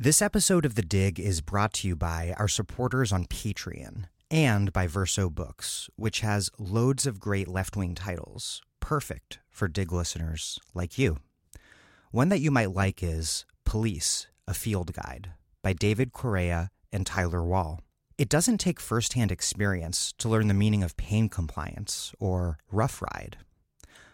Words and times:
This 0.00 0.22
episode 0.22 0.64
of 0.64 0.76
The 0.76 0.82
Dig 0.82 1.18
is 1.18 1.40
brought 1.40 1.72
to 1.72 1.88
you 1.88 1.96
by 1.96 2.32
our 2.38 2.46
supporters 2.46 3.10
on 3.10 3.24
Patreon 3.24 4.04
and 4.30 4.72
by 4.72 4.86
Verso 4.86 5.28
Books, 5.28 5.90
which 5.96 6.20
has 6.20 6.50
loads 6.56 7.04
of 7.04 7.18
great 7.18 7.48
left 7.48 7.76
wing 7.76 7.96
titles, 7.96 8.62
perfect 8.78 9.40
for 9.50 9.66
Dig 9.66 9.90
listeners 9.90 10.60
like 10.72 10.98
you. 10.98 11.16
One 12.12 12.28
that 12.28 12.38
you 12.38 12.52
might 12.52 12.70
like 12.70 13.02
is 13.02 13.44
Police, 13.64 14.28
a 14.46 14.54
Field 14.54 14.92
Guide 14.92 15.32
by 15.64 15.72
David 15.72 16.12
Correia 16.12 16.70
and 16.92 17.04
Tyler 17.04 17.42
Wall. 17.42 17.80
It 18.16 18.28
doesn't 18.28 18.58
take 18.58 18.78
firsthand 18.78 19.32
experience 19.32 20.14
to 20.18 20.28
learn 20.28 20.46
the 20.46 20.54
meaning 20.54 20.84
of 20.84 20.96
pain 20.96 21.28
compliance 21.28 22.12
or 22.20 22.58
rough 22.70 23.02
ride. 23.02 23.38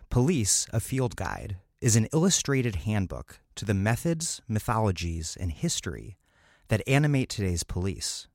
Police, 0.09 0.67
a 0.73 0.81
Field 0.81 1.15
Guide 1.15 1.59
is 1.85 1.97
an 1.97 2.09
illustrated 2.15 2.77
handbook 2.77 3.41
to 3.55 3.67
the 3.67 3.75
methods, 3.75 4.41
mythologies, 4.49 5.37
and 5.39 5.53
history 5.53 6.17
that 6.69 6.83
animate 6.87 7.29
today's 7.29 7.63
police. 7.63 8.27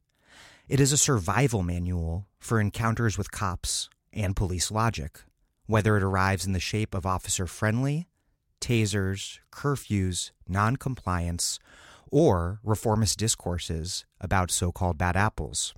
It 0.67 0.80
is 0.80 0.91
a 0.91 0.99
survival 0.99 1.63
manual 1.63 2.27
for 2.38 2.62
encounters 2.62 3.17
with 3.17 3.31
cops 3.31 3.90
and 4.13 4.35
police 4.35 4.70
logic, 4.70 5.21
whether 5.66 5.98
it 5.98 6.04
arrives 6.04 6.45
in 6.45 6.54
the 6.54 6.59
shape 6.59 6.93
of 6.93 7.07
officer 7.07 7.48
friendly, 7.48 8.07
tasers, 8.62 9.40
curfews, 9.52 10.29
noncompliance, 10.48 11.57
or 12.12 12.59
reformist 12.63 13.18
discourses 13.18 14.05
about 14.21 14.52
so 14.52 14.71
called 14.71 14.99
bad 14.99 15.18
apples. 15.18 15.73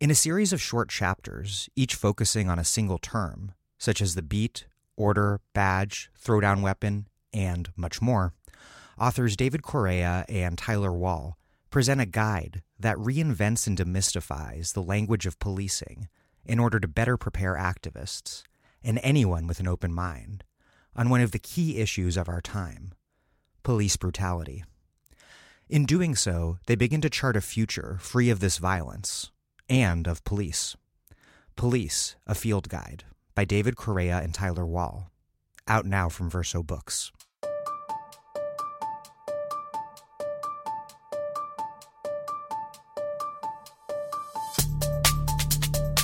In 0.00 0.10
a 0.10 0.16
series 0.16 0.52
of 0.52 0.60
short 0.60 0.88
chapters, 0.88 1.68
each 1.76 1.94
focusing 1.94 2.50
on 2.50 2.58
a 2.58 2.64
single 2.64 2.98
term, 2.98 3.52
such 3.78 4.02
as 4.02 4.16
the 4.16 4.22
beat, 4.22 4.66
order, 4.96 5.40
badge, 5.52 6.10
throwdown 6.20 6.62
weapon, 6.62 7.08
and 7.32 7.70
much 7.76 8.00
more, 8.00 8.32
authors 8.98 9.36
David 9.36 9.62
Correia 9.62 10.24
and 10.28 10.56
Tyler 10.56 10.92
Wall 10.92 11.36
present 11.70 12.00
a 12.00 12.06
guide 12.06 12.62
that 12.78 12.96
reinvents 12.96 13.66
and 13.66 13.76
demystifies 13.76 14.72
the 14.72 14.82
language 14.82 15.26
of 15.26 15.38
policing 15.38 16.08
in 16.44 16.58
order 16.58 16.80
to 16.80 16.88
better 16.88 17.16
prepare 17.16 17.54
activists 17.54 18.42
and 18.82 19.00
anyone 19.02 19.46
with 19.46 19.60
an 19.60 19.68
open 19.68 19.92
mind 19.92 20.44
on 20.94 21.10
one 21.10 21.20
of 21.20 21.32
the 21.32 21.38
key 21.38 21.78
issues 21.78 22.16
of 22.16 22.28
our 22.28 22.40
time 22.40 22.92
police 23.62 23.96
brutality. 23.96 24.62
In 25.68 25.86
doing 25.86 26.14
so, 26.14 26.58
they 26.68 26.76
begin 26.76 27.00
to 27.00 27.10
chart 27.10 27.36
a 27.36 27.40
future 27.40 27.98
free 28.00 28.30
of 28.30 28.38
this 28.38 28.58
violence 28.58 29.32
and 29.68 30.06
of 30.06 30.22
police. 30.22 30.76
Police, 31.56 32.14
a 32.28 32.36
field 32.36 32.68
guide 32.68 33.02
by 33.36 33.44
David 33.44 33.76
Correia 33.76 34.20
and 34.22 34.32
Tyler 34.32 34.64
Wall. 34.64 35.10
Out 35.68 35.84
now 35.84 36.08
from 36.08 36.30
Verso 36.30 36.62
Books. 36.62 37.12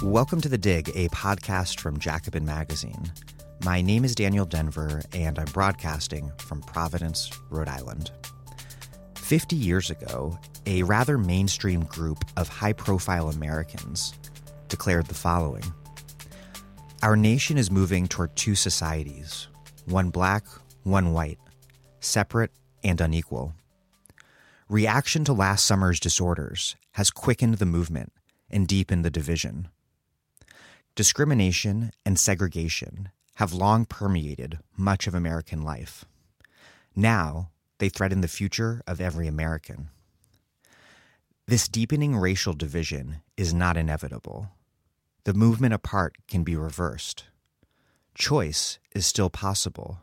Welcome 0.02 0.42
to 0.42 0.48
The 0.48 0.58
Dig, 0.58 0.90
a 0.90 1.08
podcast 1.08 1.80
from 1.80 1.98
Jacobin 1.98 2.44
Magazine. 2.44 3.10
My 3.64 3.80
name 3.80 4.04
is 4.04 4.14
Daniel 4.14 4.44
Denver, 4.44 5.00
and 5.14 5.38
I'm 5.38 5.46
broadcasting 5.46 6.30
from 6.38 6.60
Providence, 6.60 7.30
Rhode 7.48 7.68
Island. 7.68 8.10
50 9.14 9.56
years 9.56 9.88
ago, 9.88 10.38
a 10.66 10.82
rather 10.82 11.16
mainstream 11.16 11.84
group 11.84 12.24
of 12.36 12.48
high 12.48 12.74
profile 12.74 13.30
Americans 13.30 14.12
declared 14.68 15.06
the 15.06 15.14
following 15.14 15.62
our 17.02 17.16
nation 17.16 17.58
is 17.58 17.68
moving 17.68 18.06
toward 18.06 18.34
two 18.36 18.54
societies 18.54 19.48
one 19.86 20.10
black, 20.10 20.44
one 20.84 21.12
white, 21.12 21.38
separate 21.98 22.52
and 22.84 23.00
unequal. 23.00 23.54
Reaction 24.68 25.24
to 25.24 25.32
last 25.32 25.66
summer's 25.66 25.98
disorders 25.98 26.76
has 26.92 27.10
quickened 27.10 27.54
the 27.54 27.66
movement 27.66 28.12
and 28.48 28.68
deepened 28.68 29.04
the 29.04 29.10
division. 29.10 29.68
Discrimination 30.94 31.90
and 32.06 32.18
segregation 32.18 33.08
have 33.36 33.52
long 33.52 33.84
permeated 33.84 34.60
much 34.76 35.08
of 35.08 35.14
American 35.14 35.62
life. 35.62 36.04
Now, 36.94 37.50
they 37.78 37.88
threaten 37.88 38.20
the 38.20 38.28
future 38.28 38.82
of 38.86 39.00
every 39.00 39.26
American. 39.26 39.88
This 41.48 41.66
deepening 41.66 42.16
racial 42.16 42.52
division 42.52 43.22
is 43.36 43.52
not 43.52 43.76
inevitable 43.76 44.50
the 45.24 45.34
movement 45.34 45.72
apart 45.72 46.16
can 46.26 46.42
be 46.42 46.56
reversed. 46.56 47.24
Choice 48.14 48.78
is 48.92 49.06
still 49.06 49.30
possible. 49.30 50.00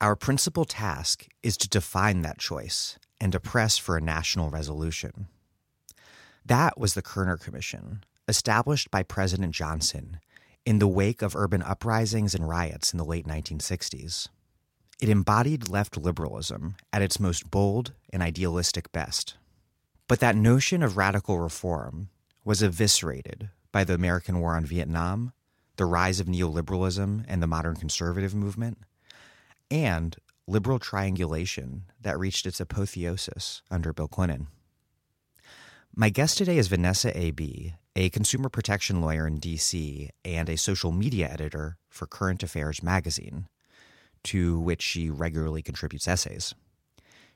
Our 0.00 0.14
principal 0.14 0.64
task 0.64 1.26
is 1.42 1.56
to 1.56 1.68
define 1.68 2.22
that 2.22 2.38
choice 2.38 2.98
and 3.20 3.32
to 3.32 3.40
press 3.40 3.78
for 3.78 3.96
a 3.96 4.00
national 4.00 4.48
resolution. 4.48 5.26
That 6.46 6.78
was 6.78 6.94
the 6.94 7.02
Kerner 7.02 7.36
Commission, 7.36 8.04
established 8.28 8.92
by 8.92 9.02
President 9.02 9.54
Johnson 9.54 10.20
in 10.64 10.78
the 10.78 10.86
wake 10.86 11.20
of 11.20 11.34
urban 11.34 11.62
uprisings 11.62 12.34
and 12.34 12.48
riots 12.48 12.92
in 12.92 12.98
the 12.98 13.04
late 13.04 13.26
1960s. 13.26 14.28
It 15.00 15.08
embodied 15.08 15.68
left 15.68 15.96
liberalism 15.96 16.76
at 16.92 17.02
its 17.02 17.18
most 17.18 17.50
bold 17.50 17.92
and 18.12 18.22
idealistic 18.22 18.92
best. 18.92 19.36
But 20.06 20.20
that 20.20 20.36
notion 20.36 20.82
of 20.82 20.96
radical 20.96 21.38
reform 21.40 22.10
was 22.44 22.62
eviscerated 22.62 23.50
by 23.72 23.84
the 23.84 23.94
American 23.94 24.40
War 24.40 24.56
on 24.56 24.64
Vietnam, 24.64 25.32
the 25.76 25.84
rise 25.84 26.20
of 26.20 26.26
neoliberalism 26.26 27.24
and 27.28 27.42
the 27.42 27.46
modern 27.46 27.76
conservative 27.76 28.34
movement, 28.34 28.78
and 29.70 30.16
liberal 30.46 30.78
triangulation 30.78 31.84
that 32.00 32.18
reached 32.18 32.46
its 32.46 32.60
apotheosis 32.60 33.62
under 33.70 33.92
Bill 33.92 34.08
Clinton. 34.08 34.48
My 35.94 36.10
guest 36.10 36.38
today 36.38 36.58
is 36.58 36.68
Vanessa 36.68 37.16
A. 37.18 37.32
Bee, 37.32 37.74
a 37.96 38.10
consumer 38.10 38.48
protection 38.48 39.00
lawyer 39.00 39.26
in 39.26 39.38
D.C. 39.38 40.10
and 40.24 40.48
a 40.48 40.56
social 40.56 40.92
media 40.92 41.28
editor 41.28 41.76
for 41.88 42.06
Current 42.06 42.42
Affairs 42.42 42.82
magazine, 42.82 43.48
to 44.24 44.58
which 44.60 44.82
she 44.82 45.10
regularly 45.10 45.62
contributes 45.62 46.08
essays. 46.08 46.54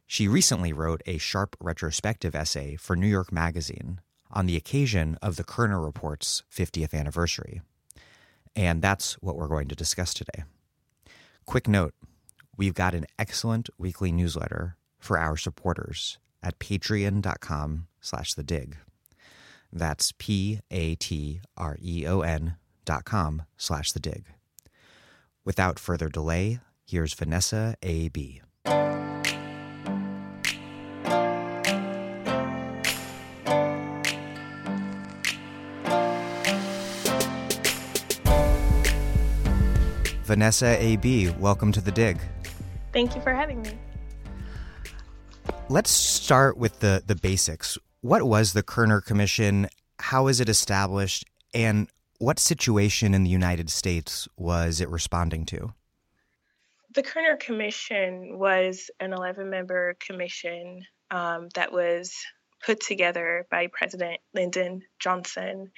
She 0.07 0.29
recently 0.29 0.73
wrote 0.73 1.03
a 1.07 1.19
sharp 1.19 1.57
retrospective 1.61 2.35
essay 2.35 2.77
for 2.77 2.97
New 2.97 3.07
York 3.07 3.33
Magazine 3.33 4.01
on 4.33 4.47
the 4.47 4.57
occasion 4.57 5.19
of 5.23 5.37
the 5.37 5.45
Kerner 5.45 5.81
Report's 5.81 6.43
50th 6.53 6.95
anniversary. 6.95 7.61
And 8.55 8.83
that's 8.83 9.15
what 9.15 9.37
we're 9.37 9.49
going 9.49 9.69
to 9.69 9.75
discuss 9.75 10.15
today. 10.15 10.45
Quick 11.47 11.69
note 11.69 11.95
we've 12.57 12.75
got 12.75 12.95
an 12.95 13.07
excellent 13.19 13.71
weekly 13.79 14.13
newsletter 14.13 14.77
for 14.99 15.19
our 15.19 15.37
supporters 15.37 16.19
at 16.43 16.59
patreon.com 16.59 17.87
slash 18.01 18.35
the 18.35 18.43
dig. 18.43 18.77
That's 19.73 20.13
P 20.19 20.61
A 20.71 20.95
T 20.97 21.41
R 21.57 21.79
E 21.81 22.07
O 22.07 22.21
N 22.21 22.57
dot 22.85 23.05
com 23.05 23.43
slash 23.57 23.93
the 23.93 24.01
dig. 24.01 24.27
Without 25.45 25.79
further 25.79 26.09
delay, 26.09 26.61
here's 26.85 27.15
Vanessa 27.15 27.77
A. 27.83 28.11
Vanessa 40.33 40.83
A. 40.83 40.97
Bee, 40.97 41.29
welcome 41.29 41.73
to 41.73 41.83
the 41.83 41.93
dig. 41.93 42.19
Thank 42.91 43.15
you 43.15 43.21
for 43.21 43.35
having 43.35 43.61
me. 43.61 43.73
Let's 45.69 45.91
start 45.91 46.57
with 46.57 46.81
the, 46.81 47.03
the 47.07 47.15
basics. 47.15 47.77
What 48.01 48.23
was 48.23 48.55
the 48.55 48.63
Kerner 48.63 49.03
Commission? 49.03 49.69
How 49.99 50.29
is 50.29 50.41
it 50.41 50.49
established? 50.49 51.27
And 51.53 51.87
what 52.17 52.39
situation 52.39 53.13
in 53.13 53.25
the 53.25 53.29
United 53.29 53.69
States 53.69 54.27
was 54.39 54.81
it 54.81 54.89
responding 54.89 55.45
to? 55.45 55.75
The 56.95 57.03
Kerner 57.03 57.37
Commission 57.37 58.39
was 58.39 58.91
an 59.01 59.13
11 59.13 59.51
member 59.51 59.97
commission 60.01 60.87
um, 61.11 61.51
that 61.57 61.75
was 61.75 62.15
put 62.65 62.81
together 62.81 63.47
by 63.51 63.67
President 63.67 64.19
Lyndon 64.33 64.81
Johnson 64.99 65.71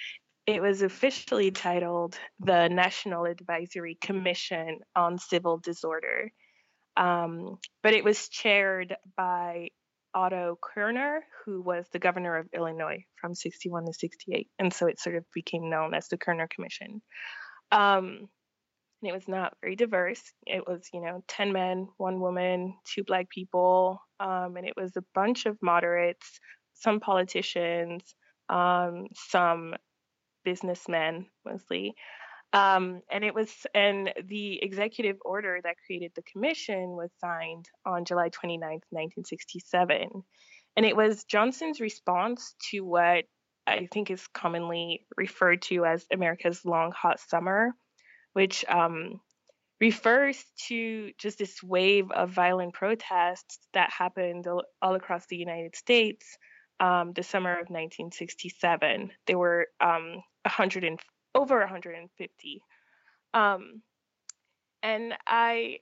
it 0.47 0.61
was 0.61 0.83
officially 0.83 1.51
titled 1.51 2.19
the 2.41 2.69
National 2.69 3.25
Advisory 3.25 3.97
Commission 4.01 4.81
on 4.95 5.19
Civil 5.19 5.59
Disorder, 5.59 6.33
um, 6.97 7.59
but 7.83 7.95
it 7.95 8.05
was 8.05 8.29
chaired 8.29 8.95
by 9.17 9.69
Otto 10.15 10.59
Kerner, 10.61 11.25
who 11.45 11.61
was 11.61 11.87
the 11.93 11.99
governor 11.99 12.37
of 12.37 12.49
Illinois 12.55 13.05
from 13.17 13.35
61 13.35 13.87
to 13.87 13.93
68. 13.93 14.49
And 14.59 14.73
so 14.73 14.87
it 14.87 15.01
sort 15.01 15.17
of 15.17 15.25
became 15.35 15.71
known 15.71 15.95
as 15.95 16.09
the 16.09 16.19
Kerner 16.19 16.47
Commission. 16.47 17.03
Um, 17.73 18.29
and 19.03 19.11
it 19.11 19.13
was 19.13 19.27
not 19.27 19.57
very 19.61 19.77
diverse. 19.77 20.23
It 20.47 20.67
was, 20.67 20.89
you 20.93 21.01
know, 21.01 21.25
10 21.29 21.53
men, 21.53 21.89
one 21.97 22.21
woman, 22.21 22.75
two 22.85 23.03
black 23.05 23.29
people. 23.29 24.01
Um, 24.21 24.57
and 24.57 24.67
it 24.67 24.75
was 24.77 24.97
a 24.97 25.05
bunch 25.15 25.47
of 25.47 25.59
moderates, 25.61 26.39
some 26.75 27.01
politicians, 27.01 28.03
um, 28.49 29.09
some 29.15 29.75
businessmen 30.45 31.27
mostly. 31.45 31.95
Um, 32.53 33.03
and 33.11 33.25
it 33.25 33.35
was, 33.35 33.51
and 33.75 34.13
the 34.29 34.63
executive 34.63 35.17
order 35.25 35.59
that 35.65 35.75
created 35.85 36.13
the 36.15 36.23
commission 36.23 36.91
was 36.91 37.11
signed 37.21 37.69
on 37.85 38.05
July 38.05 38.29
29th, 38.29 38.87
1967. 38.91 40.23
And 40.77 40.87
it 40.87 40.97
was 40.97 41.25
Johnson's 41.25 41.81
response 41.81 42.55
to 42.71 42.81
what 42.81 43.25
I 43.67 43.89
think 43.93 44.11
is 44.11 44.27
commonly 44.29 45.07
referred 45.17 45.63
to 45.63 45.85
as 45.85 46.07
America's 46.13 46.65
long 46.65 46.93
hot 46.93 47.19
summer, 47.19 47.73
which 48.35 48.65
um, 48.69 49.21
refers 49.81 50.43
to 50.69 51.11
just 51.19 51.39
this 51.39 51.63
wave 51.63 52.11
of 52.13 52.31
violent 52.31 52.75
protests 52.75 53.59
that 53.73 53.91
happened 53.91 54.47
all 54.47 54.95
across 54.95 55.27
the 55.27 55.37
United 55.37 55.75
States 55.75 56.39
um, 56.81 57.13
the 57.15 57.23
summer 57.23 57.53
of 57.53 57.69
1967. 57.69 59.11
There 59.27 59.39
were 59.39 59.69
um, 59.81 60.23
100 60.45 60.85
and, 60.85 61.01
over 61.35 61.59
150. 61.59 62.63
Um, 63.33 63.83
and 64.83 65.15
I, 65.27 65.79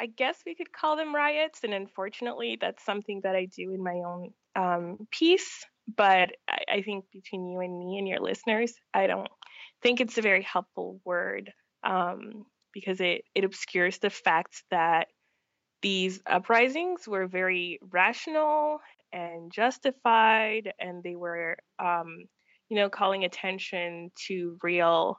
I 0.00 0.06
guess 0.06 0.38
we 0.46 0.54
could 0.54 0.72
call 0.72 0.96
them 0.96 1.14
riots. 1.14 1.60
And 1.62 1.74
unfortunately, 1.74 2.58
that's 2.60 2.84
something 2.84 3.20
that 3.22 3.34
I 3.36 3.46
do 3.46 3.72
in 3.72 3.82
my 3.82 4.02
own 4.06 4.30
um, 4.56 5.06
piece. 5.10 5.64
But 5.96 6.30
I, 6.48 6.76
I 6.76 6.82
think 6.82 7.04
between 7.12 7.46
you 7.48 7.60
and 7.60 7.78
me 7.78 7.98
and 7.98 8.08
your 8.08 8.20
listeners, 8.20 8.72
I 8.94 9.06
don't 9.06 9.28
think 9.82 10.00
it's 10.00 10.18
a 10.18 10.22
very 10.22 10.42
helpful 10.42 11.00
word 11.04 11.52
um, 11.82 12.46
because 12.72 13.00
it, 13.00 13.24
it 13.34 13.44
obscures 13.44 13.98
the 13.98 14.10
fact 14.10 14.62
that 14.70 15.08
these 15.82 16.22
uprisings 16.26 17.06
were 17.06 17.26
very 17.26 17.78
rational 17.90 18.80
and 19.12 19.52
justified, 19.52 20.72
and 20.80 21.02
they 21.02 21.14
were, 21.14 21.56
um, 21.78 22.24
you 22.68 22.76
know, 22.76 22.88
calling 22.88 23.24
attention 23.24 24.10
to 24.26 24.58
real 24.62 25.18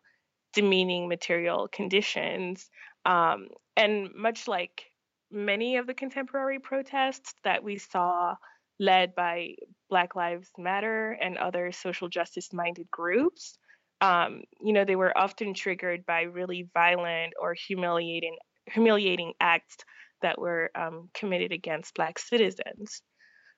demeaning 0.53 1.07
material 1.07 1.67
conditions. 1.71 2.69
Um, 3.05 3.49
and 3.77 4.09
much 4.15 4.47
like 4.47 4.83
many 5.31 5.77
of 5.77 5.87
the 5.87 5.93
contemporary 5.93 6.59
protests 6.59 7.33
that 7.43 7.63
we 7.63 7.77
saw 7.77 8.35
led 8.79 9.15
by 9.15 9.55
Black 9.89 10.15
Lives 10.15 10.49
Matter 10.57 11.11
and 11.11 11.37
other 11.37 11.71
social 11.71 12.09
justice 12.09 12.51
minded 12.53 12.89
groups, 12.91 13.57
um, 14.01 14.43
you 14.61 14.73
know, 14.73 14.85
they 14.85 14.95
were 14.95 15.17
often 15.17 15.53
triggered 15.53 16.05
by 16.05 16.23
really 16.23 16.67
violent 16.73 17.33
or 17.39 17.53
humiliating 17.53 18.37
humiliating 18.67 19.33
acts 19.39 19.77
that 20.21 20.39
were 20.39 20.71
um, 20.75 21.09
committed 21.13 21.51
against 21.51 21.93
Black 21.93 22.17
citizens. 22.17 23.01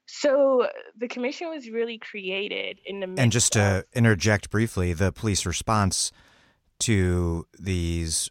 So 0.08 0.64
uh, 0.64 0.68
the 0.98 1.08
commission 1.08 1.50
was 1.50 1.70
really 1.70 1.98
created 1.98 2.80
in 2.86 3.02
the 3.02 3.22
and 3.22 3.32
just 3.32 3.54
to 3.54 3.86
interject 3.94 4.50
briefly, 4.50 4.94
the 4.94 5.12
police 5.12 5.46
response 5.46 6.12
to 6.80 7.46
these 7.60 8.30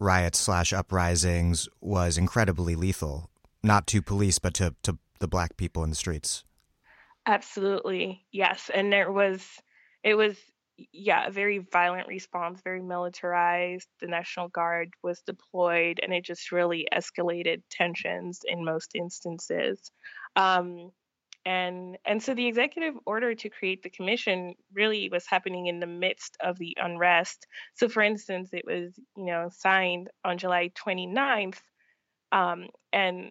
riots 0.00 0.38
slash 0.38 0.72
uprisings 0.72 1.68
was 1.80 2.18
incredibly 2.18 2.74
lethal, 2.74 3.30
not 3.62 3.86
to 3.88 4.02
police 4.02 4.38
but 4.38 4.52
to 4.54 4.74
to 4.82 4.98
the 5.20 5.28
black 5.28 5.56
people 5.56 5.84
in 5.84 5.90
the 5.90 5.96
streets. 5.96 6.44
Absolutely, 7.24 8.24
yes, 8.32 8.70
and 8.74 8.92
there 8.92 9.10
was 9.10 9.46
it 10.02 10.14
was 10.14 10.36
yeah, 10.92 11.26
a 11.26 11.30
very 11.30 11.58
violent 11.58 12.06
response, 12.06 12.60
very 12.62 12.82
militarized. 12.82 13.88
The 14.00 14.08
National 14.08 14.48
Guard 14.48 14.90
was 15.02 15.22
deployed, 15.22 16.00
and 16.02 16.12
it 16.12 16.24
just 16.24 16.52
really 16.52 16.86
escalated 16.92 17.62
tensions 17.70 18.40
in 18.46 18.64
most 18.64 18.90
instances. 18.94 19.90
Um, 20.36 20.92
and 21.44 21.96
and 22.04 22.22
so 22.22 22.34
the 22.34 22.46
executive 22.46 22.94
order 23.06 23.34
to 23.34 23.48
create 23.48 23.82
the 23.82 23.90
commission 23.90 24.54
really 24.72 25.08
was 25.08 25.26
happening 25.26 25.66
in 25.66 25.80
the 25.80 25.86
midst 25.86 26.36
of 26.40 26.58
the 26.58 26.76
unrest. 26.80 27.46
So, 27.74 27.88
for 27.88 28.02
instance, 28.02 28.50
it 28.52 28.64
was 28.66 28.98
you 29.16 29.26
know 29.26 29.48
signed 29.52 30.10
on 30.24 30.38
July 30.38 30.70
29th, 30.70 31.60
um, 32.32 32.66
and 32.92 33.30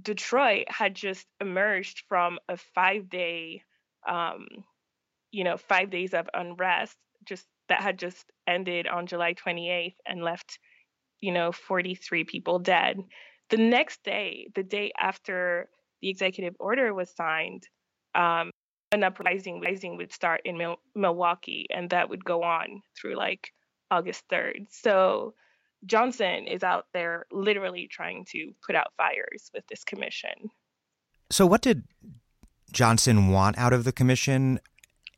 Detroit 0.00 0.66
had 0.68 0.94
just 0.94 1.26
emerged 1.40 2.04
from 2.08 2.38
a 2.48 2.56
five-day 2.56 3.62
um, 4.08 4.46
you 5.34 5.42
know, 5.42 5.56
five 5.56 5.90
days 5.90 6.14
of 6.14 6.28
unrest 6.32 6.96
just 7.24 7.44
that 7.68 7.80
had 7.80 7.98
just 7.98 8.24
ended 8.46 8.86
on 8.86 9.06
July 9.06 9.34
28th 9.34 9.96
and 10.06 10.22
left, 10.22 10.60
you 11.20 11.32
know, 11.32 11.50
43 11.50 12.24
people 12.24 12.60
dead. 12.60 13.00
The 13.50 13.56
next 13.56 14.04
day, 14.04 14.48
the 14.54 14.62
day 14.62 14.92
after 14.98 15.68
the 16.04 16.10
executive 16.10 16.54
order 16.60 16.92
was 16.92 17.10
signed, 17.16 17.66
um, 18.14 18.50
an 18.92 19.02
uprising 19.02 19.62
rising 19.62 19.96
would 19.96 20.12
start 20.12 20.42
in 20.44 20.58
Mil- 20.58 20.80
Milwaukee, 20.94 21.66
and 21.70 21.88
that 21.90 22.10
would 22.10 22.22
go 22.22 22.42
on 22.42 22.82
through 22.94 23.16
like 23.16 23.54
August 23.90 24.22
3rd. 24.30 24.66
So 24.68 25.32
Johnson 25.86 26.46
is 26.46 26.62
out 26.62 26.88
there 26.92 27.24
literally 27.32 27.88
trying 27.90 28.26
to 28.32 28.52
put 28.66 28.76
out 28.76 28.92
fires 28.98 29.50
with 29.54 29.66
this 29.68 29.82
commission. 29.82 30.50
So, 31.30 31.46
what 31.46 31.62
did 31.62 31.84
Johnson 32.70 33.28
want 33.28 33.56
out 33.56 33.72
of 33.72 33.84
the 33.84 33.92
commission? 33.92 34.60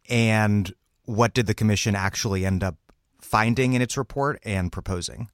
And 0.08 0.72
what 1.04 1.34
did 1.34 1.48
the 1.48 1.54
commission 1.54 1.96
actually 1.96 2.46
end 2.46 2.62
up 2.62 2.76
finding 3.20 3.72
in 3.72 3.82
its 3.82 3.96
report 3.96 4.38
and 4.44 4.70
proposing? 4.70 5.30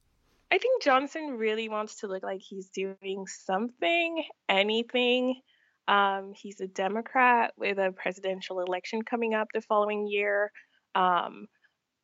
I 0.52 0.58
think 0.58 0.82
Johnson 0.82 1.38
really 1.38 1.70
wants 1.70 2.00
to 2.00 2.08
look 2.08 2.22
like 2.22 2.42
he's 2.42 2.68
doing 2.68 3.24
something, 3.26 4.22
anything. 4.50 5.40
Um, 5.88 6.34
he's 6.36 6.60
a 6.60 6.66
Democrat 6.66 7.54
with 7.56 7.78
a 7.78 7.90
presidential 7.90 8.60
election 8.60 9.00
coming 9.00 9.32
up 9.32 9.48
the 9.54 9.62
following 9.62 10.06
year. 10.06 10.52
Um, 10.94 11.46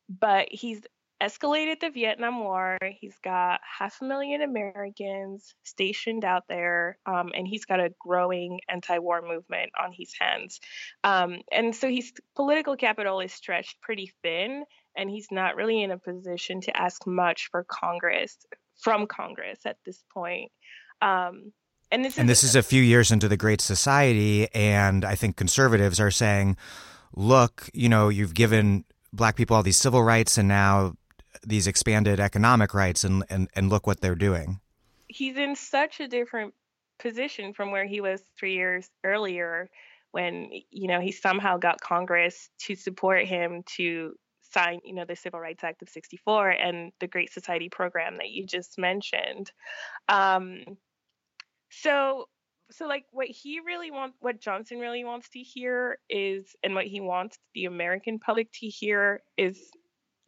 but 0.09 0.47
he's 0.49 0.81
escalated 1.21 1.81
the 1.81 1.91
Vietnam 1.91 2.39
War. 2.39 2.79
He's 2.99 3.19
got 3.23 3.59
half 3.77 4.01
a 4.01 4.05
million 4.05 4.41
Americans 4.41 5.53
stationed 5.63 6.25
out 6.25 6.45
there, 6.49 6.97
um, 7.05 7.31
and 7.35 7.47
he's 7.47 7.65
got 7.65 7.79
a 7.79 7.93
growing 7.99 8.61
anti-war 8.67 9.21
movement 9.21 9.71
on 9.79 9.91
his 9.95 10.11
hands. 10.19 10.59
Um, 11.03 11.41
and 11.51 11.75
so 11.75 11.87
his 11.87 12.11
political 12.35 12.77
capital 12.77 13.19
is 13.19 13.31
stretched 13.31 13.79
pretty 13.81 14.11
thin, 14.23 14.63
and 14.95 15.09
he's 15.09 15.27
not 15.31 15.55
really 15.55 15.81
in 15.81 15.91
a 15.91 15.97
position 15.97 16.61
to 16.61 16.77
ask 16.77 17.05
much 17.07 17.49
for 17.51 17.65
Congress 17.69 18.37
from 18.79 19.07
Congress 19.07 19.59
at 19.65 19.77
this 19.85 20.03
point. 20.13 20.51
Um, 21.01 21.51
and 21.91 22.05
this, 22.05 22.17
and 22.17 22.29
is, 22.29 22.41
this 22.41 22.49
is 22.49 22.55
a 22.55 22.63
few 22.63 22.81
years 22.81 23.11
into 23.11 23.27
the 23.27 23.37
Great 23.37 23.61
Society, 23.61 24.47
and 24.53 25.03
I 25.03 25.15
think 25.15 25.35
conservatives 25.35 25.99
are 25.99 26.11
saying, 26.11 26.57
"Look, 27.15 27.69
you 27.73 27.89
know, 27.89 28.09
you've 28.09 28.33
given." 28.33 28.85
black 29.13 29.35
people 29.35 29.55
all 29.55 29.63
these 29.63 29.77
civil 29.77 30.03
rights 30.03 30.37
and 30.37 30.47
now 30.47 30.93
these 31.43 31.67
expanded 31.67 32.19
economic 32.19 32.73
rights 32.73 33.03
and, 33.03 33.23
and, 33.29 33.49
and 33.55 33.69
look 33.69 33.87
what 33.87 34.01
they're 34.01 34.15
doing. 34.15 34.59
He's 35.07 35.37
in 35.37 35.55
such 35.55 35.99
a 35.99 36.07
different 36.07 36.53
position 36.99 37.53
from 37.53 37.71
where 37.71 37.85
he 37.85 38.01
was 38.01 38.21
three 38.37 38.53
years 38.53 38.89
earlier 39.03 39.69
when, 40.11 40.49
you 40.69 40.87
know, 40.87 40.99
he 40.99 41.11
somehow 41.11 41.57
got 41.57 41.79
Congress 41.79 42.49
to 42.59 42.75
support 42.75 43.25
him 43.25 43.63
to 43.77 44.13
sign, 44.51 44.79
you 44.83 44.93
know, 44.93 45.05
the 45.05 45.15
Civil 45.15 45.39
Rights 45.39 45.63
Act 45.63 45.81
of 45.81 45.89
64 45.89 46.49
and 46.49 46.91
the 46.99 47.07
Great 47.07 47.31
Society 47.31 47.69
program 47.69 48.17
that 48.17 48.29
you 48.29 48.45
just 48.45 48.77
mentioned. 48.77 49.51
Um, 50.07 50.63
so 51.69 52.25
so 52.71 52.87
like 52.87 53.05
what 53.11 53.27
he 53.27 53.59
really 53.65 53.89
wants 53.89 54.15
what 54.19 54.39
johnson 54.39 54.77
really 54.77 55.03
wants 55.03 55.27
to 55.29 55.39
hear 55.39 55.97
is 56.07 56.55
and 56.63 56.75
what 56.75 56.85
he 56.85 56.99
wants 56.99 57.37
the 57.55 57.65
american 57.65 58.19
public 58.19 58.51
to 58.51 58.67
hear 58.67 59.21
is 59.37 59.71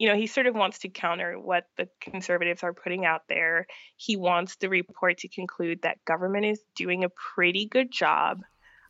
you 0.02 0.08
know, 0.08 0.16
he 0.16 0.26
sort 0.26 0.48
of 0.48 0.56
wants 0.56 0.80
to 0.80 0.90
counter 0.90 1.40
what 1.40 1.66
the 1.78 1.88
conservatives 2.02 2.64
are 2.64 2.74
putting 2.74 3.06
out 3.06 3.22
there. 3.30 3.68
He 3.98 4.18
wants 4.18 4.56
the 4.56 4.68
report 4.68 5.20
to 5.20 5.28
conclude 5.28 5.84
that 5.84 6.04
government 6.06 6.46
is 6.46 6.60
doing 6.76 7.04
a 7.04 7.12
pretty 7.36 7.68
good 7.68 7.92
job. 7.92 8.40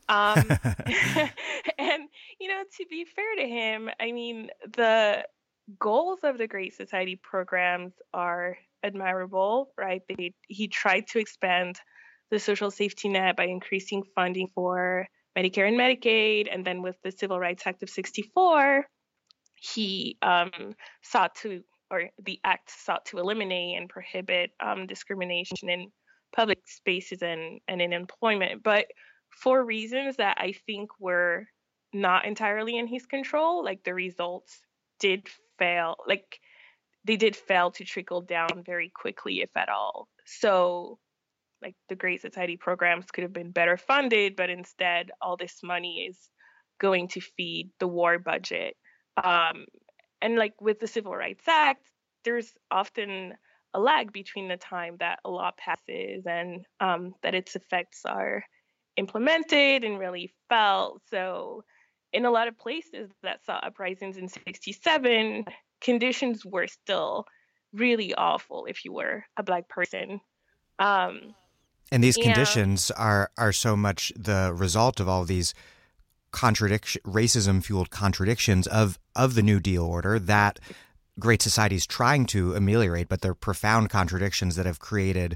Um, 0.09 0.35
and, 1.77 2.03
you 2.39 2.47
know, 2.47 2.63
to 2.77 2.85
be 2.89 3.05
fair 3.05 3.35
to 3.37 3.47
him, 3.47 3.89
I 3.99 4.11
mean, 4.11 4.49
the 4.75 5.25
goals 5.79 6.19
of 6.23 6.37
the 6.37 6.47
Great 6.47 6.75
Society 6.75 7.19
programs 7.21 7.93
are 8.13 8.57
admirable, 8.83 9.71
right? 9.77 10.01
They, 10.09 10.33
he 10.47 10.67
tried 10.67 11.07
to 11.07 11.19
expand 11.19 11.79
the 12.29 12.39
social 12.39 12.71
safety 12.71 13.09
net 13.09 13.35
by 13.35 13.45
increasing 13.45 14.03
funding 14.15 14.47
for 14.55 15.07
Medicare 15.37 15.67
and 15.67 15.77
Medicaid. 15.77 16.47
And 16.51 16.65
then 16.65 16.81
with 16.81 16.95
the 17.03 17.11
Civil 17.11 17.39
Rights 17.39 17.63
Act 17.65 17.83
of 17.83 17.89
64, 17.89 18.85
he 19.55 20.17
um, 20.21 20.51
sought 21.03 21.35
to, 21.35 21.61
or 21.89 22.09
the 22.23 22.39
act 22.43 22.71
sought 22.71 23.05
to 23.07 23.19
eliminate 23.19 23.77
and 23.77 23.89
prohibit 23.89 24.51
um, 24.59 24.87
discrimination 24.87 25.69
in 25.69 25.87
public 26.35 26.59
spaces 26.65 27.21
and, 27.21 27.59
and 27.67 27.81
in 27.81 27.93
employment, 27.93 28.63
but 28.63 28.85
for 29.31 29.63
reasons 29.63 30.17
that 30.17 30.37
I 30.39 30.53
think 30.65 30.89
were 30.99 31.47
not 31.93 32.25
entirely 32.25 32.77
in 32.77 32.87
his 32.87 33.05
control, 33.05 33.63
like 33.63 33.83
the 33.83 33.93
results 33.93 34.61
did 34.99 35.27
fail, 35.57 35.95
like 36.07 36.39
they 37.05 37.17
did 37.17 37.35
fail 37.35 37.71
to 37.71 37.83
trickle 37.83 38.21
down 38.21 38.63
very 38.65 38.91
quickly, 38.93 39.41
if 39.41 39.49
at 39.55 39.69
all. 39.69 40.07
So, 40.25 40.99
like 41.61 41.75
the 41.89 41.95
Great 41.95 42.21
Society 42.21 42.57
programs 42.57 43.05
could 43.11 43.23
have 43.23 43.33
been 43.33 43.51
better 43.51 43.77
funded, 43.77 44.35
but 44.35 44.49
instead, 44.49 45.11
all 45.21 45.37
this 45.37 45.59
money 45.63 46.07
is 46.09 46.17
going 46.79 47.07
to 47.09 47.21
feed 47.21 47.69
the 47.79 47.87
war 47.87 48.17
budget 48.17 48.75
um, 49.17 49.65
and 50.21 50.35
like 50.35 50.59
with 50.61 50.79
the 50.79 50.87
Civil 50.87 51.15
Rights 51.15 51.47
Act, 51.47 51.85
there's 52.23 52.51
often 52.69 53.33
a 53.73 53.79
lag 53.79 54.11
between 54.11 54.47
the 54.47 54.57
time 54.57 54.97
that 54.99 55.19
a 55.25 55.29
law 55.29 55.51
passes 55.57 56.25
and 56.25 56.65
um, 56.79 57.13
that 57.23 57.35
its 57.35 57.55
effects 57.55 58.01
are 58.05 58.43
implemented 58.97 59.83
and 59.83 59.99
really 59.99 60.33
felt. 60.49 61.01
So, 61.09 61.63
in 62.13 62.25
a 62.25 62.31
lot 62.31 62.47
of 62.47 62.57
places 62.57 63.09
that 63.23 63.43
saw 63.45 63.55
uprisings 63.63 64.17
in 64.17 64.27
67, 64.27 65.45
conditions 65.79 66.45
were 66.45 66.67
still 66.67 67.25
really 67.73 68.13
awful 68.13 68.65
if 68.65 68.83
you 68.83 68.91
were 68.91 69.23
a 69.37 69.43
Black 69.43 69.69
person. 69.69 70.19
Um, 70.77 71.35
and 71.91 72.03
these 72.03 72.17
conditions 72.17 72.91
are, 72.91 73.31
are 73.37 73.51
so 73.51 73.75
much 73.75 74.11
the 74.15 74.53
result 74.55 74.99
of 74.99 75.07
all 75.07 75.25
these 75.25 75.53
contradiction 76.31 77.01
racism 77.05 77.63
fueled 77.63 77.89
contradictions 77.89 78.65
of 78.67 78.97
of 79.15 79.35
the 79.35 79.43
new 79.43 79.59
deal 79.59 79.83
order 79.83 80.17
that 80.17 80.59
great 81.19 81.41
society 81.41 81.75
is 81.75 81.85
trying 81.85 82.25
to 82.25 82.55
ameliorate 82.55 83.09
but 83.09 83.19
they're 83.19 83.35
profound 83.35 83.89
contradictions 83.89 84.55
that 84.55 84.65
have 84.65 84.79
created 84.79 85.35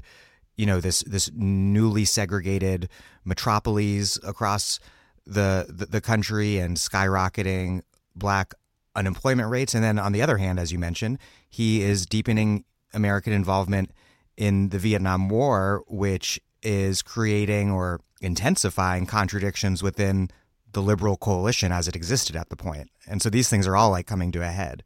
you 0.56 0.66
know 0.66 0.80
this 0.80 1.02
this 1.04 1.30
newly 1.34 2.04
segregated 2.04 2.88
metropolis 3.24 4.18
across 4.24 4.78
the, 5.26 5.66
the, 5.68 5.86
the 5.86 6.00
country 6.00 6.58
and 6.58 6.76
skyrocketing 6.76 7.82
black 8.14 8.54
unemployment 8.94 9.50
rates 9.50 9.74
and 9.74 9.82
then 9.82 9.98
on 9.98 10.12
the 10.12 10.22
other 10.22 10.38
hand 10.38 10.58
as 10.58 10.72
you 10.72 10.78
mentioned 10.78 11.18
he 11.48 11.82
is 11.82 12.06
deepening 12.06 12.64
american 12.94 13.32
involvement 13.32 13.90
in 14.36 14.68
the 14.68 14.78
Vietnam 14.78 15.28
War 15.28 15.82
which 15.88 16.40
is 16.62 17.02
creating 17.02 17.70
or 17.70 18.00
intensifying 18.20 19.06
contradictions 19.06 19.82
within 19.82 20.28
the 20.72 20.82
liberal 20.82 21.16
coalition 21.16 21.72
as 21.72 21.88
it 21.88 21.96
existed 21.96 22.36
at 22.36 22.50
the 22.50 22.56
point. 22.56 22.90
And 23.06 23.22
so 23.22 23.30
these 23.30 23.48
things 23.48 23.66
are 23.66 23.76
all 23.76 23.90
like 23.90 24.06
coming 24.06 24.32
to 24.32 24.42
a 24.42 24.48
head. 24.48 24.82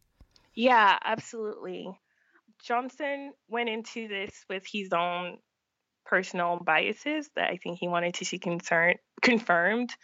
Yeah, 0.55 0.99
absolutely. 1.05 1.89
Johnson 2.63 3.33
went 3.49 3.69
into 3.69 4.09
this 4.09 4.45
with 4.49 4.65
his 4.71 4.93
own 4.93 5.39
personal 6.11 6.59
biases 6.59 7.31
that 7.37 7.51
I 7.51 7.57
think 7.57 7.79
he 7.79 7.87
wanted 7.87 8.15
to 8.15 8.25
see 8.25 8.39
concern, 8.39 8.97
confirmed. 9.23 9.95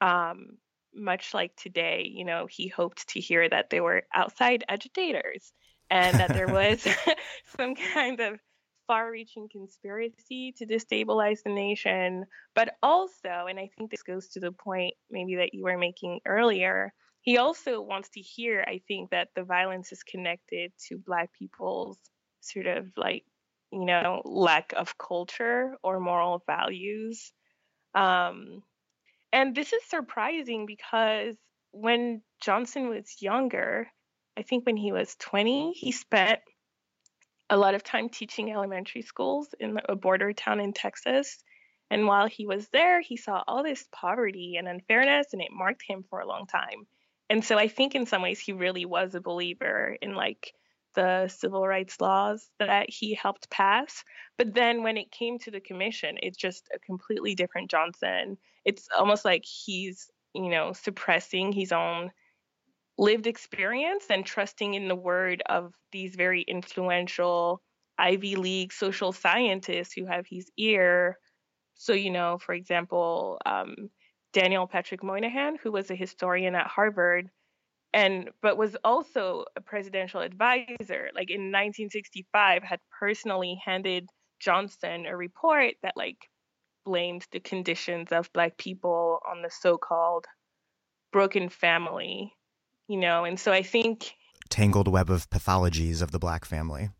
Um, 0.00 0.58
much 0.94 1.34
like 1.34 1.54
today, 1.56 2.10
you 2.10 2.24
know, 2.24 2.46
he 2.48 2.68
hoped 2.68 3.08
to 3.08 3.20
hear 3.20 3.46
that 3.48 3.68
there 3.68 3.82
were 3.82 4.04
outside 4.14 4.64
agitators 4.68 5.52
and 5.90 6.18
that 6.18 6.32
there 6.32 6.46
was 6.46 6.86
some 7.58 7.74
kind 7.74 8.20
of 8.20 8.38
far 8.86 9.10
reaching 9.10 9.48
conspiracy 9.50 10.54
to 10.56 10.64
destabilize 10.64 11.42
the 11.42 11.50
nation, 11.50 12.24
but 12.54 12.76
also, 12.82 13.46
and 13.48 13.58
I 13.58 13.68
think 13.76 13.90
this 13.90 14.04
goes 14.04 14.28
to 14.28 14.40
the 14.40 14.52
point 14.52 14.94
maybe 15.10 15.36
that 15.36 15.52
you 15.52 15.64
were 15.64 15.76
making 15.76 16.20
earlier, 16.24 16.92
he 17.22 17.38
also 17.38 17.80
wants 17.80 18.08
to 18.10 18.20
hear, 18.20 18.64
I 18.66 18.80
think, 18.86 19.10
that 19.10 19.30
the 19.34 19.42
violence 19.42 19.90
is 19.90 20.04
connected 20.04 20.72
to 20.88 20.96
Black 20.96 21.30
people's 21.36 21.98
sort 22.40 22.66
of 22.66 22.86
like, 22.96 23.24
you 23.72 23.84
know, 23.84 24.22
lack 24.24 24.72
of 24.76 24.96
culture 24.98 25.76
or 25.82 26.00
moral 26.00 26.42
values. 26.46 27.32
Um, 27.94 28.62
and 29.32 29.54
this 29.54 29.72
is 29.72 29.82
surprising 29.84 30.66
because 30.66 31.36
when 31.72 32.22
Johnson 32.40 32.88
was 32.88 33.20
younger, 33.20 33.88
I 34.36 34.42
think 34.42 34.66
when 34.66 34.76
he 34.76 34.92
was 34.92 35.14
20, 35.16 35.72
he 35.72 35.92
spent 35.92 36.40
a 37.48 37.56
lot 37.56 37.74
of 37.74 37.84
time 37.84 38.08
teaching 38.08 38.52
elementary 38.52 39.02
schools 39.02 39.48
in 39.58 39.78
a 39.88 39.94
border 39.94 40.32
town 40.32 40.60
in 40.60 40.72
Texas. 40.72 41.38
And 41.90 42.06
while 42.06 42.26
he 42.26 42.46
was 42.46 42.68
there, 42.68 43.00
he 43.00 43.16
saw 43.16 43.42
all 43.46 43.62
this 43.62 43.86
poverty 43.92 44.56
and 44.58 44.66
unfairness, 44.66 45.28
and 45.32 45.40
it 45.40 45.52
marked 45.52 45.82
him 45.86 46.04
for 46.10 46.20
a 46.20 46.26
long 46.26 46.46
time. 46.46 46.86
And 47.30 47.44
so 47.44 47.58
I 47.58 47.68
think 47.68 47.94
in 47.94 48.06
some 48.06 48.22
ways 48.22 48.40
he 48.40 48.52
really 48.52 48.84
was 48.84 49.14
a 49.14 49.20
believer 49.20 49.96
in 50.00 50.14
like 50.14 50.52
the 50.96 51.28
civil 51.28 51.66
rights 51.66 52.00
laws 52.00 52.50
that 52.58 52.90
he 52.90 53.14
helped 53.14 53.48
pass. 53.50 54.02
But 54.36 54.54
then 54.54 54.82
when 54.82 54.96
it 54.96 55.12
came 55.12 55.38
to 55.40 55.52
the 55.52 55.60
commission, 55.60 56.18
it's 56.20 56.36
just 56.36 56.68
a 56.74 56.80
completely 56.80 57.36
different 57.36 57.70
Johnson. 57.70 58.38
It's 58.64 58.88
almost 58.98 59.24
like 59.24 59.44
he's, 59.44 60.10
you 60.34 60.48
know, 60.48 60.72
suppressing 60.72 61.52
his 61.52 61.70
own 61.70 62.10
lived 62.98 63.28
experience 63.28 64.06
and 64.10 64.26
trusting 64.26 64.74
in 64.74 64.88
the 64.88 64.96
word 64.96 65.42
of 65.48 65.72
these 65.92 66.16
very 66.16 66.42
influential 66.42 67.62
Ivy 67.98 68.36
League 68.36 68.72
social 68.72 69.12
scientists 69.12 69.92
who 69.92 70.06
have 70.06 70.26
his 70.28 70.50
ear. 70.56 71.16
So, 71.74 71.92
you 71.92 72.10
know, 72.10 72.38
for 72.38 72.54
example, 72.54 73.38
um, 73.46 73.90
Daniel 74.32 74.66
Patrick 74.66 75.02
Moynihan, 75.02 75.56
who 75.62 75.72
was 75.72 75.90
a 75.90 75.94
historian 75.94 76.54
at 76.54 76.66
Harvard, 76.66 77.30
and 77.96 78.30
but 78.42 78.56
was 78.56 78.76
also 78.84 79.46
a 79.56 79.60
presidential 79.60 80.20
advisor. 80.20 81.10
Like 81.14 81.30
in 81.30 81.50
1965, 81.50 82.62
had 82.62 82.80
personally 83.00 83.60
handed 83.64 84.08
Johnson 84.38 85.06
a 85.06 85.16
report 85.16 85.74
that 85.82 85.96
like 85.96 86.18
blamed 86.84 87.26
the 87.32 87.40
conditions 87.40 88.12
of 88.12 88.32
Black 88.32 88.56
people 88.58 89.18
on 89.28 89.42
the 89.42 89.50
so-called 89.50 90.26
broken 91.10 91.48
family 91.48 92.32
you 92.88 92.98
know, 92.98 93.24
and 93.24 93.38
so 93.38 93.52
I 93.52 93.62
think 93.62 94.14
tangled 94.48 94.88
web 94.88 95.10
of 95.10 95.28
pathologies 95.30 96.02
of 96.02 96.12
the 96.12 96.18
black 96.18 96.44
family. 96.44 96.90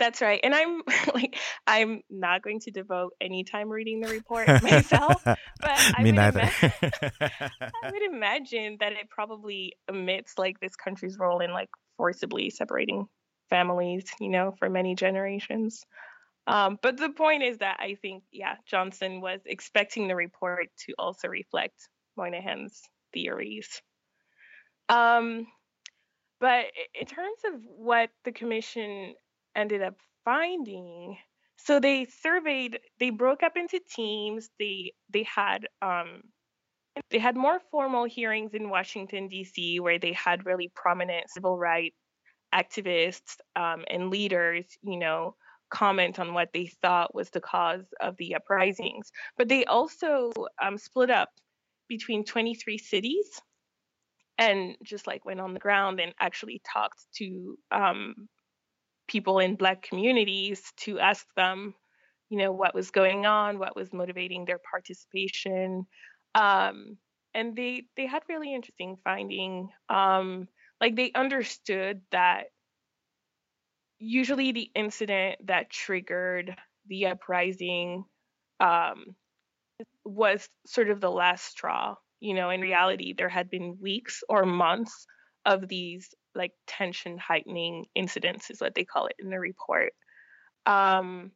That's 0.00 0.22
right. 0.22 0.40
And 0.42 0.54
I'm 0.54 0.80
like 1.14 1.36
I'm 1.66 2.00
not 2.08 2.42
going 2.42 2.58
to 2.60 2.70
devote 2.70 3.12
any 3.20 3.44
time 3.44 3.68
reading 3.68 4.00
the 4.00 4.08
report 4.08 4.48
myself, 4.62 5.22
but 5.24 5.38
I 5.60 6.02
Me 6.02 6.10
neither. 6.10 6.50
I 6.72 7.52
would 7.92 8.02
imagine 8.02 8.78
that 8.80 8.92
it 8.92 9.10
probably 9.10 9.74
omits 9.88 10.38
like 10.38 10.58
this 10.58 10.74
country's 10.74 11.18
role 11.18 11.40
in 11.40 11.52
like 11.52 11.68
forcibly 11.98 12.48
separating 12.48 13.06
families, 13.50 14.10
you 14.18 14.30
know, 14.30 14.54
for 14.58 14.70
many 14.70 14.94
generations. 14.94 15.84
Um, 16.46 16.78
but 16.82 16.96
the 16.96 17.10
point 17.10 17.42
is 17.42 17.58
that 17.58 17.76
I 17.78 17.96
think, 18.00 18.24
yeah, 18.32 18.54
Johnson 18.66 19.20
was 19.20 19.40
expecting 19.44 20.08
the 20.08 20.16
report 20.16 20.68
to 20.86 20.94
also 20.98 21.28
reflect 21.28 21.88
Moynihan's 22.16 22.80
theories. 23.12 23.82
Um, 24.88 25.46
but 26.40 26.64
in 26.98 27.06
terms 27.06 27.38
of 27.52 27.60
what 27.76 28.08
the 28.24 28.32
commission 28.32 29.14
ended 29.54 29.82
up 29.82 29.94
finding, 30.24 31.16
so 31.56 31.78
they 31.78 32.06
surveyed, 32.06 32.80
they 32.98 33.10
broke 33.10 33.42
up 33.42 33.56
into 33.56 33.80
teams. 33.94 34.48
They 34.58 34.92
they 35.10 35.24
had 35.24 35.66
um, 35.82 36.22
they 37.10 37.18
had 37.18 37.36
more 37.36 37.60
formal 37.70 38.04
hearings 38.04 38.54
in 38.54 38.70
Washington 38.70 39.28
D.C. 39.28 39.80
where 39.80 39.98
they 39.98 40.12
had 40.12 40.46
really 40.46 40.70
prominent 40.74 41.30
civil 41.30 41.58
rights 41.58 41.96
activists 42.54 43.36
um, 43.56 43.84
and 43.88 44.10
leaders, 44.10 44.64
you 44.82 44.98
know, 44.98 45.36
comment 45.70 46.18
on 46.18 46.34
what 46.34 46.50
they 46.52 46.66
thought 46.82 47.14
was 47.14 47.30
the 47.30 47.40
cause 47.40 47.84
of 48.00 48.16
the 48.16 48.34
uprisings. 48.34 49.12
But 49.36 49.48
they 49.48 49.64
also 49.64 50.32
um, 50.62 50.78
split 50.78 51.10
up 51.10 51.30
between 51.88 52.24
23 52.24 52.78
cities 52.78 53.40
and 54.38 54.76
just 54.82 55.06
like 55.06 55.24
went 55.24 55.40
on 55.40 55.54
the 55.54 55.60
ground 55.60 56.00
and 56.00 56.14
actually 56.18 56.60
talked 56.72 57.04
to 57.16 57.58
um, 57.70 58.28
people 59.10 59.38
in 59.38 59.56
black 59.56 59.82
communities 59.82 60.62
to 60.76 60.98
ask 60.98 61.26
them 61.36 61.74
you 62.30 62.38
know 62.38 62.52
what 62.52 62.74
was 62.74 62.90
going 62.90 63.26
on 63.26 63.58
what 63.58 63.76
was 63.76 63.92
motivating 63.92 64.44
their 64.44 64.60
participation. 64.70 65.86
Um, 66.34 66.96
and 67.34 67.56
they 67.56 67.84
they 67.96 68.06
had 68.06 68.22
really 68.28 68.54
interesting 68.54 68.96
finding. 69.04 69.68
Um, 69.88 70.48
like 70.80 70.96
they 70.96 71.12
understood 71.12 72.00
that 72.12 72.44
usually 73.98 74.52
the 74.52 74.70
incident 74.74 75.46
that 75.46 75.70
triggered 75.70 76.56
the 76.88 77.06
uprising 77.06 78.04
um, 78.60 79.16
was 80.04 80.48
sort 80.66 80.90
of 80.90 81.00
the 81.00 81.10
last 81.10 81.44
straw 81.44 81.96
you 82.20 82.34
know, 82.34 82.50
in 82.50 82.60
reality, 82.60 83.14
there 83.14 83.28
had 83.28 83.50
been 83.50 83.78
weeks 83.80 84.22
or 84.28 84.44
months 84.44 85.06
of 85.44 85.68
these 85.68 86.08
like 86.34 86.52
tension 86.66 87.18
heightening 87.18 87.86
incidents, 87.94 88.50
is 88.50 88.60
what 88.60 88.74
they 88.74 88.84
call 88.84 89.06
it 89.06 89.16
in 89.18 89.30
the 89.30 89.40
report. 89.40 89.92
Um, 90.66 91.32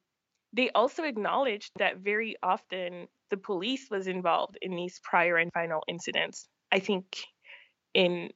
they 0.52 0.70
also 0.70 1.02
acknowledged 1.02 1.72
that 1.78 1.98
very 1.98 2.36
often 2.42 3.08
the 3.30 3.36
police 3.36 3.88
was 3.90 4.06
involved 4.06 4.56
in 4.62 4.76
these 4.76 5.00
prior 5.02 5.36
and 5.36 5.52
final 5.52 5.82
incidents. 5.88 6.48
I 6.70 6.78
think 6.78 7.24
in 7.92 8.30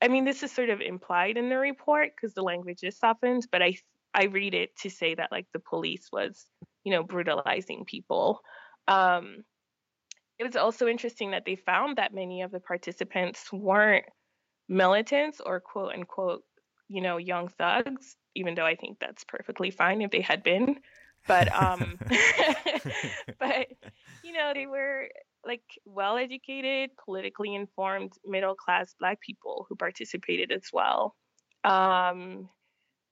I 0.00 0.08
mean 0.08 0.24
this 0.24 0.42
is 0.42 0.50
sort 0.50 0.70
of 0.70 0.80
implied 0.80 1.36
in 1.36 1.48
the 1.48 1.56
report 1.56 2.10
because 2.16 2.34
the 2.34 2.42
language 2.42 2.82
is 2.82 2.98
softened, 2.98 3.46
but 3.52 3.62
I 3.62 3.76
I 4.14 4.24
read 4.24 4.54
it 4.54 4.76
to 4.78 4.90
say 4.90 5.14
that 5.14 5.30
like 5.30 5.46
the 5.52 5.60
police 5.60 6.08
was, 6.12 6.46
you 6.84 6.92
know, 6.92 7.02
brutalizing 7.02 7.84
people. 7.84 8.40
Um, 8.88 9.44
it 10.38 10.44
was 10.44 10.56
also 10.56 10.88
interesting 10.88 11.32
that 11.32 11.44
they 11.44 11.54
found 11.54 11.98
that 11.98 12.14
many 12.14 12.42
of 12.42 12.50
the 12.50 12.60
participants 12.60 13.52
weren't 13.52 14.06
militants 14.70 15.40
or 15.44 15.60
quote 15.60 15.92
unquote, 15.92 16.44
you 16.88 17.02
know, 17.02 17.18
young 17.18 17.48
thugs, 17.48 18.16
even 18.34 18.54
though 18.54 18.64
I 18.64 18.76
think 18.76 18.98
that's 19.00 19.24
perfectly 19.24 19.70
fine 19.70 20.00
if 20.00 20.10
they 20.10 20.22
had 20.22 20.42
been. 20.42 20.76
But 21.26 21.52
um 21.52 21.98
but 23.38 23.66
you 24.24 24.32
know, 24.32 24.52
they 24.54 24.66
were 24.66 25.08
like 25.44 25.64
well 25.84 26.16
educated, 26.16 26.90
politically 27.04 27.54
informed, 27.54 28.12
middle 28.24 28.54
class 28.54 28.94
black 28.98 29.20
people 29.20 29.66
who 29.68 29.76
participated 29.76 30.52
as 30.52 30.68
well. 30.72 31.16
Um 31.64 32.48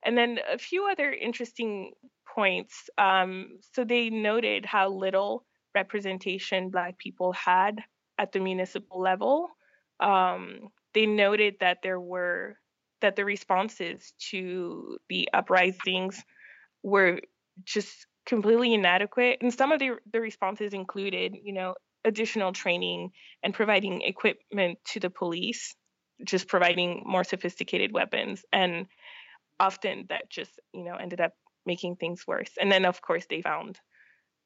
and 0.04 0.16
then 0.16 0.38
a 0.50 0.58
few 0.58 0.88
other 0.88 1.12
interesting 1.12 1.92
points. 2.34 2.88
Um, 2.98 3.58
so 3.74 3.84
they 3.84 4.10
noted 4.10 4.64
how 4.64 4.90
little 4.90 5.44
representation 5.74 6.70
Black 6.70 6.98
people 6.98 7.32
had 7.32 7.82
at 8.16 8.32
the 8.32 8.40
municipal 8.40 9.00
level. 9.00 9.48
Um, 10.00 10.68
they 10.98 11.06
noted 11.06 11.54
that 11.60 11.78
there 11.84 12.00
were 12.00 12.56
that 13.00 13.14
the 13.14 13.24
responses 13.24 14.12
to 14.30 14.98
the 15.08 15.28
uprisings 15.32 16.20
were 16.82 17.20
just 17.62 18.08
completely 18.26 18.74
inadequate, 18.74 19.38
and 19.40 19.54
some 19.54 19.70
of 19.70 19.78
the 19.78 19.92
the 20.12 20.20
responses 20.20 20.74
included, 20.74 21.36
you 21.40 21.52
know, 21.52 21.76
additional 22.04 22.52
training 22.52 23.10
and 23.44 23.54
providing 23.54 24.02
equipment 24.02 24.80
to 24.86 24.98
the 24.98 25.08
police, 25.08 25.76
just 26.24 26.48
providing 26.48 27.04
more 27.06 27.22
sophisticated 27.22 27.92
weapons, 27.92 28.44
and 28.52 28.86
often 29.60 30.06
that 30.08 30.28
just 30.28 30.58
you 30.74 30.82
know 30.82 30.96
ended 30.96 31.20
up 31.20 31.34
making 31.64 31.94
things 31.94 32.26
worse. 32.26 32.50
And 32.60 32.72
then 32.72 32.84
of 32.84 33.00
course 33.02 33.26
they 33.30 33.40
found 33.40 33.78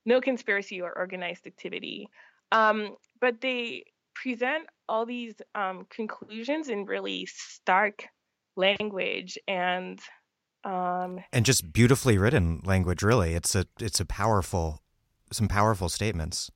no 0.05 0.21
conspiracy 0.21 0.83
or 0.83 0.93
organized 0.95 1.47
activity. 1.47 2.11
Um, 2.51 2.97
but 3.23 3.41
they 3.41 3.85
present 4.15 4.67
all 4.89 5.07
these 5.07 5.35
um, 5.55 5.87
conclusions 5.91 6.69
in 6.69 6.85
really 6.85 7.27
stark 7.27 8.07
language 8.57 9.39
and 9.49 10.01
um, 10.65 11.19
and 11.33 11.45
just 11.45 11.73
beautifully 11.73 12.19
written 12.19 12.61
language. 12.65 13.03
Really, 13.03 13.35
it's 13.35 13.55
a 13.55 13.67
it's 13.81 14.01
a 14.01 14.07
powerful 14.07 14.83
some 15.33 15.49
powerful 15.49 15.89
statements. 15.89 16.51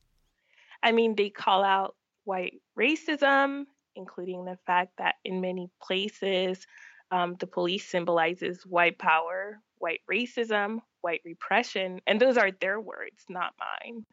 I 0.83 0.93
mean, 0.93 1.15
they 1.17 1.31
call 1.31 1.65
out 1.65 1.97
white 2.25 2.61
racism, 2.79 3.65
including 3.97 4.45
the 4.45 4.59
fact 4.67 4.93
that 4.99 5.17
in 5.25 5.41
many 5.41 5.71
places 5.83 6.67
um, 7.11 7.37
the 7.41 7.47
police 7.47 7.89
symbolizes 7.89 8.65
white 8.67 8.99
power, 8.99 9.61
white 9.79 10.01
racism, 10.11 10.81
white 11.01 11.23
repression, 11.25 12.01
and 12.07 12.21
those 12.21 12.37
are 12.37 12.51
their 12.61 12.81
words, 12.81 13.25
not 13.29 13.55
mine. 13.59 14.05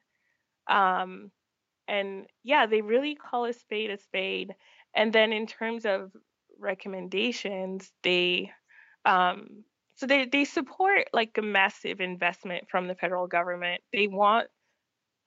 Um, 0.68 1.32
and 1.88 2.26
yeah, 2.44 2.66
they 2.66 2.82
really 2.82 3.16
call 3.16 3.46
a 3.46 3.54
spade 3.54 3.90
a 3.90 3.98
spade. 3.98 4.54
And 4.96 5.12
then 5.12 5.34
in 5.34 5.48
terms 5.48 5.86
of 5.86 6.12
recommendations, 6.60 7.92
they 8.04 8.52
um, 9.06 9.64
so 9.96 10.08
they 10.08 10.26
they 10.26 10.46
support 10.46 11.08
like 11.14 11.38
a 11.38 11.42
massive 11.42 12.02
investment 12.02 12.66
from 12.70 12.88
the 12.88 12.96
federal 12.96 13.28
government. 13.28 13.82
They 13.92 14.08
want 14.08 14.48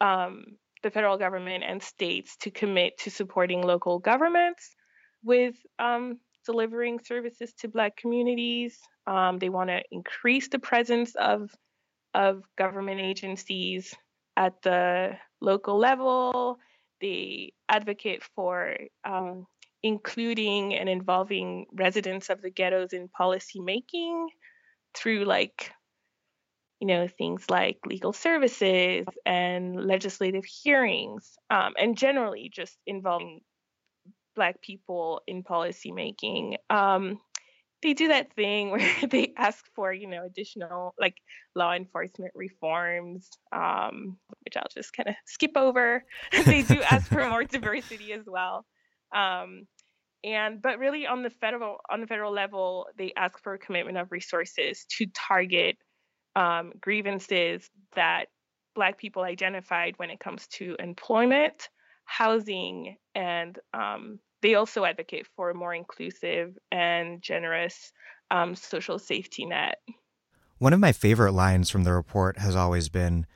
um, 0.01 0.45
the 0.83 0.91
federal 0.91 1.19
government 1.19 1.65
and 1.67 1.83
states 1.83 2.37
to 2.39 2.51
commit 2.51 2.99
to 2.99 3.11
supporting 3.11 3.63
local 3.63 3.99
governments 3.99 4.75
with 5.23 5.55
um, 5.79 6.19
delivering 6.45 7.01
services 7.01 7.53
to 7.61 7.69
Black 7.69 7.97
communities. 7.97 8.79
Um, 9.07 9.39
they 9.39 9.49
want 9.49 9.71
to 9.71 9.83
increase 9.91 10.49
the 10.49 10.59
presence 10.59 11.15
of 11.15 11.51
of 12.15 12.43
government 12.57 13.01
agencies 13.01 13.95
at 14.37 14.62
the 14.62 15.16
local 15.40 15.78
level. 15.78 16.59
They 17.00 17.52
advocate 17.69 18.23
for 18.35 18.76
um, 19.05 19.47
including 19.83 20.75
and 20.75 20.88
involving 20.88 21.66
residents 21.73 22.31
of 22.31 22.43
the 22.43 22.50
ghettos 22.50 22.93
in 22.93 23.09
policy 23.09 23.61
making 23.61 24.28
through 24.95 25.25
like 25.25 25.73
you 26.81 26.87
know 26.87 27.07
things 27.07 27.49
like 27.49 27.78
legal 27.87 28.12
services 28.12 29.07
and 29.25 29.87
legislative 29.87 30.45
hearings 30.45 31.37
um, 31.50 31.75
and 31.78 31.97
generally 31.97 32.50
just 32.52 32.76
involving 32.87 33.40
black 34.35 34.61
people 34.61 35.23
in 35.26 35.43
policy 35.43 35.93
making 35.93 36.57
um, 36.69 37.19
they 37.87 37.95
do 37.95 38.09
that 38.09 38.33
thing 38.35 38.71
where 38.73 38.93
they 39.09 39.33
ask 39.37 39.64
for 39.75 39.93
you 39.93 40.09
know 40.09 40.25
additional 40.26 40.95
like 40.99 41.14
law 41.55 41.73
enforcement 41.73 42.33
reforms 42.35 43.31
um, 43.52 44.16
which 44.45 44.57
i'll 44.57 44.69
just 44.75 44.93
kind 44.93 45.09
of 45.09 45.14
skip 45.25 45.52
over. 45.57 46.05
They 46.45 46.62
do 46.62 46.83
ask 46.83 47.09
for 47.09 47.28
more 47.28 47.45
diversity 47.57 48.12
as 48.12 48.25
well. 48.26 48.66
Um, 49.14 49.66
and 50.25 50.61
but 50.61 50.78
really 50.78 51.07
on 51.07 51.23
the 51.23 51.31
federal 51.31 51.76
on 51.88 52.01
the 52.01 52.07
federal 52.07 52.33
level 52.33 52.88
they 52.99 53.12
ask 53.16 53.40
for 53.42 53.55
a 53.55 53.59
commitment 53.59 53.99
of 53.99 54.11
resources 54.11 54.85
to 54.99 55.07
target 55.14 55.77
um, 56.35 56.72
grievances 56.81 57.70
that 57.94 58.27
black 58.75 58.99
people 58.99 59.22
identified 59.22 59.94
when 59.99 60.11
it 60.11 60.18
comes 60.18 60.46
to 60.49 60.75
employment 60.79 61.68
housing 62.05 62.96
and 63.14 63.59
um, 63.75 64.18
they 64.42 64.55
also 64.55 64.85
advocate 64.85 65.27
for 65.35 65.51
a 65.51 65.55
more 65.55 65.75
inclusive 65.75 66.57
and 66.70 67.22
generous 67.22 67.92
um, 68.31 68.55
social 68.55 68.99
safety 68.99 69.46
net. 69.46 69.79
One 70.59 70.72
of 70.72 70.81
my 70.81 70.92
favorite 70.92 71.33
lines 71.33 71.70
from 71.70 71.85
the 71.85 71.92
report 71.92 72.38
has 72.38 72.57
always 72.57 72.88
been, 72.88 73.27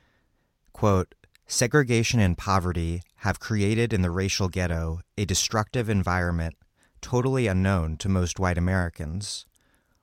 quote, 0.73 1.13
segregation 1.47 2.19
and 2.19 2.37
poverty 2.37 3.01
have 3.17 3.39
created 3.39 3.93
in 3.93 4.01
the 4.01 4.09
racial 4.09 4.49
ghetto 4.49 5.01
a 5.17 5.25
destructive 5.25 5.89
environment 5.89 6.55
totally 7.01 7.47
unknown 7.47 7.97
to 7.97 8.09
most 8.09 8.39
white 8.39 8.57
Americans. 8.57 9.45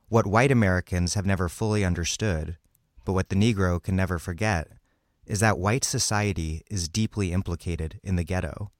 What 0.09 0.27
white 0.27 0.51
Americans 0.51 1.15
have 1.15 1.27
never 1.27 1.49
fully 1.49 1.85
understood, 1.85 2.59
but 3.05 3.13
what 3.13 3.29
the 3.29 3.37
Negro 3.37 3.83
can 3.83 3.97
never 3.97 4.19
forget, 4.19 4.69
is 5.27 5.41
that 5.41 5.59
white 5.59 5.85
society 5.85 6.63
is 6.71 6.89
deeply 6.89 7.33
implicated 7.33 8.01
in 8.03 8.17
the 8.17 8.25
ghetto. 8.25 8.71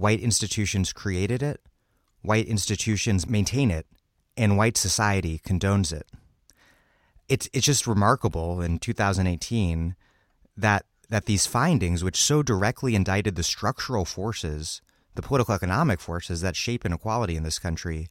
White 0.00 0.20
institutions 0.20 0.94
created 0.94 1.42
it, 1.42 1.60
white 2.22 2.46
institutions 2.46 3.28
maintain 3.28 3.70
it, 3.70 3.86
and 4.34 4.56
white 4.56 4.78
society 4.78 5.38
condones 5.46 5.92
it. 5.92 6.06
It's, 7.28 7.50
it's 7.52 7.66
just 7.66 7.86
remarkable 7.86 8.62
in 8.62 8.78
2018 8.78 9.94
that, 10.56 10.86
that 11.10 11.26
these 11.26 11.44
findings, 11.44 12.02
which 12.02 12.16
so 12.16 12.42
directly 12.42 12.94
indicted 12.94 13.36
the 13.36 13.42
structural 13.42 14.06
forces, 14.06 14.80
the 15.16 15.22
political 15.22 15.54
economic 15.54 16.00
forces 16.00 16.40
that 16.40 16.56
shape 16.56 16.86
inequality 16.86 17.36
in 17.36 17.42
this 17.42 17.58
country, 17.58 18.08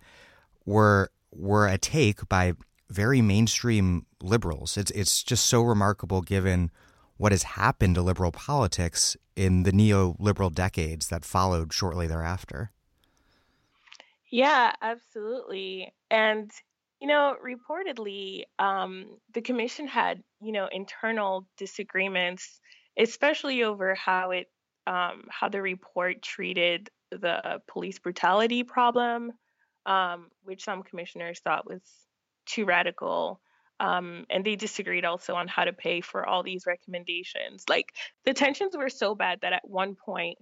were, 0.68 1.10
were 1.32 1.68
a 1.68 1.80
take 1.80 2.30
by 2.30 2.54
very 2.92 3.20
mainstream 3.20 4.06
liberals. 4.22 4.78
It's, 4.78 4.92
it's 4.92 5.24
just 5.24 5.48
so 5.48 5.64
remarkable 5.64 6.22
given 6.22 6.70
what 7.20 7.34
has 7.34 7.44
happened 7.44 7.96
to 7.96 8.02
liberal 8.02 8.32
politics 8.32 9.18
in 9.36 9.64
the 9.64 9.74
neoliberal 9.74 10.52
decades 10.52 11.10
that 11.10 11.26
followed 11.26 11.74
shortly 11.74 12.08
thereafter. 12.08 12.72
Yeah, 14.32 14.72
absolutely. 14.82 15.94
And, 16.10 16.50
you 17.02 17.10
know, 17.10 17.36
reportedly, 17.46 18.44
um, 18.58 19.18
the 19.34 19.42
commission 19.42 19.86
had, 19.86 20.24
you 20.42 20.54
know, 20.54 20.70
internal 20.72 21.46
disagreements, 21.58 22.62
especially 22.98 23.64
over 23.64 23.96
how 23.96 24.32
it, 24.32 24.48
um, 24.88 25.26
how 25.30 25.50
the 25.50 25.62
report 25.62 26.22
treated 26.22 26.90
the 27.12 27.60
police 27.68 28.00
brutality 28.00 28.64
problem, 28.64 29.34
um, 29.86 30.28
which 30.44 30.64
some 30.64 30.84
commissioners 30.84 31.42
thought 31.42 31.68
was 31.68 31.82
too 32.46 32.64
radical. 32.64 33.42
Um, 33.80 34.26
and 34.30 34.46
they 34.46 34.56
disagreed 34.56 35.06
also 35.06 35.36
on 35.36 35.48
how 35.48 35.64
to 35.64 35.74
pay 35.74 36.02
for 36.02 36.26
all 36.26 36.44
these 36.44 36.66
recommendations. 36.68 37.64
Like 37.70 37.94
the 38.26 38.34
tensions 38.34 38.76
were 38.76 38.90
so 38.90 39.16
bad 39.16 39.40
that 39.42 39.54
at 39.54 39.68
one 39.68 39.96
point, 39.96 40.38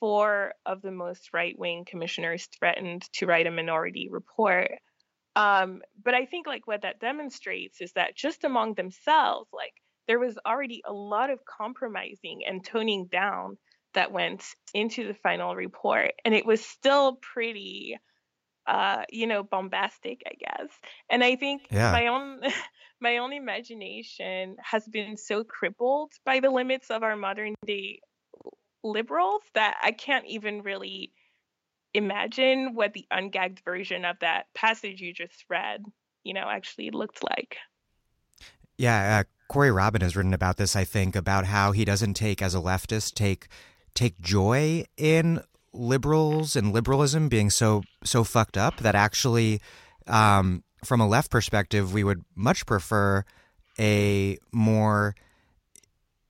four 0.00 0.52
of 0.64 0.82
the 0.82 0.90
most 0.90 1.30
right 1.32 1.58
wing 1.58 1.84
commissioners 1.86 2.48
threatened 2.58 3.02
to 3.14 3.26
write 3.26 3.46
a 3.46 3.50
minority 3.50 4.08
report. 4.10 4.72
Um, 5.36 5.82
but 6.02 6.14
I 6.14 6.24
think 6.26 6.46
like 6.46 6.66
what 6.66 6.82
that 6.82 7.00
demonstrates 7.00 7.80
is 7.80 7.92
that 7.92 8.16
just 8.16 8.44
among 8.44 8.74
themselves, 8.74 9.48
like 9.52 9.72
there 10.08 10.18
was 10.18 10.38
already 10.46 10.82
a 10.86 10.92
lot 10.92 11.30
of 11.30 11.44
compromising 11.44 12.42
and 12.46 12.64
toning 12.64 13.06
down 13.06 13.58
that 13.94 14.12
went 14.12 14.44
into 14.74 15.06
the 15.06 15.14
final 15.14 15.54
report, 15.54 16.12
and 16.24 16.34
it 16.34 16.46
was 16.46 16.64
still 16.64 17.16
pretty 17.16 17.96
uh, 18.66 19.02
you 19.10 19.26
know, 19.26 19.42
bombastic, 19.42 20.22
I 20.26 20.34
guess. 20.38 20.70
And 21.08 21.22
I 21.22 21.36
think 21.36 21.62
yeah. 21.70 21.92
my 21.92 22.06
own 22.08 22.40
my 23.00 23.18
own 23.18 23.32
imagination 23.32 24.56
has 24.62 24.86
been 24.86 25.16
so 25.16 25.44
crippled 25.44 26.12
by 26.24 26.40
the 26.40 26.50
limits 26.50 26.90
of 26.90 27.02
our 27.02 27.16
modern 27.16 27.54
day 27.64 28.00
liberals 28.82 29.42
that 29.54 29.76
I 29.82 29.92
can't 29.92 30.26
even 30.26 30.62
really 30.62 31.12
imagine 31.94 32.74
what 32.74 32.92
the 32.92 33.06
ungagged 33.12 33.60
version 33.64 34.04
of 34.04 34.16
that 34.20 34.46
passage 34.54 35.00
you 35.00 35.12
just 35.12 35.44
read, 35.48 35.82
you 36.24 36.34
know, 36.34 36.48
actually 36.48 36.90
looked 36.90 37.22
like. 37.24 37.56
Yeah, 38.78 39.20
uh, 39.20 39.24
Corey 39.48 39.70
Robin 39.70 40.02
has 40.02 40.16
written 40.16 40.34
about 40.34 40.56
this. 40.56 40.76
I 40.76 40.84
think 40.84 41.16
about 41.16 41.46
how 41.46 41.72
he 41.72 41.84
doesn't 41.84 42.14
take, 42.14 42.42
as 42.42 42.54
a 42.54 42.58
leftist, 42.60 43.14
take 43.14 43.48
take 43.94 44.20
joy 44.20 44.84
in 44.98 45.40
liberals 45.76 46.56
and 46.56 46.72
liberalism 46.72 47.28
being 47.28 47.50
so 47.50 47.82
so 48.04 48.24
fucked 48.24 48.56
up 48.56 48.78
that 48.78 48.94
actually, 48.94 49.60
um, 50.06 50.62
from 50.84 51.00
a 51.00 51.06
left 51.06 51.30
perspective, 51.30 51.92
we 51.92 52.04
would 52.04 52.24
much 52.34 52.66
prefer 52.66 53.24
a 53.78 54.38
more 54.52 55.14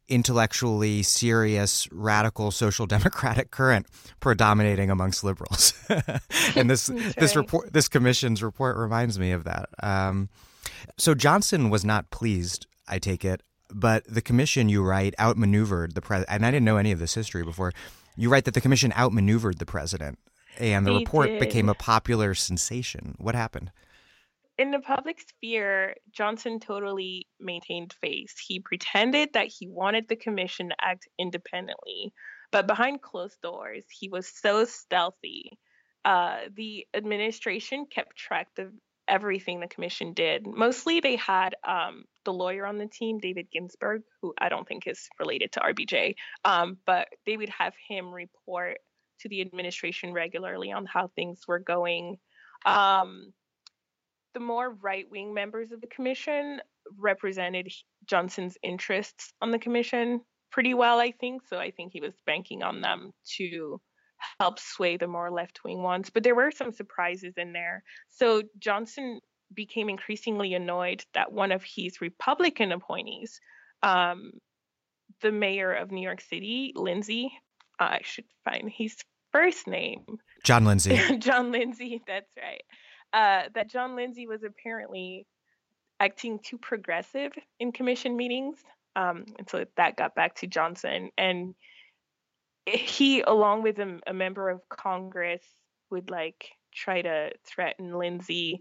intellectually 0.08 1.02
serious, 1.02 1.88
radical 1.92 2.50
social 2.50 2.86
democratic 2.96 3.50
current 3.50 3.86
predominating 4.20 4.90
amongst 4.90 5.24
liberals. 5.24 5.72
and 6.56 6.70
this 6.70 6.86
this 7.18 7.36
report, 7.36 7.72
this 7.72 7.88
commission's 7.88 8.42
report, 8.42 8.76
reminds 8.76 9.18
me 9.18 9.32
of 9.32 9.44
that. 9.44 9.68
Um, 9.82 10.28
So 10.98 11.14
Johnson 11.14 11.70
was 11.70 11.84
not 11.84 12.10
pleased, 12.10 12.66
I 12.88 12.98
take 12.98 13.24
it, 13.24 13.42
but 13.72 14.04
the 14.08 14.22
commission, 14.22 14.68
you 14.68 14.82
write, 14.82 15.14
outmaneuvered 15.18 15.94
the 15.94 16.00
president. 16.00 16.34
And 16.34 16.46
I 16.46 16.50
didn't 16.50 16.64
know 16.64 16.76
any 16.76 16.92
of 16.92 16.98
this 16.98 17.14
history 17.14 17.42
before. 17.44 17.72
You 18.16 18.28
write 18.30 18.44
that 18.46 18.54
the 18.54 18.60
commission 18.60 18.92
outmaneuvered 18.96 19.58
the 19.58 19.66
president, 19.66 20.18
and 20.58 20.86
the 20.86 20.92
They 20.92 20.98
report 20.98 21.28
did. 21.28 21.40
became 21.40 21.68
a 21.68 21.74
popular 21.74 22.34
sensation. 22.34 23.14
What 23.18 23.34
happened? 23.34 23.70
in 24.58 24.70
the 24.70 24.78
public 24.78 25.20
sphere, 25.20 25.96
Johnson 26.12 26.60
totally 26.60 27.26
maintained 27.38 27.92
face. 28.00 28.34
He 28.38 28.60
pretended 28.60 29.34
that 29.34 29.48
he 29.48 29.68
wanted 29.68 30.08
the 30.08 30.16
commission 30.16 30.70
to 30.70 30.76
act 30.80 31.06
independently, 31.18 32.12
but 32.52 32.66
behind 32.66 33.02
closed 33.02 33.36
doors, 33.42 33.84
he 33.90 34.08
was 34.08 34.26
so 34.26 34.64
stealthy. 34.64 35.58
Uh, 36.04 36.38
the 36.54 36.86
administration 36.94 37.84
kept 37.84 38.16
track 38.16 38.48
of 38.58 38.72
everything 39.06 39.60
the 39.60 39.68
commission 39.68 40.14
did. 40.14 40.46
Mostly, 40.46 41.00
they 41.00 41.16
had 41.16 41.54
um, 41.62 42.04
the 42.26 42.32
lawyer 42.32 42.66
on 42.66 42.76
the 42.76 42.86
team, 42.86 43.18
David 43.18 43.48
Ginsburg, 43.50 44.02
who 44.20 44.34
I 44.38 44.50
don't 44.50 44.68
think 44.68 44.86
is 44.86 45.08
related 45.18 45.52
to 45.52 45.60
RBG, 45.60 46.14
um, 46.44 46.76
but 46.84 47.08
they 47.24 47.38
would 47.38 47.48
have 47.48 47.72
him 47.88 48.12
report 48.12 48.78
to 49.20 49.28
the 49.30 49.40
administration 49.40 50.12
regularly 50.12 50.72
on 50.72 50.84
how 50.84 51.08
things 51.08 51.40
were 51.48 51.58
going. 51.58 52.18
Um, 52.66 53.32
the 54.34 54.40
more 54.40 54.70
right 54.70 55.06
wing 55.10 55.32
members 55.32 55.72
of 55.72 55.80
the 55.80 55.86
commission 55.86 56.60
represented 56.98 57.72
Johnson's 58.04 58.58
interests 58.62 59.32
on 59.40 59.50
the 59.50 59.58
commission 59.58 60.20
pretty 60.50 60.74
well, 60.74 60.98
I 61.00 61.12
think. 61.12 61.42
So 61.48 61.58
I 61.58 61.70
think 61.70 61.92
he 61.92 62.00
was 62.00 62.14
banking 62.26 62.62
on 62.62 62.80
them 62.82 63.12
to 63.36 63.80
help 64.40 64.58
sway 64.58 64.96
the 64.96 65.06
more 65.06 65.30
left 65.30 65.60
wing 65.64 65.82
ones. 65.82 66.10
But 66.10 66.22
there 66.22 66.34
were 66.34 66.50
some 66.50 66.72
surprises 66.72 67.34
in 67.36 67.52
there. 67.52 67.82
So 68.08 68.42
Johnson 68.58 69.20
became 69.52 69.88
increasingly 69.88 70.54
annoyed 70.54 71.04
that 71.14 71.32
one 71.32 71.52
of 71.52 71.62
his 71.62 72.00
Republican 72.00 72.72
appointees, 72.72 73.40
um, 73.82 74.32
the 75.20 75.32
mayor 75.32 75.72
of 75.72 75.90
New 75.90 76.02
York 76.02 76.20
City, 76.20 76.72
Lindsay, 76.74 77.32
uh, 77.78 77.84
I 77.84 78.00
should 78.02 78.24
find 78.44 78.70
his 78.70 78.96
first 79.32 79.66
name, 79.66 80.04
John 80.44 80.64
Lindsay. 80.64 81.00
John 81.18 81.52
Lindsay, 81.52 82.02
that's 82.06 82.30
right. 82.36 82.62
Uh, 83.12 83.48
that 83.54 83.70
John 83.70 83.96
Lindsay 83.96 84.26
was 84.26 84.42
apparently 84.42 85.26
acting 86.00 86.38
too 86.38 86.58
progressive 86.58 87.32
in 87.58 87.72
commission 87.72 88.16
meetings. 88.16 88.58
Um, 88.94 89.24
and 89.38 89.48
so 89.48 89.64
that 89.76 89.96
got 89.96 90.14
back 90.14 90.36
to 90.36 90.46
Johnson. 90.46 91.10
And 91.16 91.54
he, 92.66 93.20
along 93.20 93.62
with 93.62 93.78
a, 93.78 94.00
a 94.06 94.12
member 94.12 94.50
of 94.50 94.60
Congress, 94.68 95.42
would 95.90 96.10
like 96.10 96.48
try 96.74 97.02
to 97.02 97.30
threaten 97.46 97.96
Lindsay 97.98 98.60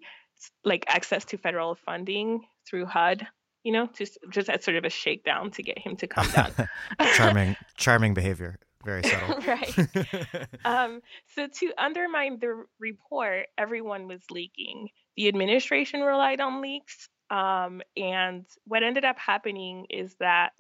like 0.63 0.86
access 0.88 1.25
to 1.25 1.38
federal 1.38 1.75
funding 1.75 2.45
through 2.67 2.86
HUD, 2.86 3.27
you 3.63 3.71
know, 3.71 3.89
just 3.97 4.17
just 4.29 4.49
as 4.49 4.63
sort 4.63 4.77
of 4.77 4.86
a 4.86 4.89
shakedown 4.89 5.51
to 5.51 5.63
get 5.63 5.77
him 5.77 5.95
to 5.97 6.08
come 6.08 6.29
down. 6.31 6.51
charming, 7.15 7.55
charming 7.77 8.13
behavior. 8.13 8.60
Very 8.84 9.01
subtle. 9.03 9.39
right. 9.47 10.47
Um, 10.65 11.01
so 11.36 11.47
to 11.47 11.73
undermine 11.77 12.39
the 12.39 12.65
report, 12.79 13.47
everyone 13.58 14.08
was 14.08 14.21
leaking. 14.29 14.89
The 15.17 15.27
administration 15.27 16.01
relied 16.01 16.39
on 16.39 16.62
leaks, 16.62 17.10
um, 17.29 17.81
and 17.97 18.45
what 18.65 18.84
ended 18.84 19.05
up 19.05 19.17
happening 19.17 19.86
is 19.89 20.15
that 20.19 20.51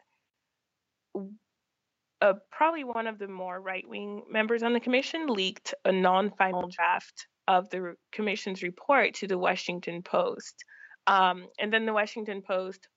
uh, 2.21 2.33
probably 2.51 2.83
one 2.83 3.07
of 3.07 3.19
the 3.19 3.27
more 3.27 3.59
right-wing 3.59 4.23
members 4.29 4.63
on 4.63 4.73
the 4.73 4.79
commission 4.79 5.27
leaked 5.27 5.73
a 5.83 5.91
non-final 5.91 6.69
draft 6.69 7.27
of 7.47 7.69
the 7.69 7.95
commission's 8.11 8.63
report 8.63 9.15
to 9.15 9.27
the 9.27 9.37
Washington 9.37 10.01
Post, 10.01 10.63
um, 11.07 11.47
and 11.59 11.71
then 11.71 11.85
the 11.85 11.93
Washington 11.93 12.41
Post 12.41 12.87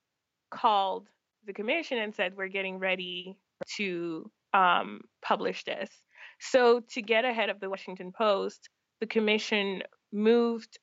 called 0.51 1.09
the 1.47 1.53
commission 1.53 1.99
and 1.99 2.15
said, 2.15 2.37
"We're 2.37 2.49
getting 2.49 2.79
ready 2.79 3.37
to." 3.77 4.31
um, 4.55 5.01
publish 5.23 5.65
this. 5.65 5.91
So, 6.41 6.81
to 6.93 7.03
get 7.03 7.25
ahead 7.25 7.51
of 7.51 7.61
the 7.61 7.69
Washington 7.69 8.13
Post, 8.17 8.69
the 9.01 9.07
commission 9.07 9.83
moved 10.13 10.79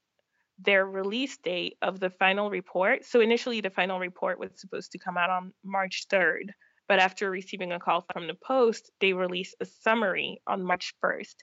their 0.59 0.85
release 0.85 1.37
date 1.37 1.77
of 1.81 1.99
the 1.99 2.09
final 2.09 2.49
report. 2.49 3.05
So, 3.05 3.21
initially, 3.21 3.61
the 3.61 3.69
final 3.69 3.99
report 3.99 4.39
was 4.39 4.51
supposed 4.55 4.91
to 4.91 4.99
come 4.99 5.17
out 5.17 5.29
on 5.29 5.53
March 5.63 6.05
3rd. 6.11 6.49
But 6.87 6.99
after 6.99 7.31
receiving 7.31 7.71
a 7.71 7.79
call 7.79 8.05
from 8.13 8.27
the 8.27 8.35
Post, 8.45 8.91
they 8.99 9.13
released 9.13 9.55
a 9.59 9.65
summary 9.65 10.41
on 10.45 10.63
March 10.63 10.93
1st. 11.03 11.35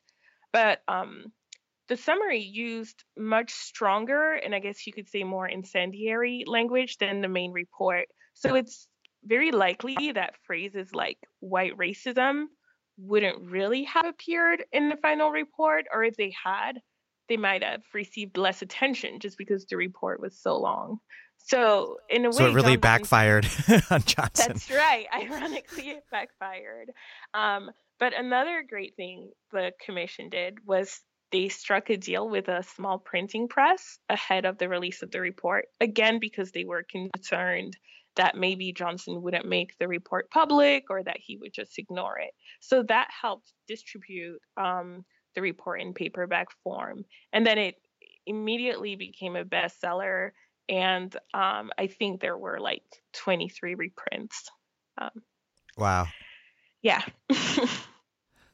But 0.52 0.80
um, 0.86 1.32
the 1.92 1.96
summary 1.98 2.40
used 2.40 3.04
much 3.18 3.52
stronger 3.52 4.32
and 4.32 4.54
I 4.54 4.60
guess 4.60 4.86
you 4.86 4.94
could 4.94 5.10
say 5.10 5.24
more 5.24 5.46
incendiary 5.46 6.44
language 6.46 6.96
than 6.96 7.20
the 7.20 7.28
main 7.28 7.52
report. 7.52 8.06
So, 8.32 8.54
it's 8.54 8.88
very 9.24 9.52
likely 9.52 10.12
that 10.12 10.36
phrases 10.46 10.94
like 10.94 11.18
white 11.40 11.76
racism 11.76 12.46
wouldn't 12.96 13.50
really 13.50 13.84
have 13.84 14.06
appeared 14.06 14.64
in 14.72 14.88
the 14.88 14.96
final 14.96 15.30
report, 15.30 15.84
or 15.92 16.02
if 16.02 16.16
they 16.16 16.32
had, 16.42 16.80
they 17.28 17.36
might 17.36 17.62
have 17.62 17.82
received 17.92 18.38
less 18.38 18.62
attention 18.62 19.20
just 19.20 19.36
because 19.36 19.66
the 19.66 19.76
report 19.76 20.18
was 20.18 20.38
so 20.38 20.56
long. 20.58 20.98
So, 21.36 21.98
in 22.08 22.24
a 22.24 22.28
way, 22.28 22.36
so 22.36 22.46
it 22.46 22.54
really 22.54 22.76
Johnson- 22.76 22.80
backfired 22.80 23.48
on 23.90 24.02
Johnson. 24.02 24.46
That's 24.48 24.70
right. 24.70 25.06
Ironically, 25.14 25.90
it 25.90 26.04
backfired. 26.10 26.90
Um, 27.34 27.70
but 27.98 28.14
another 28.18 28.64
great 28.66 28.96
thing 28.96 29.30
the 29.52 29.72
commission 29.84 30.30
did 30.30 30.58
was 30.64 31.00
they 31.32 31.48
struck 31.48 31.90
a 31.90 31.96
deal 31.96 32.28
with 32.28 32.48
a 32.48 32.62
small 32.62 32.98
printing 32.98 33.48
press 33.48 33.98
ahead 34.08 34.44
of 34.44 34.58
the 34.58 34.68
release 34.68 35.02
of 35.02 35.10
the 35.10 35.20
report, 35.20 35.66
again, 35.80 36.18
because 36.20 36.52
they 36.52 36.64
were 36.64 36.84
concerned 36.84 37.76
that 38.16 38.36
maybe 38.36 38.72
Johnson 38.72 39.22
wouldn't 39.22 39.48
make 39.48 39.76
the 39.78 39.88
report 39.88 40.30
public 40.30 40.84
or 40.90 41.02
that 41.02 41.16
he 41.18 41.38
would 41.38 41.52
just 41.52 41.78
ignore 41.78 42.18
it. 42.18 42.32
So 42.60 42.82
that 42.84 43.08
helped 43.10 43.52
distribute 43.66 44.38
um, 44.58 45.04
the 45.34 45.40
report 45.40 45.80
in 45.80 45.94
paperback 45.94 46.48
form. 46.62 47.04
And 47.32 47.46
then 47.46 47.56
it 47.56 47.76
immediately 48.26 48.96
became 48.96 49.34
a 49.34 49.44
bestseller. 49.44 50.32
And 50.68 51.14
um, 51.32 51.70
I 51.78 51.86
think 51.86 52.20
there 52.20 52.36
were 52.36 52.60
like 52.60 52.84
23 53.14 53.74
reprints. 53.76 54.50
Um, 55.00 55.10
wow. 55.78 56.06
yeah. 56.82 57.02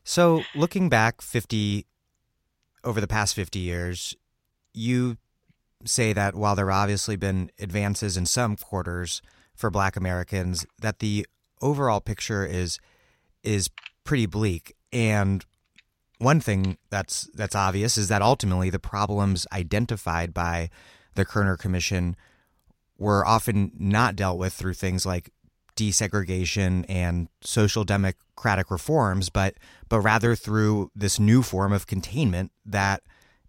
So, 0.09 0.43
looking 0.55 0.89
back 0.89 1.21
50 1.21 1.85
over 2.89 3.03
the 3.03 3.07
past 3.07 3.35
50 3.35 3.59
years, 3.59 4.17
you 4.73 5.19
say 5.85 6.15
that 6.15 6.35
while 6.35 6.57
there 6.57 6.71
have 6.71 6.85
obviously 6.85 7.17
been 7.17 7.51
advances 7.59 8.17
in 8.17 8.25
some 8.25 8.57
quarters 8.57 9.21
for 9.55 9.71
black 9.71 9.95
Americans, 9.95 10.65
that 10.81 11.01
the 11.01 11.27
overall 11.61 12.01
picture 12.01 12.47
is 12.47 12.79
is 13.43 13.69
pretty 14.05 14.25
bleak. 14.25 14.75
And 14.91 15.45
one 16.17 16.41
thing 16.41 16.79
that's 16.89 17.29
that's 17.35 17.55
obvious 17.55 17.99
is 17.99 18.09
that 18.09 18.23
ultimately 18.23 18.71
the 18.71 18.79
problems 18.79 19.47
identified 19.53 20.33
by 20.33 20.71
the 21.15 21.27
Kerner 21.27 21.59
Commission 21.59 22.17
were 22.97 23.25
often 23.27 23.71
not 23.79 24.17
dealt 24.17 24.39
with 24.39 24.55
through 24.55 24.75
things 24.75 25.05
like 25.05 25.31
desegregation 25.79 26.85
and 26.89 27.29
social 27.41 27.85
democratic 27.85 28.71
reforms, 28.71 29.31
but 29.31 29.55
but 29.89 30.01
rather 30.01 30.35
through 30.35 30.91
this 30.95 31.19
new 31.21 31.43
form 31.43 31.73
of 31.73 31.87
containment 31.87 32.51
that 32.67 33.03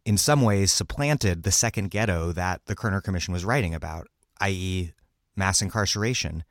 in 0.06 0.18
some 0.18 0.42
ways 0.42 0.72
supplanted 0.72 1.44
the 1.44 1.52
second 1.52 1.90
ghetto 1.90 2.32
that 2.32 2.62
the 2.66 2.76
Kerner 2.76 3.02
Commission 3.02 3.34
was 3.34 3.44
writing 3.44 3.74
about, 3.74 4.08
i.e., 4.42 4.94
mass 5.36 5.62
incarceration. 5.62 6.44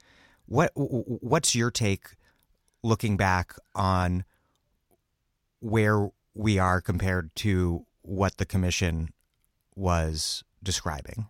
What 0.46 0.72
what's 0.74 1.54
your 1.54 1.70
take 1.70 2.08
looking 2.82 3.16
back 3.16 3.54
on 3.74 4.24
where 5.60 6.08
we 6.34 6.58
are 6.58 6.80
compared 6.80 7.34
to 7.36 7.86
what 8.02 8.38
the 8.38 8.46
commission 8.46 9.10
was 9.76 10.42
describing? 10.62 11.26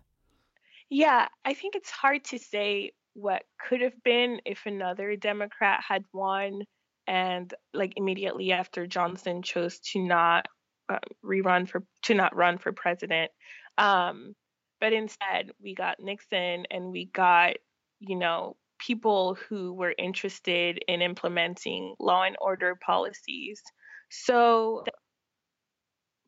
Yeah, 0.89 1.27
I 1.45 1.53
think 1.53 1.75
it's 1.75 1.91
hard 1.91 2.23
to 2.25 2.39
say 2.39 2.93
what 3.13 3.43
could 3.67 3.81
have 3.81 4.03
been 4.03 4.39
if 4.45 4.65
another 4.65 5.15
Democrat 5.15 5.81
had 5.87 6.03
won 6.13 6.63
and 7.07 7.53
like 7.73 7.93
immediately 7.95 8.51
after 8.51 8.85
Johnson 8.85 9.41
chose 9.41 9.79
to 9.79 9.99
not 9.99 10.47
uh, 10.89 10.99
rerun 11.23 11.67
for 11.67 11.83
to 12.03 12.13
not 12.13 12.35
run 12.35 12.57
for 12.57 12.71
president. 12.71 13.31
Um, 13.77 14.35
but 14.79 14.93
instead, 14.93 15.51
we 15.61 15.75
got 15.75 15.99
Nixon 15.99 16.65
and 16.71 16.91
we 16.91 17.05
got, 17.05 17.55
you 17.99 18.15
know, 18.15 18.55
people 18.79 19.35
who 19.35 19.73
were 19.73 19.93
interested 19.97 20.81
in 20.87 21.01
implementing 21.01 21.95
law 21.99 22.23
and 22.23 22.37
order 22.39 22.75
policies. 22.75 23.61
So 24.09 24.83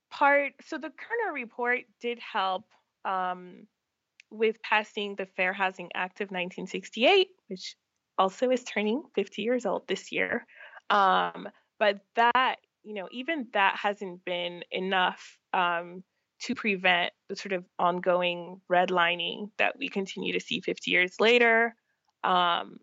part 0.09 0.53
so 0.65 0.77
the 0.77 0.89
Kerner 0.89 1.33
report 1.33 1.81
did 2.01 2.19
help 2.19 2.65
um, 3.05 3.67
with 4.31 4.61
passing 4.61 5.15
the 5.15 5.25
Fair 5.25 5.53
Housing 5.53 5.89
Act 5.93 6.21
of 6.21 6.27
1968, 6.27 7.27
which 7.47 7.75
also 8.17 8.49
is 8.49 8.63
turning 8.63 9.03
50 9.15 9.41
years 9.41 9.65
old 9.65 9.87
this 9.87 10.11
year. 10.11 10.45
Um, 10.89 11.49
but 11.79 11.99
that, 12.15 12.55
you 12.83 12.93
know, 12.93 13.07
even 13.11 13.47
that 13.53 13.75
hasn't 13.75 14.23
been 14.25 14.63
enough 14.71 15.37
um, 15.53 16.03
to 16.41 16.55
prevent 16.55 17.13
the 17.29 17.35
sort 17.35 17.53
of 17.53 17.65
ongoing 17.77 18.61
redlining 18.71 19.51
that 19.57 19.77
we 19.77 19.89
continue 19.89 20.33
to 20.33 20.39
see 20.39 20.59
50 20.59 20.89
years 20.89 21.19
later. 21.19 21.75
Um, 22.23 22.77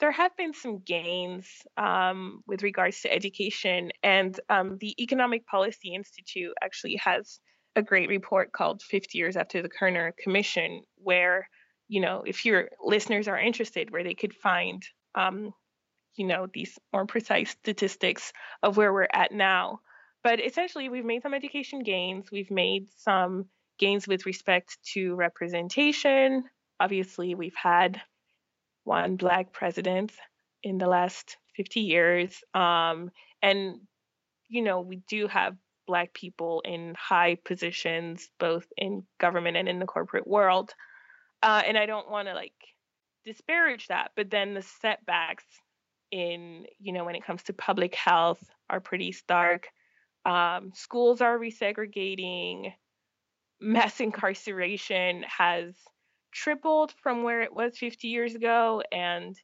there 0.00 0.10
have 0.10 0.36
been 0.36 0.52
some 0.52 0.78
gains 0.78 1.46
um, 1.76 2.42
with 2.46 2.62
regards 2.62 3.00
to 3.02 3.12
education, 3.12 3.92
and 4.02 4.38
um, 4.48 4.76
the 4.80 5.00
Economic 5.02 5.46
Policy 5.46 5.94
Institute 5.94 6.52
actually 6.62 6.96
has 6.96 7.38
a 7.76 7.82
great 7.82 8.08
report 8.08 8.52
called 8.52 8.82
50 8.82 9.18
Years 9.18 9.36
After 9.36 9.62
the 9.62 9.68
Kerner 9.68 10.14
Commission, 10.22 10.82
where, 10.96 11.48
you 11.88 12.00
know, 12.00 12.22
if 12.26 12.44
your 12.44 12.68
listeners 12.82 13.28
are 13.28 13.38
interested, 13.38 13.90
where 13.90 14.04
they 14.04 14.14
could 14.14 14.34
find, 14.34 14.82
um, 15.14 15.52
you 16.16 16.26
know, 16.26 16.46
these 16.52 16.78
more 16.92 17.06
precise 17.06 17.50
statistics 17.50 18.32
of 18.62 18.76
where 18.76 18.92
we're 18.92 19.08
at 19.12 19.32
now. 19.32 19.80
But 20.22 20.40
essentially, 20.40 20.88
we've 20.88 21.04
made 21.04 21.22
some 21.22 21.34
education 21.34 21.82
gains. 21.82 22.30
We've 22.30 22.50
made 22.50 22.88
some 22.96 23.46
gains 23.78 24.06
with 24.06 24.26
respect 24.26 24.78
to 24.94 25.14
representation. 25.14 26.44
Obviously, 26.80 27.34
we've 27.34 27.56
had 27.56 28.00
one 28.84 29.16
black 29.16 29.52
president 29.52 30.12
in 30.62 30.78
the 30.78 30.86
last 30.86 31.36
50 31.56 31.80
years. 31.80 32.42
Um, 32.54 33.10
and, 33.42 33.80
you 34.48 34.62
know, 34.62 34.80
we 34.80 34.96
do 35.08 35.26
have 35.28 35.56
black 35.86 36.12
people 36.14 36.62
in 36.64 36.94
high 36.98 37.36
positions, 37.44 38.30
both 38.38 38.66
in 38.76 39.04
government 39.18 39.56
and 39.56 39.68
in 39.68 39.78
the 39.78 39.86
corporate 39.86 40.26
world. 40.26 40.74
Uh, 41.42 41.62
and 41.66 41.76
I 41.76 41.86
don't 41.86 42.10
want 42.10 42.28
to 42.28 42.34
like 42.34 42.54
disparage 43.24 43.88
that, 43.88 44.12
but 44.16 44.30
then 44.30 44.54
the 44.54 44.62
setbacks 44.62 45.44
in, 46.10 46.64
you 46.78 46.92
know, 46.92 47.04
when 47.04 47.14
it 47.14 47.24
comes 47.24 47.42
to 47.44 47.52
public 47.52 47.94
health 47.94 48.42
are 48.70 48.80
pretty 48.80 49.12
stark. 49.12 49.68
Um, 50.24 50.72
schools 50.74 51.20
are 51.20 51.38
resegregating. 51.38 52.72
Mass 53.60 54.00
incarceration 54.00 55.24
has 55.24 55.74
tripled 56.32 56.92
from 57.02 57.22
where 57.22 57.42
it 57.42 57.54
was 57.54 57.78
50 57.78 58.08
years 58.08 58.34
ago 58.34 58.82
and 58.90 59.36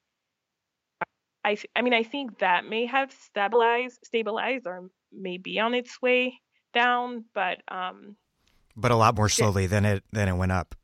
I, 1.44 1.56
I 1.74 1.82
mean, 1.82 1.94
I 1.94 2.02
think 2.02 2.40
that 2.40 2.66
may 2.66 2.86
have 2.86 3.12
stabilized, 3.12 4.00
stabilized, 4.04 4.66
or 4.66 4.90
may 5.12 5.38
be 5.38 5.58
on 5.58 5.74
its 5.74 6.00
way 6.00 6.40
down, 6.72 7.24
but 7.34 7.62
um, 7.68 8.16
but 8.76 8.90
a 8.90 8.96
lot 8.96 9.16
more 9.16 9.28
slowly 9.28 9.66
than 9.66 9.84
it 9.84 10.04
than 10.12 10.28
it 10.28 10.34
went 10.34 10.52
up. 10.52 10.74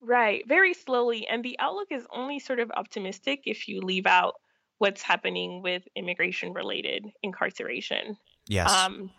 Right, 0.00 0.46
very 0.48 0.74
slowly, 0.74 1.26
and 1.28 1.44
the 1.44 1.56
outlook 1.60 1.88
is 1.90 2.06
only 2.12 2.40
sort 2.40 2.58
of 2.58 2.72
optimistic 2.72 3.42
if 3.46 3.68
you 3.68 3.80
leave 3.80 4.06
out 4.06 4.34
what's 4.78 5.00
happening 5.00 5.62
with 5.62 5.84
immigration-related 5.94 7.06
incarceration. 7.22 8.16
Yes. 8.48 8.68
Um, 8.68 9.10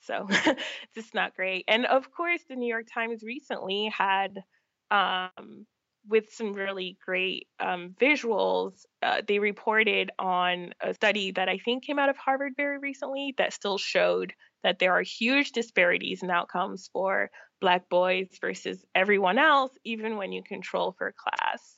so 0.00 0.26
it's 0.30 0.94
just 0.94 1.14
not 1.14 1.36
great. 1.36 1.64
And 1.68 1.84
of 1.84 2.10
course, 2.10 2.42
the 2.48 2.56
New 2.56 2.66
York 2.66 2.86
Times 2.92 3.22
recently 3.22 3.92
had 3.94 4.42
um, 4.90 5.66
with 6.06 6.32
some 6.32 6.52
really 6.52 6.98
great 7.04 7.46
um, 7.60 7.94
visuals. 8.00 8.84
Uh, 9.02 9.22
they 9.26 9.38
reported 9.38 10.10
on 10.18 10.72
a 10.80 10.94
study 10.94 11.32
that 11.32 11.48
I 11.48 11.58
think 11.58 11.84
came 11.84 11.98
out 11.98 12.08
of 12.08 12.16
Harvard 12.16 12.52
very 12.56 12.78
recently 12.78 13.34
that 13.38 13.52
still 13.52 13.78
showed 13.78 14.32
that 14.62 14.78
there 14.78 14.92
are 14.92 15.02
huge 15.02 15.52
disparities 15.52 16.22
in 16.22 16.30
outcomes 16.30 16.88
for 16.92 17.30
Black 17.60 17.88
boys 17.88 18.28
versus 18.40 18.84
everyone 18.94 19.38
else, 19.38 19.72
even 19.84 20.16
when 20.16 20.32
you 20.32 20.42
control 20.42 20.94
for 20.98 21.14
class. 21.16 21.76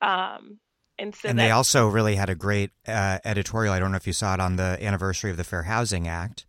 Um, 0.00 0.58
and 0.98 1.14
so 1.14 1.28
and 1.28 1.38
they 1.38 1.50
also 1.50 1.88
really 1.88 2.16
had 2.16 2.30
a 2.30 2.34
great 2.34 2.70
uh, 2.86 3.18
editorial. 3.24 3.72
I 3.72 3.78
don't 3.78 3.90
know 3.90 3.96
if 3.96 4.06
you 4.06 4.12
saw 4.12 4.34
it 4.34 4.40
on 4.40 4.56
the 4.56 4.78
anniversary 4.80 5.30
of 5.30 5.36
the 5.36 5.44
Fair 5.44 5.64
Housing 5.64 6.06
Act. 6.06 6.46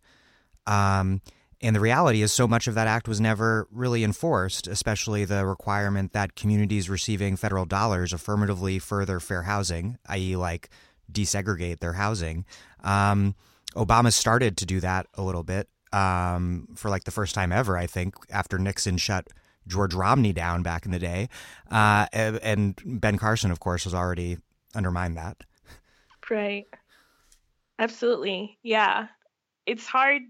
Um, 0.66 1.20
and 1.64 1.74
the 1.74 1.80
reality 1.80 2.20
is, 2.20 2.30
so 2.30 2.46
much 2.46 2.68
of 2.68 2.74
that 2.74 2.86
act 2.86 3.08
was 3.08 3.22
never 3.22 3.66
really 3.70 4.04
enforced, 4.04 4.66
especially 4.66 5.24
the 5.24 5.46
requirement 5.46 6.12
that 6.12 6.36
communities 6.36 6.90
receiving 6.90 7.36
federal 7.36 7.64
dollars 7.64 8.12
affirmatively 8.12 8.78
further 8.78 9.18
fair 9.18 9.42
housing, 9.42 9.96
i.e., 10.08 10.36
like 10.36 10.68
desegregate 11.10 11.80
their 11.80 11.94
housing. 11.94 12.44
Um, 12.82 13.34
Obama 13.74 14.12
started 14.12 14.58
to 14.58 14.66
do 14.66 14.78
that 14.80 15.06
a 15.14 15.22
little 15.22 15.42
bit 15.42 15.70
um, 15.90 16.68
for 16.76 16.90
like 16.90 17.04
the 17.04 17.10
first 17.10 17.34
time 17.34 17.50
ever, 17.50 17.78
I 17.78 17.86
think, 17.86 18.14
after 18.30 18.58
Nixon 18.58 18.98
shut 18.98 19.28
George 19.66 19.94
Romney 19.94 20.34
down 20.34 20.62
back 20.62 20.84
in 20.84 20.92
the 20.92 20.98
day. 20.98 21.30
Uh, 21.70 22.06
and 22.12 22.78
Ben 22.84 23.16
Carson, 23.16 23.50
of 23.50 23.60
course, 23.60 23.84
has 23.84 23.94
already 23.94 24.36
undermined 24.74 25.16
that. 25.16 25.38
Right. 26.28 26.66
Absolutely. 27.78 28.58
Yeah. 28.62 29.06
It's 29.64 29.86
hard 29.86 30.22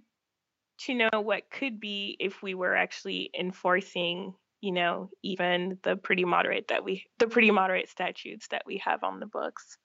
to 0.78 0.94
know 0.94 1.20
what 1.20 1.50
could 1.50 1.80
be 1.80 2.16
if 2.18 2.42
we 2.42 2.54
were 2.54 2.74
actually 2.74 3.30
enforcing 3.38 4.34
you 4.60 4.72
know 4.72 5.10
even 5.22 5.78
the 5.82 5.96
pretty 5.96 6.24
moderate 6.24 6.68
that 6.68 6.84
we 6.84 7.04
the 7.18 7.26
pretty 7.26 7.50
moderate 7.50 7.88
statutes 7.88 8.48
that 8.48 8.62
we 8.66 8.78
have 8.84 9.04
on 9.04 9.20
the 9.20 9.26
books. 9.26 9.78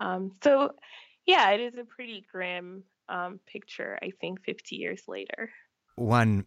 Um, 0.00 0.32
so 0.42 0.72
yeah 1.26 1.50
it 1.50 1.60
is 1.60 1.74
a 1.78 1.84
pretty 1.84 2.24
grim 2.30 2.84
um, 3.08 3.40
picture 3.46 3.98
i 4.02 4.10
think 4.20 4.42
50 4.44 4.76
years 4.76 5.02
later. 5.06 5.50
One 5.96 6.46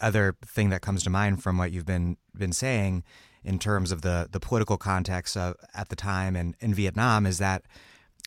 other 0.00 0.36
thing 0.44 0.70
that 0.70 0.82
comes 0.82 1.02
to 1.04 1.10
mind 1.10 1.42
from 1.42 1.58
what 1.58 1.72
you've 1.72 1.86
been 1.86 2.16
been 2.36 2.52
saying 2.52 3.02
in 3.44 3.58
terms 3.58 3.92
of 3.92 4.02
the 4.02 4.28
the 4.30 4.40
political 4.40 4.76
context 4.76 5.36
of, 5.36 5.54
at 5.74 5.88
the 5.88 5.96
time 5.96 6.36
and 6.36 6.54
in 6.60 6.74
Vietnam 6.74 7.26
is 7.26 7.38
that 7.38 7.62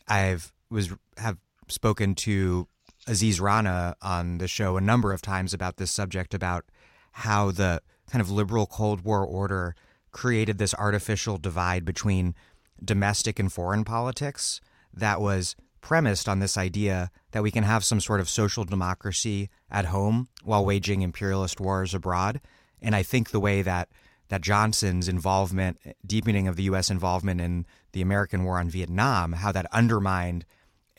I've 0.07 0.51
was 0.69 0.93
have 1.17 1.37
spoken 1.67 2.15
to 2.15 2.67
Aziz 3.09 3.41
Rana 3.41 3.95
on 4.01 4.37
the 4.37 4.47
show 4.47 4.77
a 4.77 4.81
number 4.81 5.11
of 5.11 5.21
times 5.21 5.53
about 5.53 5.77
this 5.77 5.91
subject 5.91 6.33
about 6.33 6.65
how 7.11 7.49
the 7.49 7.81
kind 8.09 8.21
of 8.21 8.29
liberal 8.29 8.67
Cold 8.67 9.01
War 9.01 9.25
order 9.25 9.75
created 10.11 10.57
this 10.57 10.75
artificial 10.75 11.37
divide 11.37 11.85
between 11.85 12.35
domestic 12.83 13.39
and 13.39 13.51
foreign 13.51 13.83
politics 13.83 14.61
that 14.93 15.19
was 15.19 15.55
premised 15.81 16.29
on 16.29 16.39
this 16.39 16.57
idea 16.57 17.09
that 17.31 17.43
we 17.43 17.51
can 17.51 17.63
have 17.63 17.83
some 17.83 17.99
sort 17.99 18.19
of 18.19 18.29
social 18.29 18.63
democracy 18.63 19.49
at 19.71 19.85
home 19.85 20.27
while 20.43 20.63
waging 20.63 21.01
imperialist 21.01 21.59
wars 21.59 21.93
abroad. 21.93 22.39
And 22.81 22.95
I 22.95 23.03
think 23.03 23.31
the 23.31 23.39
way 23.39 23.61
that 23.61 23.89
that 24.29 24.41
Johnson's 24.41 25.07
involvement, 25.07 25.79
deepening 26.05 26.47
of 26.47 26.55
the 26.55 26.63
U.S. 26.63 26.91
involvement 26.91 27.41
in 27.41 27.65
the 27.93 28.01
American 28.03 28.43
war 28.43 28.59
on 28.59 28.69
Vietnam, 28.69 29.33
how 29.33 29.51
that 29.51 29.65
undermined 29.73 30.45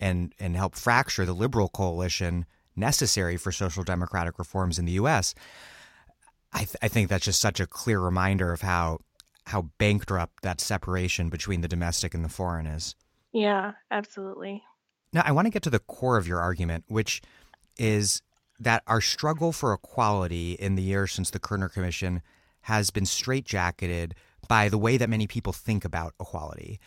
and 0.01 0.35
and 0.41 0.57
help 0.57 0.75
fracture 0.75 1.25
the 1.25 1.33
liberal 1.33 1.69
coalition 1.69 2.47
necessary 2.77 3.37
for 3.37 3.53
social 3.53 3.85
democratic 3.85 4.39
reforms 4.39 4.79
in 4.79 4.87
the 4.87 4.93
U.S. 4.93 5.35
I, 6.53 6.61
th- 6.61 6.77
I 6.83 6.89
think 6.89 7.09
that's 7.09 7.25
just 7.25 7.41
such 7.41 7.61
a 7.61 7.67
clear 7.67 8.01
reminder 8.01 8.53
of 8.53 8.63
how 8.63 8.99
how 9.47 9.63
bankrupt 9.79 10.43
that 10.43 10.61
separation 10.61 11.29
between 11.29 11.61
the 11.61 11.69
domestic 11.69 12.15
and 12.15 12.25
the 12.25 12.29
foreign 12.29 12.67
is. 12.67 12.95
Yeah, 13.33 13.73
absolutely. 13.91 14.63
Now, 15.13 15.23
I 15.25 15.33
want 15.33 15.47
to 15.47 15.51
get 15.51 15.63
to 15.65 15.71
the 15.71 15.81
core 15.81 16.17
of 16.17 16.29
your 16.29 16.41
argument, 16.41 16.85
which 16.89 17.21
is 17.79 18.23
that 18.61 18.83
our 18.87 19.01
struggle 19.01 19.53
for 19.53 19.73
equality 19.73 20.53
in 20.53 20.77
the 20.77 20.83
years 20.83 21.13
since 21.13 21.31
the 21.31 21.39
Kerner 21.39 21.69
Commission 21.69 22.23
has 22.63 22.91
been 22.91 23.05
straitjacketed 23.05 24.13
by 24.49 24.69
the 24.69 24.79
way 24.79 24.97
that 24.97 25.09
many 25.09 25.27
people 25.27 25.53
think 25.53 25.85
about 25.85 26.15
equality. 26.21 26.79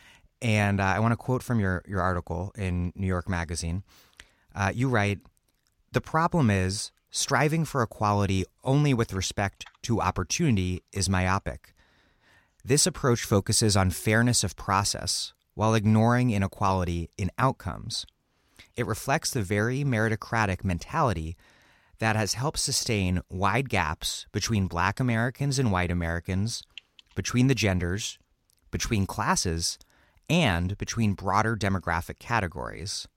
And 0.44 0.82
uh, 0.82 0.84
I 0.84 1.00
want 1.00 1.14
to 1.14 1.18
quote 1.18 1.42
from 1.42 1.62
your, 1.62 1.84
your 1.88 2.02
article 2.02 2.52
in 2.58 2.92
New 2.96 3.08
York 3.08 3.30
Magazine. 3.30 3.84
Uh, 4.54 4.74
you 4.76 4.90
write 4.90 5.20
The 5.94 6.02
problem 6.02 6.52
is 6.52 6.92
striving 7.10 7.64
for 7.64 7.82
equality 7.82 8.44
only 8.64 8.94
with 8.94 9.14
respect 9.14 9.66
to 9.84 10.02
opportunity 10.02 10.84
is 10.92 11.10
myopic. 11.10 11.74
This 12.66 12.86
approach 12.86 13.24
focuses 13.24 13.78
on 13.78 13.90
fairness 13.90 14.44
of 14.44 14.58
process 14.58 15.34
while 15.54 15.74
ignoring 15.76 16.32
inequality 16.32 17.10
in 17.18 17.32
outcomes. 17.38 18.06
It 18.76 18.86
reflects 18.86 19.30
the 19.30 19.44
very 19.44 19.84
meritocratic 19.84 20.64
mentality 20.64 21.38
that 22.00 22.16
has 22.16 22.34
helped 22.34 22.60
sustain 22.60 23.22
wide 23.30 23.70
gaps 23.70 24.26
between 24.34 24.68
black 24.68 25.00
Americans 25.00 25.58
and 25.58 25.72
white 25.72 25.92
Americans, 25.92 26.64
between 27.16 27.48
the 27.48 27.56
genders, 27.56 28.18
between 28.72 29.06
classes, 29.06 29.78
and 30.30 30.78
between 30.78 31.14
broader 31.14 31.56
demographic 31.56 32.20
categories. 32.20 33.08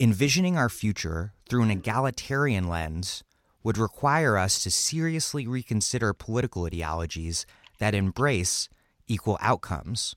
Envisioning 0.00 0.56
our 0.56 0.68
future 0.68 1.32
through 1.48 1.62
an 1.62 1.70
egalitarian 1.70 2.68
lens 2.68 3.22
would 3.62 3.78
require 3.78 4.36
us 4.36 4.62
to 4.62 4.70
seriously 4.70 5.46
reconsider 5.46 6.12
political 6.12 6.64
ideologies 6.64 7.46
that 7.78 7.94
embrace 7.94 8.68
equal 9.06 9.38
outcomes. 9.40 10.14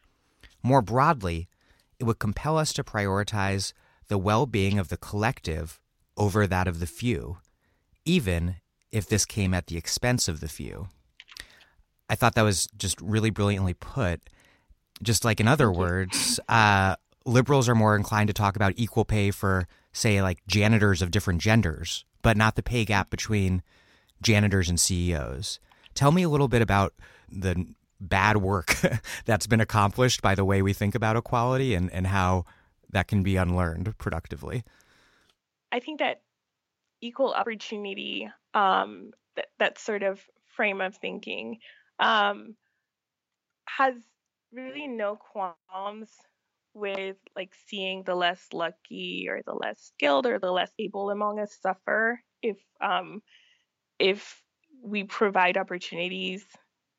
More 0.64 0.82
broadly, 0.82 1.48
it 2.00 2.04
would 2.04 2.20
compel 2.20 2.58
us 2.58 2.74
to 2.74 2.84
prioritize 2.84 3.74
the 4.08 4.18
well 4.18 4.46
being 4.46 4.80
of 4.80 4.90
the 4.90 4.98
collective 4.98 5.80
over 6.16 6.48
that 6.48 6.68
of 6.68 6.80
the 6.80 6.88
few, 6.88 7.38
even 8.06 8.56
if 8.92 9.08
this 9.08 9.26
came 9.26 9.54
at 9.54 9.68
the 9.68 9.78
expense 9.78 10.28
of 10.28 10.40
the 10.40 10.48
few. 10.48 10.90
I 12.10 12.16
thought 12.16 12.36
that 12.36 12.44
was 12.44 12.68
just 12.78 13.00
really 13.02 13.30
brilliantly 13.30 13.74
put 13.74 14.30
just 15.02 15.26
like 15.26 15.40
in 15.40 15.48
other 15.48 15.72
words, 15.72 16.40
uh, 16.50 16.96
liberals 17.26 17.70
are 17.70 17.76
more 17.76 17.96
inclined 17.96 18.28
to 18.28 18.34
talk 18.34 18.56
about 18.56 18.74
equal 18.78 19.06
pay 19.06 19.32
for, 19.32 19.68
say, 19.92 20.22
like 20.22 20.46
janitors 20.48 21.02
of 21.02 21.12
different 21.12 21.42
genders, 21.42 22.06
but 22.22 22.38
not 22.38 22.56
the 22.56 22.64
pay 22.64 22.86
gap 22.86 23.10
between 23.10 23.62
janitors 24.22 24.70
and 24.70 24.80
CEOs. 24.80 25.60
Tell 25.94 26.12
me 26.12 26.24
a 26.24 26.30
little 26.30 26.48
bit 26.48 26.62
about 26.62 26.94
the 27.30 27.66
bad 28.00 28.38
work 28.38 28.78
that's 29.26 29.48
been 29.48 29.62
accomplished 29.62 30.22
by 30.22 30.36
the 30.36 30.46
way 30.46 30.62
we 30.62 30.74
think 30.74 30.96
about 30.96 31.18
equality 31.18 31.74
and, 31.74 31.92
and 31.92 32.08
how 32.08 32.46
that 32.92 33.08
can 33.08 33.24
be 33.24 33.36
unlearned 33.36 33.98
productively. 33.98 34.64
I 35.72 35.80
think 35.80 36.00
that 36.00 36.22
equal 37.02 37.34
opportunity, 37.34 38.30
um, 38.54 39.12
that, 39.36 39.48
that 39.60 39.80
sort 39.80 40.04
of 40.04 40.22
frame 40.56 40.82
of 40.82 40.96
thinking, 40.96 41.60
um, 42.00 42.56
has 43.66 43.94
really 44.58 44.88
no 44.88 45.16
qualms 45.16 46.10
with 46.74 47.18
like 47.36 47.52
seeing 47.68 48.04
the 48.04 48.16
less 48.16 48.48
lucky 48.54 49.28
or 49.30 49.42
the 49.46 49.54
less 49.54 49.80
skilled 49.96 50.26
or 50.26 50.40
the 50.40 50.52
less 50.52 50.72
able 50.80 51.10
among 51.12 51.40
us 51.40 51.58
suffer 51.62 52.20
if 52.42 52.58
um 52.82 53.22
if 54.00 54.42
we 54.84 55.04
provide 55.04 55.58
opportunities 55.58 56.46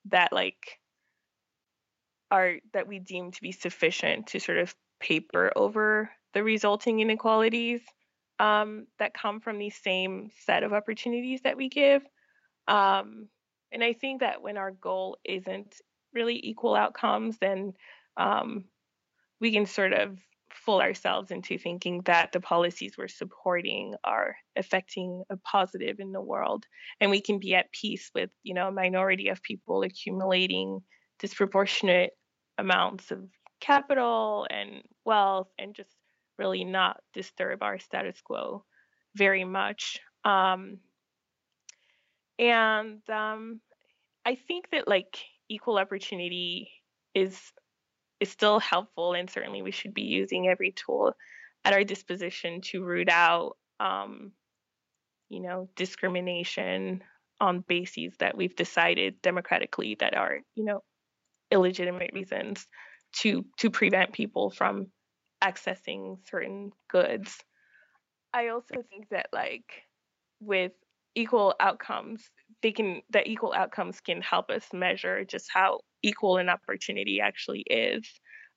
that 0.07 0.33
like 0.33 0.79
are 2.31 2.57
that 2.73 2.87
we 2.87 2.99
deem 2.99 3.33
to 3.33 3.43
be 3.43 3.53
sufficient 3.53 4.29
to 4.29 4.41
sort 4.41 4.59
of 4.59 4.75
paper 5.01 5.53
over 5.57 6.11
the 6.35 6.43
resulting 6.43 7.01
inequalities 7.01 7.81
um, 8.39 8.87
that 8.99 9.15
come 9.15 9.41
from 9.41 9.59
these 9.59 9.77
same 9.77 10.31
set 10.45 10.63
of 10.63 10.73
opportunities 10.73 11.41
that 11.43 11.57
we 11.57 11.69
give. 11.69 12.03
Um, 12.69 13.29
and 13.73 13.83
I 13.83 13.93
think 13.93 14.21
that 14.21 14.43
when 14.43 14.57
our 14.57 14.71
goal 14.71 15.19
isn't 15.25 15.75
really 16.15 16.41
equal 16.43 16.75
outcomes, 16.75 17.39
then 17.39 17.73
um, 18.17 18.65
we 19.41 19.53
can 19.53 19.67
sort 19.67 19.93
of 19.93 20.19
fool 20.53 20.81
ourselves 20.81 21.31
into 21.31 21.59
thinking 21.59 22.03
that 22.05 22.33
the 22.33 22.41
policies 22.41 22.97
we're 22.97 23.09
supporting 23.09 23.95
are 24.05 24.37
affecting 24.57 25.23
a 25.31 25.37
positive 25.39 26.01
in 26.01 26.13
the 26.13 26.21
world 26.21 26.65
and 27.01 27.11
we 27.11 27.21
can 27.21 27.39
be 27.39 27.55
at 27.55 27.71
peace 27.73 28.11
with 28.15 28.31
you 28.43 28.55
know 28.55 28.69
a 28.69 28.73
minority 28.73 29.29
of 29.29 29.43
people 29.43 29.83
accumulating 29.83 30.81
disproportionate 31.19 32.11
amounts 32.57 33.11
of 33.11 33.21
capital 33.61 34.47
and 34.51 34.83
wealth 35.05 35.49
and 35.59 35.75
just 35.75 35.95
really 36.39 36.65
not 36.65 37.01
disturb 37.13 37.63
our 37.63 37.79
status 37.79 38.21
quo 38.23 38.65
very 39.17 39.45
much 39.45 40.01
um, 40.25 40.79
and 42.39 43.01
um, 43.11 43.61
i 44.25 44.35
think 44.35 44.71
that 44.71 44.89
like 44.89 45.19
equal 45.49 45.79
opportunity 45.79 46.71
is 47.15 47.41
is 48.21 48.31
still 48.31 48.59
helpful, 48.59 49.13
and 49.13 49.31
certainly 49.31 49.63
we 49.63 49.71
should 49.71 49.95
be 49.95 50.03
using 50.03 50.49
every 50.49 50.73
tool 50.73 51.15
at 51.65 51.73
our 51.73 51.85
disposition 51.85 52.61
to 52.61 52.85
root 52.85 53.09
out, 53.09 53.57
um, 53.79 54.33
you 55.29 55.41
know, 55.41 55.69
discrimination 55.77 57.03
on 57.41 57.65
bases 57.69 58.17
that 58.19 58.37
we've 58.37 58.57
decided 58.57 59.23
democratically 59.23 59.97
that 60.01 60.17
are, 60.17 60.41
you 60.57 60.65
know, 60.65 60.83
illegitimate 61.51 62.11
reasons 62.13 62.67
to 63.13 63.45
to 63.59 63.71
prevent 63.71 64.13
people 64.13 64.51
from 64.51 64.89
accessing 65.43 66.19
certain 66.29 66.73
goods. 66.91 67.39
I 68.33 68.49
also 68.49 68.83
think 68.91 69.09
that 69.11 69.29
like 69.33 69.83
with 70.41 70.73
equal 71.15 71.55
outcomes, 71.61 72.29
they 72.63 72.73
can 72.73 73.03
that 73.11 73.27
equal 73.27 73.53
outcomes 73.53 74.01
can 74.01 74.21
help 74.21 74.51
us 74.51 74.65
measure 74.73 75.25
just 75.25 75.49
how 75.53 75.81
equal 76.03 76.39
an 76.39 76.49
opportunity 76.49 77.21
actually 77.21 77.61
is. 77.61 78.09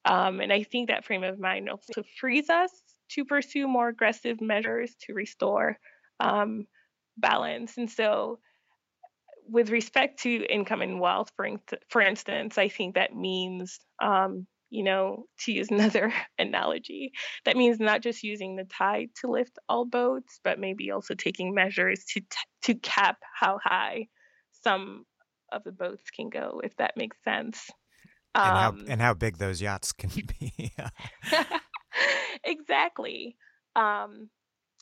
Um, 0.06 0.40
and 0.40 0.52
I 0.52 0.64
think 0.64 0.90
that 0.90 1.06
frame 1.06 1.24
of 1.24 1.40
mind 1.40 1.70
also 1.70 2.04
frees 2.20 2.50
us 2.50 2.72
to 3.12 3.26
pursue 3.26 3.68
more 3.68 3.90
aggressive 3.90 4.42
measures 4.42 4.96
to 5.02 5.14
restore 5.14 5.78
um, 6.20 6.66
balance. 7.18 7.78
And 7.78 7.90
so, 7.90 8.40
with 9.48 9.70
respect 9.70 10.22
to 10.24 10.46
income 10.46 10.82
and 10.82 11.00
wealth, 11.00 11.32
for, 11.36 11.46
in- 11.46 11.60
for 11.90 12.02
instance, 12.02 12.58
I 12.58 12.70
think 12.70 12.96
that 12.96 13.16
means, 13.16 13.80
um, 14.02 14.48
you 14.72 14.84
know, 14.84 15.26
to 15.42 15.52
use 15.52 15.68
another 15.72 16.12
analogy, 16.40 17.12
that 17.46 17.56
means 17.58 17.80
not 17.80 18.02
just 18.02 18.24
using 18.24 18.56
the 18.56 18.64
tide 18.64 19.10
to 19.22 19.30
lift 19.30 19.60
all 19.70 19.86
boats, 19.86 20.40
but 20.44 20.58
maybe 20.58 20.90
also 20.90 21.14
taking 21.14 21.54
measures 21.54 22.04
to 22.06 22.22
t- 22.22 22.28
to 22.64 22.76
cap 22.76 23.18
how 23.40 23.60
high 23.64 24.08
some 24.64 25.06
of 25.52 25.64
the 25.64 25.72
boats 25.72 26.10
can 26.10 26.30
go, 26.30 26.62
if 26.64 26.76
that 26.78 26.98
makes 26.98 27.18
sense. 27.24 27.70
Um, 28.34 28.48
and, 28.48 28.58
how, 28.58 28.70
um, 28.70 28.86
and 28.88 29.02
how 29.02 29.14
big 29.14 29.38
those 29.38 29.62
yachts 29.62 29.92
can 29.92 30.10
be. 30.40 30.74
exactly. 32.44 33.36
Um, 33.76 34.30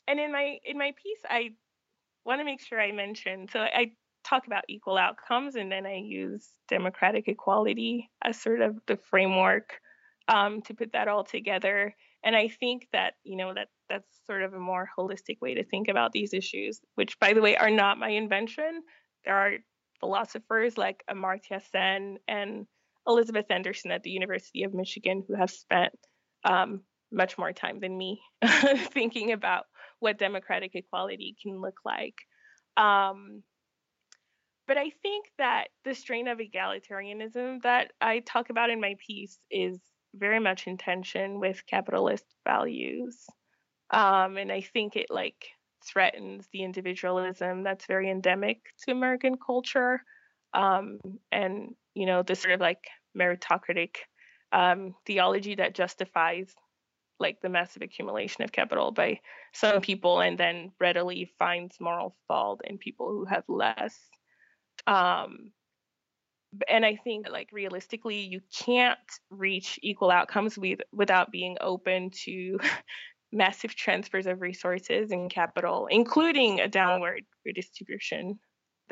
and 0.08 0.20
in 0.20 0.32
my 0.32 0.58
in 0.64 0.78
my 0.78 0.92
piece, 1.02 1.20
I 1.30 1.52
want 2.26 2.42
to 2.42 2.46
make 2.46 2.62
sure 2.62 2.80
I 2.80 2.92
mention. 2.92 3.48
So 3.52 3.60
I 3.60 3.92
talk 4.30 4.48
about 4.48 4.64
equal 4.70 4.98
outcomes, 4.98 5.56
and 5.56 5.72
then 5.72 5.86
I 5.86 5.96
use 5.96 6.48
democratic 6.68 7.28
equality 7.28 8.10
as 8.24 8.40
sort 8.40 8.62
of 8.62 8.78
the 8.88 8.98
framework 8.98 9.74
um, 10.28 10.62
to 10.64 10.74
put 10.74 10.94
that 10.94 11.08
all 11.08 11.24
together. 11.24 11.96
And 12.24 12.36
I 12.36 12.50
think 12.50 12.88
that 12.94 13.14
you 13.24 13.38
know 13.38 13.54
that 13.54 13.70
that's 13.90 14.08
sort 14.26 14.44
of 14.44 14.54
a 14.54 14.60
more 14.60 14.90
holistic 14.98 15.42
way 15.42 15.56
to 15.56 15.64
think 15.64 15.88
about 15.88 16.12
these 16.12 16.34
issues, 16.34 16.80
which, 16.96 17.20
by 17.20 17.34
the 17.34 17.42
way, 17.42 17.56
are 17.56 17.72
not 17.72 17.98
my 17.98 18.10
invention. 18.10 18.84
There 19.26 19.36
are 19.36 19.54
philosophers 20.00 20.78
like 20.78 21.04
Amartya 21.10 21.62
Sen 21.72 22.18
and 22.28 22.68
Elizabeth 23.08 23.46
Anderson 23.50 23.92
at 23.92 24.04
the 24.04 24.12
University 24.12 24.64
of 24.64 24.74
Michigan 24.74 25.24
who 25.28 25.36
have 25.36 25.50
spent 25.50 25.94
um, 26.46 26.82
much 27.12 27.38
more 27.38 27.52
time 27.52 27.80
than 27.80 27.98
me 27.98 28.22
thinking 28.94 29.32
about 29.32 29.66
what 30.00 30.20
democratic 30.20 30.76
equality 30.76 31.36
can 31.42 31.60
look 31.60 31.80
like. 31.84 32.16
Um, 32.78 33.44
but 34.70 34.78
I 34.78 34.92
think 35.02 35.26
that 35.40 35.70
the 35.84 35.96
strain 35.96 36.28
of 36.28 36.38
egalitarianism 36.38 37.64
that 37.64 37.92
I 38.00 38.20
talk 38.20 38.52
about 38.52 38.70
in 38.70 38.80
my 38.80 38.96
piece 39.06 39.40
is 39.50 39.80
very 40.14 40.40
much 40.40 40.68
in 40.68 40.78
tension 40.78 41.40
with 41.40 41.66
capitalist 41.66 42.24
values. 42.48 43.26
Um, 43.90 44.38
and 44.38 44.52
I 44.52 44.62
think 44.62 44.96
it 44.96 45.08
like 45.10 45.48
threatens 45.84 46.48
the 46.54 46.62
individualism 46.62 47.64
that's 47.64 47.88
very 47.88 48.12
endemic 48.12 48.60
to 48.84 48.92
American 48.92 49.38
culture. 49.44 50.04
Um, 50.54 51.00
and, 51.32 51.74
you 51.96 52.06
know, 52.06 52.22
this 52.22 52.40
sort 52.40 52.54
of 52.54 52.62
like 52.62 52.86
meritocratic 53.18 53.96
um, 54.52 54.94
theology 55.04 55.56
that 55.56 55.74
justifies 55.74 56.54
like 57.20 57.42
the 57.42 57.50
massive 57.50 57.82
accumulation 57.82 58.44
of 58.44 58.52
capital 58.52 58.92
by 58.92 59.20
some 59.52 59.82
people 59.82 60.22
and 60.22 60.38
then 60.38 60.74
readily 60.80 61.32
finds 61.40 61.80
moral 61.80 62.16
fault 62.28 62.62
in 62.66 62.78
people 62.78 63.10
who 63.10 63.26
have 63.26 63.46
less. 63.48 63.98
Um, 64.88 65.52
and 66.68 66.86
I 66.86 66.96
think 66.96 67.30
like 67.30 67.50
realistically, 67.52 68.22
you 68.22 68.42
can't 68.66 68.98
reach 69.30 69.80
equal 69.82 70.12
outcomes 70.12 70.58
with, 70.58 70.80
without 70.92 71.32
being 71.32 71.58
open 71.62 72.12
to 72.26 72.60
massive 73.32 73.76
transfers 73.76 74.26
of 74.26 74.42
resources 74.42 75.12
and 75.12 75.30
capital, 75.30 75.88
including 75.88 76.60
a 76.60 76.68
downward 76.68 77.24
redistribution 77.46 78.40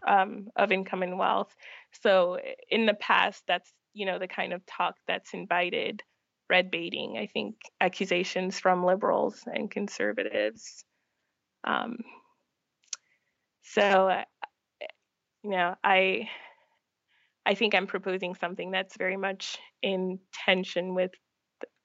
um, 0.06 0.48
of 0.56 0.72
income 0.72 1.04
and 1.04 1.18
wealth. 1.18 1.56
So 2.04 2.38
in 2.70 2.86
the 2.86 2.94
past, 2.94 3.44
that's 3.48 3.72
you 3.94 4.06
know 4.06 4.20
the 4.20 4.28
kind 4.28 4.54
of 4.54 4.66
talk 4.66 4.96
that's 5.08 5.34
invited 5.34 6.04
red 6.50 6.70
baiting. 6.72 7.18
I 7.18 7.28
think 7.28 7.56
accusations 7.82 8.60
from 8.60 8.86
liberals 8.86 9.44
and 9.46 9.72
conservatives. 9.72 10.86
Um, 11.64 11.98
so 13.64 14.10
uh, 14.10 14.24
you 15.44 15.52
know, 15.52 15.76
I 15.84 16.30
I 17.46 17.54
think 17.54 17.74
I'm 17.74 17.88
proposing 17.88 18.36
something 18.36 18.72
that's 18.72 18.98
very 18.98 19.18
much 19.18 19.58
in 19.82 20.20
tension 20.46 20.96
with 20.96 21.12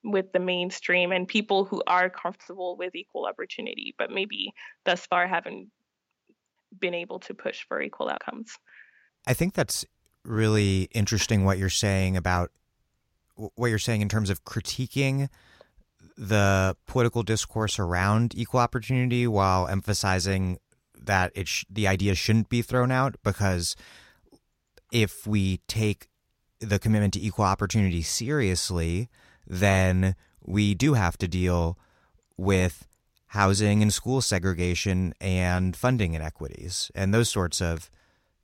with 0.03 0.31
the 0.33 0.39
mainstream 0.39 1.11
and 1.13 1.27
people 1.27 1.63
who 1.63 1.81
are 1.87 2.09
comfortable 2.09 2.75
with 2.75 2.93
equal 2.93 3.25
opportunity, 3.25 3.95
but 3.97 4.11
maybe 4.11 4.53
thus 4.85 5.05
far 5.05 5.27
haven't 5.27 5.69
been 6.77 6.93
able 6.93 7.19
to 7.21 7.33
push 7.33 7.63
for 7.67 7.81
equal 7.81 8.09
outcomes. 8.09 8.57
I 9.25 9.33
think 9.33 9.53
that's 9.53 9.85
really 10.25 10.89
interesting 10.93 11.45
what 11.45 11.57
you're 11.57 11.69
saying 11.69 12.17
about 12.17 12.51
what 13.55 13.67
you're 13.67 13.79
saying 13.79 14.01
in 14.01 14.09
terms 14.09 14.29
of 14.29 14.43
critiquing 14.43 15.29
the 16.17 16.75
political 16.85 17.23
discourse 17.23 17.79
around 17.79 18.33
equal 18.35 18.59
opportunity 18.59 19.25
while 19.25 19.67
emphasizing 19.67 20.59
that 21.05 21.31
it 21.35 21.47
sh- 21.47 21.65
the 21.69 21.87
idea 21.87 22.15
shouldn't 22.15 22.49
be 22.49 22.61
thrown 22.61 22.91
out 22.91 23.15
because 23.23 23.75
if 24.91 25.25
we 25.25 25.57
take 25.67 26.07
the 26.59 26.79
commitment 26.79 27.13
to 27.13 27.21
equal 27.21 27.45
opportunity 27.45 28.01
seriously, 28.01 29.09
then 29.45 30.15
we 30.41 30.73
do 30.73 30.93
have 30.93 31.17
to 31.17 31.27
deal 31.27 31.77
with 32.37 32.87
housing 33.27 33.81
and 33.81 33.93
school 33.93 34.21
segregation 34.21 35.13
and 35.19 35.75
funding 35.75 36.13
inequities 36.13 36.91
and 36.93 37.13
those 37.13 37.29
sorts 37.29 37.61
of 37.61 37.89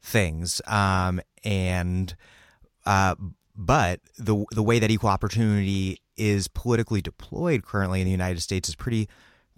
things. 0.01 0.61
Um, 0.65 1.21
and 1.43 2.15
uh, 2.85 3.15
but 3.55 3.99
the 4.17 4.45
the 4.51 4.63
way 4.63 4.79
that 4.79 4.89
equal 4.89 5.09
opportunity 5.09 6.01
is 6.17 6.47
politically 6.47 7.01
deployed 7.01 7.63
currently 7.63 8.01
in 8.01 8.05
the 8.05 8.11
United 8.11 8.41
States 8.41 8.69
is 8.69 8.75
pretty 8.75 9.07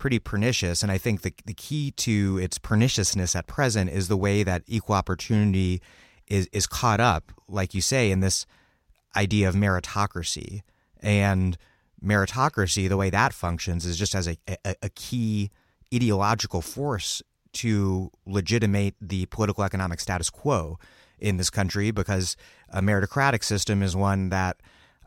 pretty 0.02 0.18
pernicious. 0.18 0.82
And 0.82 0.92
I 0.92 0.98
think 0.98 1.22
the, 1.22 1.32
the 1.46 1.54
key 1.54 1.92
to 1.92 2.40
its 2.40 2.58
perniciousness 2.58 3.36
at 3.36 3.46
present 3.46 3.92
is 3.92 4.08
the 4.08 4.18
way 4.18 4.42
that 4.42 4.64
equal 4.66 4.96
opportunity 4.96 5.80
is, 6.26 6.50
is 6.52 6.66
caught 6.66 7.00
up, 7.00 7.32
like 7.48 7.76
you 7.76 7.82
say, 7.82 8.10
in 8.10 8.20
this 8.20 8.48
idea 9.16 9.48
of 9.48 9.54
meritocracy. 9.54 10.62
And 11.02 11.56
meritocracy, 12.04 12.90
the 12.90 12.98
way 12.98 13.12
that 13.12 13.32
functions, 13.32 13.86
is 13.86 13.96
just 13.96 14.16
as 14.16 14.28
a, 14.28 14.38
a, 14.66 14.76
a 14.82 14.90
key 14.90 15.52
ideological 15.94 16.64
force 16.64 17.22
to 17.54 18.10
legitimate 18.26 18.96
the 19.00 19.28
political 19.28 19.64
economic 19.64 20.00
status 20.00 20.32
quo 20.32 20.80
in 21.20 21.38
this 21.38 21.52
country 21.52 21.92
because 21.92 22.36
a 22.70 22.82
meritocratic 22.82 23.44
system 23.44 23.84
is 23.84 23.96
one 23.96 24.30
that 24.30 24.58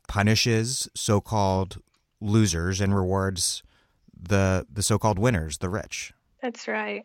punishes 0.06 0.88
so-called 0.94 1.78
losers 2.20 2.80
and 2.80 2.94
rewards 2.94 3.64
the 4.28 4.66
the 4.72 4.82
so-called 4.82 5.18
winners, 5.18 5.58
the 5.58 5.68
rich. 5.68 6.12
That's 6.42 6.68
right. 6.68 7.04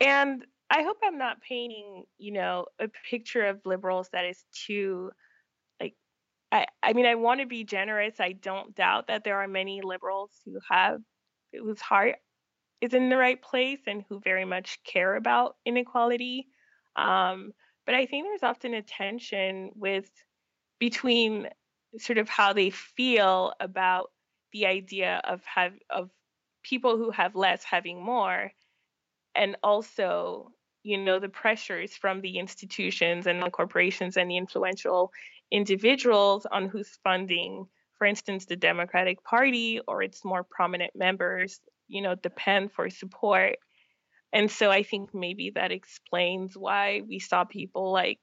And 0.00 0.44
I 0.70 0.82
hope 0.82 0.96
I'm 1.04 1.18
not 1.18 1.40
painting, 1.40 2.04
you 2.18 2.32
know, 2.32 2.66
a 2.80 2.88
picture 3.10 3.46
of 3.46 3.60
liberals 3.64 4.08
that 4.12 4.24
is 4.24 4.44
too 4.66 5.10
like 5.80 5.94
I 6.50 6.66
I 6.82 6.92
mean 6.92 7.06
I 7.06 7.14
want 7.14 7.40
to 7.40 7.46
be 7.46 7.64
generous. 7.64 8.20
I 8.20 8.32
don't 8.32 8.74
doubt 8.74 9.08
that 9.08 9.24
there 9.24 9.40
are 9.40 9.48
many 9.48 9.80
liberals 9.82 10.32
who 10.44 10.58
have 10.70 11.00
whose 11.52 11.80
heart 11.80 12.16
is 12.80 12.94
in 12.94 13.10
the 13.10 13.16
right 13.16 13.40
place 13.40 13.80
and 13.86 14.02
who 14.08 14.20
very 14.20 14.44
much 14.44 14.78
care 14.84 15.14
about 15.14 15.56
inequality. 15.64 16.48
Um, 16.96 17.52
but 17.86 17.94
I 17.94 18.06
think 18.06 18.26
there's 18.26 18.42
often 18.42 18.74
a 18.74 18.82
tension 18.82 19.70
with 19.74 20.10
between 20.78 21.48
sort 21.98 22.18
of 22.18 22.28
how 22.28 22.52
they 22.52 22.70
feel 22.70 23.52
about 23.60 24.10
the 24.52 24.66
idea 24.66 25.20
of 25.24 25.42
have 25.44 25.74
of 25.90 26.10
people 26.62 26.96
who 26.96 27.10
have 27.10 27.34
less 27.34 27.64
having 27.64 28.02
more 28.02 28.52
and 29.34 29.56
also 29.62 30.52
you 30.82 30.98
know 30.98 31.18
the 31.18 31.28
pressures 31.28 31.94
from 31.96 32.20
the 32.20 32.38
institutions 32.38 33.26
and 33.26 33.42
the 33.42 33.50
corporations 33.50 34.16
and 34.16 34.30
the 34.30 34.36
influential 34.36 35.12
individuals 35.50 36.46
on 36.50 36.68
who's 36.68 36.98
funding 37.04 37.66
for 37.98 38.06
instance 38.06 38.46
the 38.46 38.56
democratic 38.56 39.22
party 39.22 39.80
or 39.86 40.02
its 40.02 40.24
more 40.24 40.44
prominent 40.44 40.90
members 40.94 41.60
you 41.88 42.02
know 42.02 42.14
depend 42.14 42.72
for 42.72 42.88
support. 42.90 43.56
And 44.32 44.50
so 44.50 44.70
i 44.70 44.82
think 44.82 45.10
maybe 45.14 45.50
that 45.54 45.72
explains 45.72 46.56
why 46.56 47.02
we 47.06 47.18
saw 47.18 47.44
people 47.44 47.92
like 47.92 48.20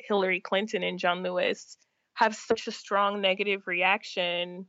hillary 0.00 0.40
clinton 0.40 0.82
and 0.82 0.98
john 0.98 1.22
lewis 1.22 1.78
have 2.14 2.34
such 2.34 2.66
a 2.66 2.72
strong 2.72 3.20
negative 3.20 3.66
reaction 3.66 4.66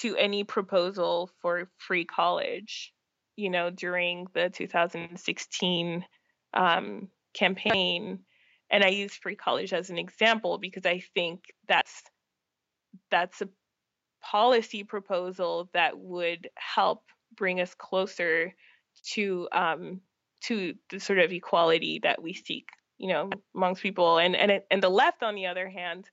to 0.00 0.16
any 0.16 0.44
proposal 0.44 1.30
for 1.40 1.68
free 1.78 2.04
college 2.04 2.92
you 3.36 3.50
know 3.50 3.70
during 3.70 4.26
the 4.34 4.50
2016 4.50 6.04
um, 6.54 7.08
campaign 7.34 8.20
and 8.70 8.84
i 8.84 8.88
use 8.88 9.14
free 9.14 9.36
college 9.36 9.72
as 9.72 9.90
an 9.90 9.98
example 9.98 10.58
because 10.58 10.86
i 10.86 11.02
think 11.14 11.44
that's 11.68 12.02
that's 13.10 13.40
a 13.40 13.48
policy 14.22 14.84
proposal 14.84 15.68
that 15.74 15.98
would 15.98 16.48
help 16.56 17.02
bring 17.36 17.60
us 17.60 17.74
closer 17.74 18.54
to 19.14 19.48
um, 19.52 20.00
to 20.42 20.74
the 20.90 21.00
sort 21.00 21.18
of 21.18 21.32
equality 21.32 22.00
that 22.02 22.22
we 22.22 22.32
seek, 22.32 22.68
you 22.98 23.08
know, 23.08 23.30
amongst 23.54 23.82
people. 23.82 24.18
And 24.18 24.36
and 24.36 24.60
and 24.70 24.82
the 24.82 24.88
left, 24.88 25.22
on 25.22 25.34
the 25.34 25.46
other 25.46 25.68
hand, 25.68 26.08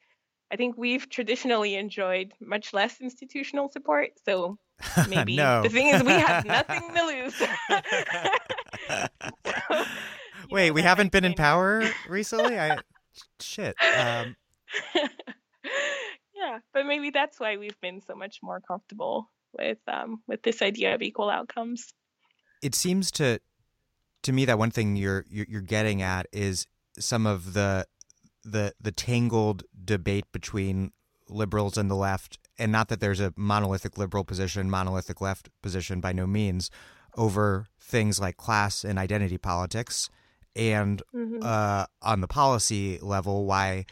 I 0.51 0.55
think 0.55 0.77
we've 0.77 1.09
traditionally 1.09 1.75
enjoyed 1.75 2.33
much 2.39 2.73
less 2.73 2.99
institutional 3.01 3.69
support. 3.69 4.11
So 4.25 4.57
maybe 5.09 5.35
no. 5.35 5.61
the 5.61 5.69
thing 5.69 5.87
is 5.87 6.03
we 6.03 6.11
have 6.11 6.45
nothing 6.57 6.93
to 6.93 7.05
lose. 7.05 7.35
so, 9.45 9.85
Wait, 10.49 10.71
we 10.71 10.81
haven't 10.81 11.11
been 11.11 11.25
in 11.25 11.33
power 11.33 11.83
recently? 12.07 12.59
I 12.59 12.77
shit. 13.39 13.75
Um... 13.81 14.35
yeah, 16.33 16.59
but 16.73 16.85
maybe 16.85 17.11
that's 17.11 17.39
why 17.39 17.57
we've 17.57 17.79
been 17.81 18.01
so 18.01 18.15
much 18.15 18.39
more 18.41 18.59
comfortable 18.59 19.29
with 19.57 19.77
um, 19.87 20.21
with 20.27 20.41
this 20.41 20.61
idea 20.61 20.95
of 20.95 21.01
equal 21.01 21.29
outcomes. 21.29 21.93
It 22.63 22.73
seems 22.75 23.11
to 23.11 23.39
to 24.23 24.31
me 24.31 24.45
that 24.45 24.57
one 24.57 24.71
thing 24.71 24.95
you're 24.95 25.25
you're 25.29 25.61
getting 25.61 26.01
at 26.01 26.27
is 26.31 26.65
some 26.97 27.25
of 27.25 27.53
the 27.53 27.85
the 28.51 28.73
the 28.79 28.91
tangled 28.91 29.63
debate 29.83 30.25
between 30.31 30.91
liberals 31.29 31.77
and 31.77 31.89
the 31.89 31.95
left, 31.95 32.39
and 32.57 32.71
not 32.71 32.87
that 32.89 32.99
there's 32.99 33.19
a 33.19 33.33
monolithic 33.35 33.97
liberal 33.97 34.23
position, 34.23 34.69
monolithic 34.69 35.21
left 35.21 35.49
position 35.61 36.01
by 36.01 36.11
no 36.11 36.25
means, 36.25 36.69
over 37.17 37.67
things 37.79 38.19
like 38.19 38.37
class 38.37 38.83
and 38.83 38.97
identity 38.99 39.37
politics, 39.37 40.09
and 40.55 41.01
mm-hmm. 41.13 41.39
uh, 41.41 41.85
on 42.01 42.21
the 42.21 42.27
policy 42.27 42.99
level, 43.01 43.45
why 43.45 43.85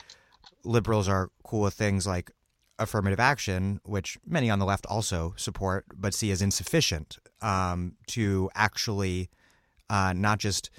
liberals 0.64 1.08
are 1.08 1.30
cool 1.44 1.62
with 1.62 1.74
things 1.74 2.06
like 2.06 2.32
affirmative 2.80 3.20
action, 3.20 3.80
which 3.84 4.18
many 4.26 4.50
on 4.50 4.60
the 4.60 4.66
left 4.66 4.86
also 4.88 5.34
support, 5.38 5.86
but 5.96 6.14
see 6.14 6.32
as 6.32 6.42
insufficient 6.42 7.18
um, 7.42 7.94
to 8.08 8.50
actually 8.56 9.30
uh, 9.90 10.14
not 10.14 10.40
just 10.40 10.70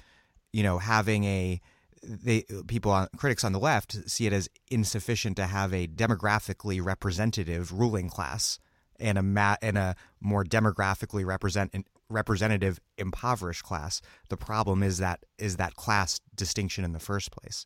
you 0.51 0.63
know 0.63 0.77
having 0.77 1.23
a 1.23 1.61
they 2.03 2.45
people 2.67 2.91
on 2.91 3.07
critics 3.17 3.43
on 3.43 3.51
the 3.51 3.59
left 3.59 4.09
see 4.09 4.25
it 4.25 4.33
as 4.33 4.49
insufficient 4.69 5.35
to 5.37 5.47
have 5.47 5.73
a 5.73 5.87
demographically 5.87 6.83
representative 6.83 7.71
ruling 7.71 8.09
class 8.09 8.59
and 8.99 9.17
a 9.17 9.23
ma- 9.23 9.57
and 9.61 9.77
a 9.77 9.95
more 10.19 10.43
demographically 10.43 11.25
represent 11.25 11.73
representative 12.09 12.79
impoverished 12.97 13.63
class. 13.63 14.01
The 14.29 14.37
problem 14.37 14.83
is 14.83 14.97
that 14.97 15.25
is 15.37 15.57
that 15.57 15.75
class 15.75 16.19
distinction 16.35 16.83
in 16.83 16.93
the 16.93 16.99
first 16.99 17.31
place. 17.31 17.65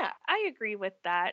Yeah, 0.00 0.10
I 0.28 0.48
agree 0.48 0.76
with 0.76 0.94
that. 1.04 1.32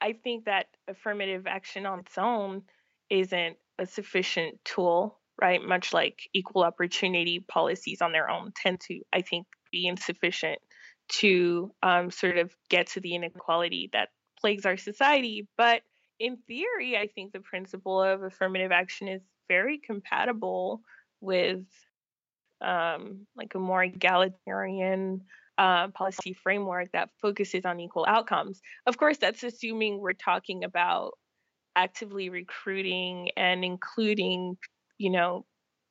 I 0.00 0.12
think 0.12 0.44
that 0.44 0.66
affirmative 0.88 1.46
action 1.46 1.86
on 1.86 2.00
its 2.00 2.18
own 2.18 2.62
isn't 3.10 3.56
a 3.78 3.86
sufficient 3.86 4.62
tool, 4.64 5.18
right? 5.40 5.62
Much 5.62 5.92
like 5.92 6.28
equal 6.32 6.64
opportunity 6.64 7.40
policies 7.40 8.02
on 8.02 8.12
their 8.12 8.28
own 8.28 8.52
tend 8.54 8.80
to, 8.80 9.00
I 9.12 9.22
think, 9.22 9.46
be 9.70 9.86
insufficient 9.86 10.58
to 11.08 11.72
um, 11.82 12.10
sort 12.10 12.38
of 12.38 12.54
get 12.68 12.88
to 12.88 13.00
the 13.00 13.14
inequality 13.14 13.90
that 13.92 14.08
plagues 14.40 14.66
our 14.66 14.76
society. 14.76 15.48
But 15.56 15.82
in 16.18 16.38
theory, 16.46 16.96
I 16.96 17.08
think 17.14 17.32
the 17.32 17.40
principle 17.40 18.02
of 18.02 18.22
affirmative 18.22 18.72
action 18.72 19.08
is 19.08 19.22
very 19.48 19.78
compatible 19.78 20.82
with 21.20 21.64
um, 22.60 23.26
like 23.36 23.54
a 23.54 23.58
more 23.58 23.82
egalitarian 23.82 25.22
uh, 25.58 25.88
policy 25.88 26.32
framework 26.32 26.90
that 26.92 27.10
focuses 27.20 27.64
on 27.64 27.80
equal 27.80 28.06
outcomes. 28.08 28.60
Of 28.86 28.96
course, 28.96 29.18
that's 29.18 29.42
assuming 29.42 30.00
we're 30.00 30.12
talking 30.12 30.64
about 30.64 31.12
actively 31.76 32.28
recruiting 32.30 33.30
and 33.36 33.64
including, 33.64 34.56
you 34.98 35.10
know, 35.10 35.44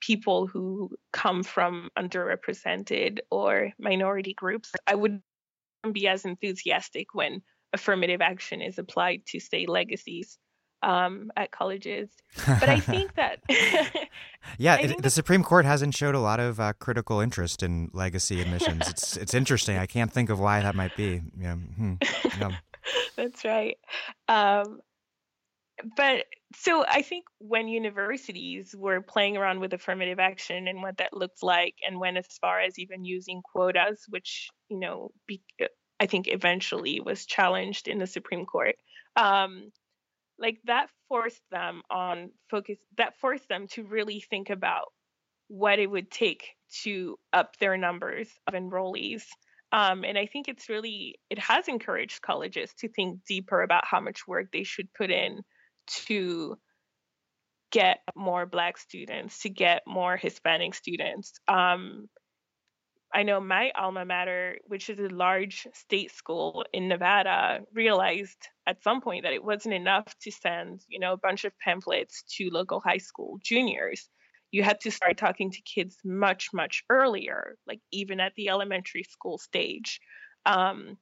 people 0.06 0.48
who 0.48 0.90
come 1.14 1.44
from 1.44 1.90
underrepresented 1.98 3.20
or 3.32 3.72
minority 3.80 4.34
groups. 4.34 4.72
I 4.86 4.96
would 4.96 5.22
be 5.92 6.08
as 6.08 6.26
enthusiastic 6.26 7.14
when 7.14 7.42
affirmative 7.72 8.22
action 8.22 8.62
is 8.62 8.78
applied 8.78 9.26
to, 9.28 9.40
say, 9.40 9.66
legacies 9.66 10.38
um, 10.82 11.32
at 11.38 11.52
colleges. 11.52 12.10
But 12.46 12.70
I 12.70 12.80
think 12.80 13.14
that. 13.16 13.40
yeah, 14.58 14.76
it, 14.76 15.02
the 15.02 15.10
Supreme 15.10 15.44
Court 15.44 15.66
hasn't 15.66 15.96
showed 15.96 16.16
a 16.16 16.20
lot 16.20 16.40
of 16.40 16.60
uh, 16.60 16.74
critical 16.74 17.20
interest 17.22 17.64
in 17.64 17.90
legacy 17.94 18.42
admissions. 18.42 18.88
it's 18.90 19.18
it's 19.18 19.34
interesting. 19.34 19.78
I 19.78 19.86
can't 19.86 20.12
think 20.12 20.30
of 20.30 20.40
why 20.40 20.62
that 20.62 20.76
might 20.76 20.96
be. 20.98 21.22
Yeah, 21.40 21.56
hmm. 21.56 21.94
yeah. 22.40 22.52
That's 23.16 23.46
right. 23.46 23.78
Um, 24.28 24.82
but 25.96 26.26
so 26.56 26.86
I 26.88 27.02
think 27.02 27.26
when 27.40 27.68
universities 27.68 28.76
were 28.78 29.02
playing 29.02 29.38
around 29.38 29.60
with 29.60 29.74
affirmative 29.74 30.20
action 30.20 30.68
and 30.68 30.82
what 30.82 30.98
that 30.98 31.14
looked 31.14 31.44
like, 31.44 31.76
and 31.86 32.00
went 32.00 32.18
as 32.18 32.28
far 32.42 32.60
as 32.60 32.80
even 32.80 33.06
using 33.06 33.42
quotas, 33.42 34.06
which 34.10 34.50
you 34.70 34.80
know, 34.80 35.12
be, 35.28 35.42
I 36.00 36.06
think 36.06 36.28
eventually 36.28 37.00
was 37.00 37.26
challenged 37.26 37.88
in 37.88 38.00
the 38.00 38.08
Supreme 38.08 38.46
Court. 38.46 38.76
Um, 39.16 39.72
like 40.40 40.60
that 40.66 40.90
forced 41.08 41.42
them 41.52 41.82
on 41.90 42.32
focus 42.50 42.78
that 42.98 43.18
forced 43.20 43.48
them 43.48 43.68
to 43.68 43.84
really 43.84 44.24
think 44.30 44.50
about 44.50 44.92
what 45.48 45.80
it 45.80 45.88
would 45.88 46.10
take 46.10 46.50
to 46.84 47.18
up 47.32 47.56
their 47.58 47.78
numbers 47.78 48.28
of 48.48 48.54
enrollees 48.54 49.24
um, 49.72 50.04
and 50.04 50.18
i 50.18 50.26
think 50.26 50.48
it's 50.48 50.70
really 50.70 51.20
it 51.30 51.38
has 51.38 51.68
encouraged 51.68 52.22
colleges 52.22 52.74
to 52.80 52.90
think 52.90 53.20
deeper 53.28 53.62
about 53.62 53.86
how 53.86 54.00
much 54.00 54.28
work 54.28 54.48
they 54.52 54.64
should 54.64 54.92
put 54.94 55.12
in 55.12 55.42
to 55.88 56.58
get 57.72 58.00
more 58.16 58.46
black 58.46 58.78
students 58.78 59.40
to 59.40 59.50
get 59.50 59.82
more 59.88 60.16
hispanic 60.18 60.74
students 60.74 61.34
um, 61.48 62.08
I 63.14 63.22
know 63.24 63.40
my 63.40 63.72
alma 63.76 64.06
mater, 64.06 64.58
which 64.66 64.90
is 64.90 64.98
a 64.98 65.14
large 65.14 65.68
state 65.74 66.12
school 66.12 66.66
in 66.74 66.88
Nevada, 66.88 67.60
realized 67.72 68.48
at 68.66 68.82
some 68.82 69.02
point 69.02 69.24
that 69.24 69.34
it 69.34 69.44
wasn't 69.44 69.76
enough 69.76 70.06
to 70.24 70.32
send, 70.32 70.82
you 70.88 71.00
know, 71.00 71.14
a 71.14 71.18
bunch 71.18 71.46
of 71.46 71.58
pamphlets 71.60 72.24
to 72.38 72.50
local 72.50 72.80
high 72.80 72.98
school 72.98 73.38
juniors. 73.44 74.10
you 74.52 74.62
had 74.64 74.80
to 74.82 74.92
start 74.92 75.18
talking 75.18 75.50
to 75.52 75.62
kids 75.62 75.98
much, 76.06 76.50
much 76.54 76.84
earlier, 76.90 77.56
like 77.68 77.80
even 77.92 78.20
at 78.20 78.34
the 78.36 78.50
elementary 78.50 79.04
school 79.04 79.38
stage. 79.38 80.00
Um, 80.46 80.98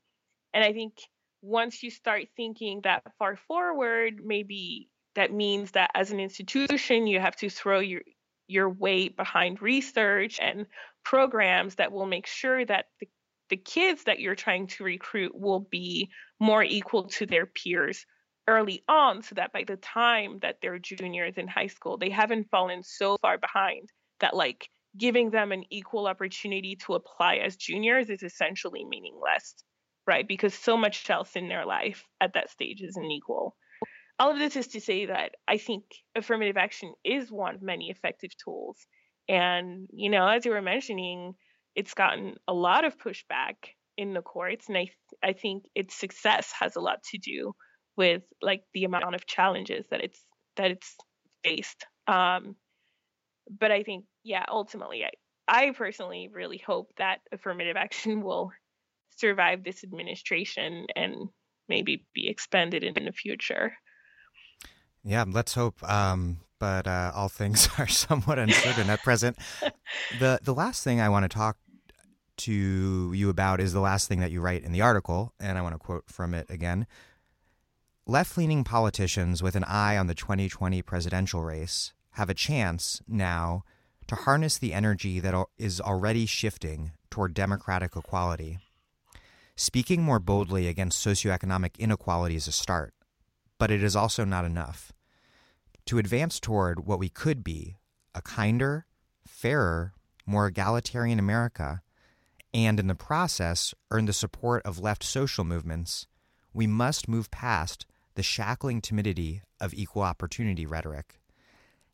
and 0.54 0.64
I 0.64 0.72
think 0.74 0.94
once 1.42 1.84
you 1.84 1.90
start 1.90 2.24
thinking 2.36 2.82
that 2.84 3.04
far 3.18 3.36
forward, 3.36 4.22
maybe 4.24 4.90
that 5.16 5.34
means 5.34 5.72
that 5.72 5.92
as 5.96 6.12
an 6.12 6.20
institution, 6.20 7.08
you 7.08 7.20
have 7.20 7.36
to 7.38 7.50
throw 7.50 7.80
your 7.80 8.02
your 8.48 8.70
weight 8.70 9.16
behind 9.16 9.62
research 9.62 10.38
and 10.42 10.66
programs 11.06 11.76
that 11.76 11.92
will 11.92 12.06
make 12.06 12.28
sure 12.28 12.66
that 12.66 12.86
the, 13.00 13.08
the 13.50 13.58
kids 13.58 14.04
that 14.04 14.20
you're 14.20 14.36
trying 14.36 14.68
to 14.68 14.84
recruit 14.84 15.32
will 15.34 15.62
be 15.62 16.10
more 16.40 16.64
equal 16.64 17.08
to 17.08 17.26
their 17.26 17.46
peers 17.46 18.06
early 18.48 18.84
on 18.90 19.22
so 19.22 19.36
that 19.36 19.54
by 19.54 19.64
the 19.66 19.78
time 19.78 20.40
that 20.42 20.58
they're 20.62 20.80
juniors 20.80 21.38
in 21.38 21.48
high 21.48 21.68
school 21.68 21.98
they 21.98 22.10
haven't 22.10 22.50
fallen 22.50 22.84
so 22.84 23.18
far 23.22 23.38
behind 23.38 23.88
that 24.20 24.36
like 24.36 24.68
giving 24.98 25.30
them 25.30 25.52
an 25.52 25.64
equal 25.70 26.08
opportunity 26.08 26.76
to 26.76 26.96
apply 26.96 27.36
as 27.36 27.56
juniors 27.56 28.10
is 28.10 28.24
essentially 28.24 28.84
meaningless 28.84 29.56
right 30.08 30.28
because 30.28 30.54
so 30.54 30.78
much 30.78 31.10
else 31.10 31.36
in 31.36 31.48
their 31.48 31.66
life 31.66 32.06
at 32.20 32.34
that 32.34 32.50
stage 32.50 32.82
is 32.82 32.96
unequal 32.96 33.56
all 34.22 34.30
of 34.30 34.38
this 34.38 34.56
is 34.56 34.68
to 34.68 34.80
say 34.80 35.08
that 35.08 35.32
I 35.48 35.58
think 35.58 35.84
affirmative 36.16 36.56
action 36.56 36.94
is 37.04 37.32
one 37.32 37.56
of 37.56 37.64
many 37.64 37.90
effective 37.90 38.30
tools. 38.38 38.78
And, 39.28 39.88
you 39.92 40.12
know, 40.12 40.28
as 40.28 40.46
you 40.46 40.52
were 40.52 40.62
mentioning, 40.62 41.34
it's 41.76 41.96
gotten 41.96 42.36
a 42.48 42.54
lot 42.54 42.86
of 42.86 43.00
pushback 43.00 43.56
in 43.98 44.14
the 44.14 44.22
courts. 44.22 44.68
And 44.68 44.78
I, 44.78 44.84
th- 44.84 45.20
I 45.24 45.34
think 45.34 45.64
its 45.74 45.96
success 45.96 46.54
has 46.60 46.76
a 46.76 46.82
lot 46.82 47.02
to 47.12 47.18
do 47.18 47.54
with 47.98 48.22
like 48.44 48.62
the 48.76 48.84
amount 48.84 49.16
of 49.16 49.26
challenges 49.26 49.88
that 49.90 50.04
it's 50.04 50.24
that 50.56 50.70
it's 50.70 50.96
faced. 51.44 51.88
Um, 52.08 52.56
but 53.50 53.72
I 53.72 53.82
think, 53.82 54.06
yeah, 54.24 54.46
ultimately, 54.48 55.04
I, 55.04 55.10
I 55.48 55.72
personally 55.72 56.30
really 56.32 56.62
hope 56.64 56.92
that 57.00 57.22
affirmative 57.32 57.76
action 57.76 58.22
will 58.24 58.52
survive 59.18 59.64
this 59.64 59.84
administration 59.84 60.88
and 60.96 61.30
maybe 61.68 62.06
be 62.14 62.28
expanded 62.28 62.84
in 62.84 63.06
the 63.06 63.12
future. 63.12 63.74
Yeah, 65.04 65.26
let's 65.28 65.54
hope. 65.54 65.82
Um, 65.90 66.40
but 66.60 66.88
uh, 66.88 67.12
all 67.16 67.30
things 67.30 67.68
are 67.78 67.88
somewhat 67.88 68.40
uncertain 68.40 68.90
at 68.90 69.02
present. 69.02 69.38
the 70.20 70.40
The 70.44 70.54
last 70.54 70.84
thing 70.84 71.02
I 71.02 71.10
want 71.10 71.24
to 71.24 71.30
talk 71.30 71.58
to 72.38 73.14
you 73.14 73.30
about 73.30 73.60
is 73.60 73.74
the 73.74 73.80
last 73.80 74.08
thing 74.08 74.20
that 74.20 74.32
you 74.32 74.42
write 74.42 74.64
in 74.64 74.72
the 74.72 74.82
article, 74.82 75.34
and 75.40 75.58
I 75.58 75.62
want 75.62 75.76
to 75.76 75.80
quote 75.80 76.06
from 76.08 76.34
it 76.34 76.50
again. 76.50 76.88
Left 78.08 78.38
leaning 78.38 78.64
politicians 78.64 79.44
with 79.44 79.56
an 79.56 79.64
eye 79.64 79.98
on 79.98 80.08
the 80.08 80.16
2020 80.16 80.82
presidential 80.82 81.44
race 81.44 81.94
have 82.12 82.30
a 82.30 82.34
chance 82.34 83.02
now 83.08 83.64
to 84.08 84.16
harness 84.16 84.58
the 84.58 84.74
energy 84.74 85.20
that 85.20 85.36
is 85.58 85.80
already 85.80 86.26
shifting 86.26 86.92
toward 87.10 87.34
democratic 87.34 87.96
equality. 87.96 88.60
Speaking 89.62 90.02
more 90.02 90.20
boldly 90.20 90.68
against 90.68 91.06
socioeconomic 91.06 91.78
inequality 91.78 92.36
is 92.36 92.48
a 92.48 92.52
start 92.52 92.96
but 93.62 93.70
it 93.70 93.84
is 93.84 93.96
also 93.96 94.26
not 94.26 94.44
enough. 94.44 94.92
To 95.86 96.00
advance 96.00 96.40
toward 96.40 96.88
what 96.88 96.98
we 96.98 97.10
could 97.10 97.44
be 97.44 97.78
a 98.16 98.22
kinder, 98.24 98.88
fairer, 99.28 99.94
more 100.26 100.48
egalitarian 100.48 101.20
America, 101.20 101.84
and 102.56 102.80
in 102.80 102.88
the 102.88 102.96
process 102.96 103.76
earn 103.92 104.06
the 104.06 104.14
support 104.14 104.66
of 104.66 104.80
left 104.80 105.04
social 105.04 105.44
movements, 105.44 106.08
we 106.56 106.66
must 106.66 107.08
move 107.08 107.30
past 107.30 107.86
the 108.16 108.24
shackling 108.24 108.82
timidity 108.82 109.44
of 109.60 109.76
equal 109.76 110.02
opportunity 110.02 110.66
rhetoric. 110.66 111.20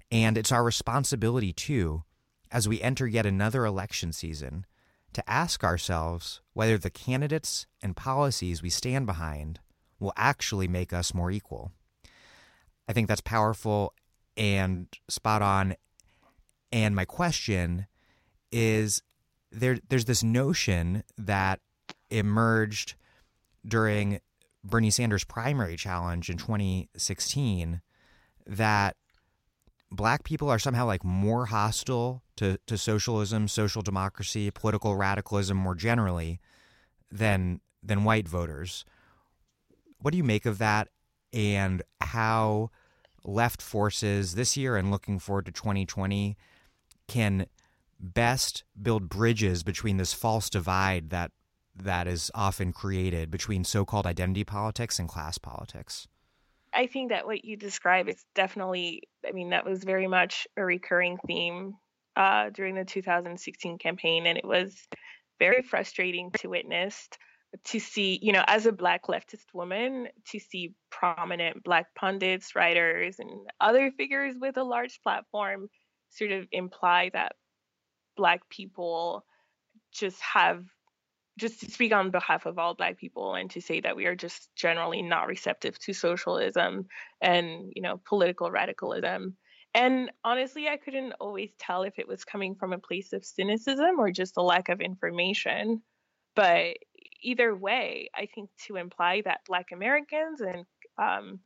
And 0.10 0.38
it's 0.38 0.54
our 0.54 0.64
responsibility, 0.64 1.52
too, 1.52 2.04
as 2.50 2.66
we 2.66 2.82
enter 2.82 3.06
yet 3.06 3.26
another 3.26 3.66
election 3.66 4.14
season, 4.14 4.66
to 5.14 5.30
ask 5.30 5.64
ourselves 5.64 6.42
whether 6.54 6.78
the 6.78 6.90
candidates 6.90 7.66
and 7.82 7.96
policies 7.96 8.62
we 8.62 8.70
stand 8.70 9.06
behind 9.06 9.60
will 10.00 10.14
actually 10.16 10.68
make 10.68 10.94
us 10.94 11.14
more 11.14 11.32
equal. 11.32 11.72
I 12.88 12.94
think 12.94 13.08
that's 13.08 13.22
powerful 13.22 13.94
and 14.36 14.88
spot 15.10 15.42
on. 15.42 15.76
And 16.72 16.96
my 16.96 17.06
question 17.06 17.88
is 18.52 19.02
there 19.52 19.80
there's 19.90 20.06
this 20.06 20.24
notion 20.24 21.04
that 21.18 21.60
emerged 22.10 22.96
during 23.66 24.20
Bernie 24.64 24.92
Sanders' 24.92 25.24
primary 25.24 25.78
challenge 25.78 26.30
in 26.30 26.38
2016 26.38 27.82
that 28.46 28.96
black 29.92 30.24
people 30.24 30.50
are 30.50 30.60
somehow 30.60 30.86
like 30.86 31.04
more 31.04 31.48
hostile 31.48 32.24
to, 32.36 32.60
to 32.68 32.78
socialism, 32.78 33.48
social 33.48 33.82
democracy, 33.82 34.52
political 34.52 34.96
radicalism 34.96 35.58
more 35.58 35.76
generally 35.76 36.40
than 37.12 37.62
than 37.82 38.04
white 38.04 38.28
voters 38.28 38.84
what 40.00 40.12
do 40.12 40.18
you 40.18 40.24
make 40.24 40.46
of 40.46 40.58
that 40.58 40.90
and 41.34 41.82
how 42.02 42.70
left 43.24 43.62
forces 43.62 44.36
this 44.36 44.56
year 44.56 44.78
and 44.78 44.92
looking 44.92 45.20
forward 45.20 45.46
to 45.46 45.52
2020 45.52 46.38
can 47.08 47.46
best 48.00 48.64
build 48.82 49.10
bridges 49.10 49.64
between 49.64 49.98
this 49.98 50.14
false 50.14 50.50
divide 50.50 51.10
that 51.10 51.32
that 51.76 52.08
is 52.08 52.32
often 52.34 52.74
created 52.74 53.30
between 53.30 53.64
so-called 53.64 54.08
identity 54.08 54.44
politics 54.44 54.98
and 54.98 55.08
class 55.08 55.38
politics. 55.38 56.08
I 56.78 56.88
think 56.88 57.10
that 57.10 57.26
what 57.26 57.44
you 57.44 57.58
describe 57.58 58.08
is 58.08 58.24
definitely 58.36 59.04
I 59.28 59.32
mean 59.32 59.50
that 59.50 59.66
was 59.66 59.84
very 59.84 60.08
much 60.08 60.48
a 60.56 60.64
recurring 60.64 61.18
theme 61.26 61.74
uh, 62.16 62.50
during 62.52 62.76
the 62.76 62.86
2016 62.86 63.78
campaign 63.78 64.28
and 64.28 64.38
it 64.38 64.46
was 64.46 64.76
very 65.40 65.62
frustrating 65.62 66.32
to 66.40 66.50
witness 66.50 67.10
to 67.66 67.80
see, 67.80 68.20
you 68.22 68.32
know, 68.32 68.44
as 68.48 68.66
a 68.66 68.72
Black 68.72 69.08
leftist 69.08 69.54
woman, 69.54 70.08
to 70.28 70.40
see 70.40 70.74
prominent 70.90 71.64
Black 71.64 71.94
pundits, 71.96 72.56
writers, 72.56 73.20
and 73.20 73.30
other 73.62 73.92
figures 73.92 74.36
with 74.40 74.58
a 74.58 74.64
large 74.64 75.00
platform 75.02 75.70
sort 76.10 76.32
of 76.32 76.48
imply 76.52 77.10
that 77.14 77.34
Black 78.16 78.42
people 78.50 79.26
just 79.94 80.20
have, 80.22 80.66
just 81.38 81.60
to 81.60 81.72
speak 81.72 81.94
on 81.94 82.12
behalf 82.12 82.46
of 82.46 82.58
all 82.58 82.74
Black 82.74 82.98
people 82.98 83.36
and 83.36 83.50
to 83.52 83.62
say 83.62 83.80
that 83.82 83.96
we 83.96 84.06
are 84.06 84.16
just 84.16 84.50
generally 84.56 85.02
not 85.02 85.28
receptive 85.28 85.78
to 85.80 85.94
socialism 85.94 86.88
and, 87.22 87.72
you 87.76 87.82
know, 87.82 88.02
political 88.06 88.52
radicalism. 88.52 89.38
And 89.74 90.12
honestly, 90.24 90.68
I 90.68 90.78
couldn't 90.78 91.14
always 91.20 91.52
tell 91.60 91.84
if 91.84 92.00
it 92.00 92.08
was 92.08 92.26
coming 92.26 92.56
from 92.56 92.74
a 92.74 92.80
place 92.80 93.14
of 93.14 93.26
cynicism 93.26 94.00
or 94.00 94.12
just 94.12 94.38
a 94.38 94.42
lack 94.42 94.70
of 94.70 94.82
information. 94.82 95.82
But 96.36 96.78
either 97.22 97.56
way, 97.56 98.10
I 98.16 98.28
think 98.34 98.50
to 98.68 98.78
imply 98.78 99.22
that 99.26 99.42
Black 99.48 99.68
Americans 99.72 100.42
and 100.42 100.66
um, 100.98 101.40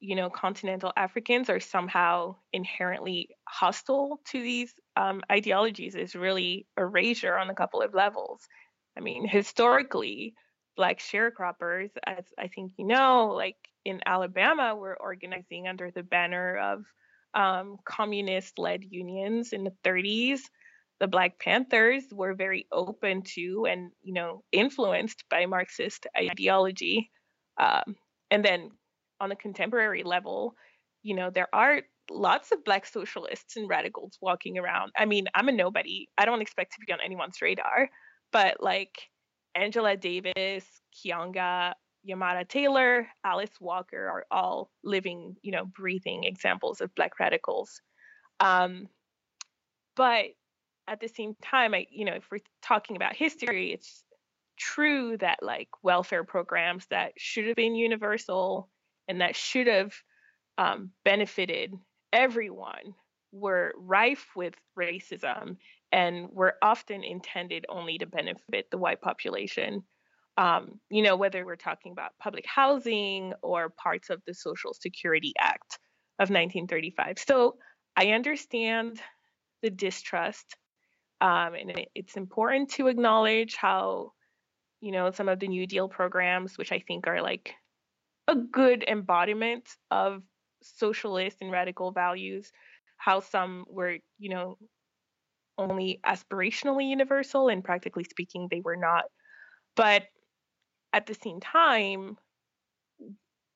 you 0.00 0.16
know 0.16 0.28
continental 0.28 0.92
Africans 0.96 1.48
are 1.48 1.60
somehow 1.60 2.36
inherently 2.52 3.30
hostile 3.48 4.20
to 4.26 4.42
these 4.42 4.74
um, 4.96 5.22
ideologies 5.32 5.94
is 5.94 6.14
really 6.14 6.66
erasure 6.76 7.36
on 7.36 7.50
a 7.50 7.54
couple 7.54 7.80
of 7.80 7.94
levels. 7.94 8.46
I 8.96 9.00
mean, 9.00 9.26
historically, 9.26 10.34
Black 10.76 10.98
sharecroppers, 10.98 11.90
as 12.06 12.24
I 12.38 12.48
think 12.48 12.72
you 12.78 12.86
know, 12.86 13.32
like 13.34 13.56
in 13.84 14.00
Alabama, 14.06 14.74
were 14.74 15.00
organizing 15.00 15.68
under 15.68 15.90
the 15.90 16.02
banner 16.02 16.56
of 16.56 16.84
um, 17.34 17.78
communist-led 17.84 18.84
unions 18.84 19.52
in 19.52 19.64
the 19.64 19.72
30s 19.84 20.40
the 21.00 21.08
Black 21.08 21.38
Panthers 21.38 22.04
were 22.12 22.34
very 22.34 22.66
open 22.72 23.22
to 23.34 23.66
and 23.68 23.90
you 24.02 24.14
know 24.14 24.42
influenced 24.52 25.24
by 25.28 25.46
Marxist 25.46 26.06
ideology. 26.16 27.10
Um, 27.60 27.96
and 28.30 28.44
then 28.44 28.70
on 29.20 29.32
a 29.32 29.36
contemporary 29.36 30.02
level, 30.02 30.54
you 31.02 31.14
know 31.14 31.30
there 31.30 31.48
are 31.52 31.82
lots 32.10 32.52
of 32.52 32.64
Black 32.64 32.86
socialists 32.86 33.56
and 33.56 33.68
radicals 33.68 34.18
walking 34.20 34.58
around. 34.58 34.92
I 34.96 35.04
mean, 35.04 35.26
I'm 35.34 35.48
a 35.48 35.52
nobody. 35.52 36.08
I 36.16 36.24
don't 36.24 36.42
expect 36.42 36.72
to 36.72 36.78
be 36.86 36.92
on 36.92 37.00
anyone's 37.04 37.42
radar, 37.42 37.90
but 38.34 38.60
like 38.60 39.08
Angela 39.54 39.96
Davis, 39.96 40.66
Keeanga, 40.92 41.72
Yamahtta 42.06 42.48
Taylor, 42.48 43.06
Alice 43.24 43.60
Walker 43.60 44.08
are 44.08 44.26
all 44.28 44.72
living, 44.82 45.36
you 45.40 45.52
know, 45.52 45.64
breathing 45.64 46.24
examples 46.24 46.80
of 46.80 46.92
Black 46.96 47.20
radicals. 47.20 47.80
Um, 48.40 48.88
but 49.94 50.24
at 50.88 51.00
the 51.00 51.06
same 51.06 51.36
time, 51.42 51.74
I, 51.74 51.86
you 51.90 52.04
know, 52.04 52.14
if 52.14 52.24
we're 52.30 52.40
talking 52.60 52.96
about 52.96 53.14
history, 53.14 53.72
it's 53.72 54.02
true 54.58 55.16
that 55.18 55.38
like 55.40 55.68
welfare 55.84 56.24
programs 56.24 56.86
that 56.90 57.12
should 57.16 57.46
have 57.46 57.56
been 57.56 57.76
universal 57.76 58.68
and 59.06 59.20
that 59.20 59.36
should 59.36 59.68
have 59.68 59.94
um, 60.58 60.90
benefited 61.04 61.72
everyone 62.12 62.94
were 63.30 63.74
rife 63.76 64.26
with 64.34 64.54
racism 64.76 65.56
and 65.94 66.28
were 66.32 66.56
often 66.60 67.04
intended 67.04 67.64
only 67.68 67.98
to 67.98 68.06
benefit 68.06 68.66
the 68.72 68.76
white 68.76 69.00
population. 69.00 69.84
Um, 70.36 70.80
you 70.90 71.02
know, 71.02 71.14
whether 71.14 71.46
we're 71.46 71.54
talking 71.54 71.92
about 71.92 72.18
public 72.20 72.44
housing 72.52 73.32
or 73.42 73.70
parts 73.70 74.10
of 74.10 74.20
the 74.26 74.34
Social 74.34 74.74
Security 74.74 75.32
Act 75.38 75.78
of 76.18 76.30
1935. 76.30 77.20
So 77.20 77.58
I 77.96 78.08
understand 78.08 79.00
the 79.62 79.70
distrust. 79.70 80.56
Um, 81.20 81.54
and 81.54 81.70
it, 81.70 81.88
it's 81.94 82.16
important 82.16 82.70
to 82.70 82.88
acknowledge 82.88 83.54
how, 83.54 84.14
you 84.80 84.90
know, 84.90 85.12
some 85.12 85.28
of 85.28 85.38
the 85.38 85.46
New 85.46 85.68
Deal 85.68 85.88
programs, 85.88 86.58
which 86.58 86.72
I 86.72 86.80
think 86.80 87.06
are 87.06 87.22
like 87.22 87.54
a 88.26 88.34
good 88.34 88.84
embodiment 88.88 89.68
of 89.92 90.24
socialist 90.60 91.36
and 91.40 91.52
radical 91.52 91.92
values, 91.92 92.50
how 92.96 93.20
some 93.20 93.64
were, 93.68 93.98
you 94.18 94.30
know, 94.30 94.58
only 95.58 96.00
aspirationally 96.06 96.88
universal 96.88 97.48
and 97.48 97.64
practically 97.64 98.04
speaking, 98.04 98.48
they 98.50 98.60
were 98.60 98.76
not. 98.76 99.04
But 99.76 100.04
at 100.92 101.06
the 101.06 101.14
same 101.14 101.40
time, 101.40 102.16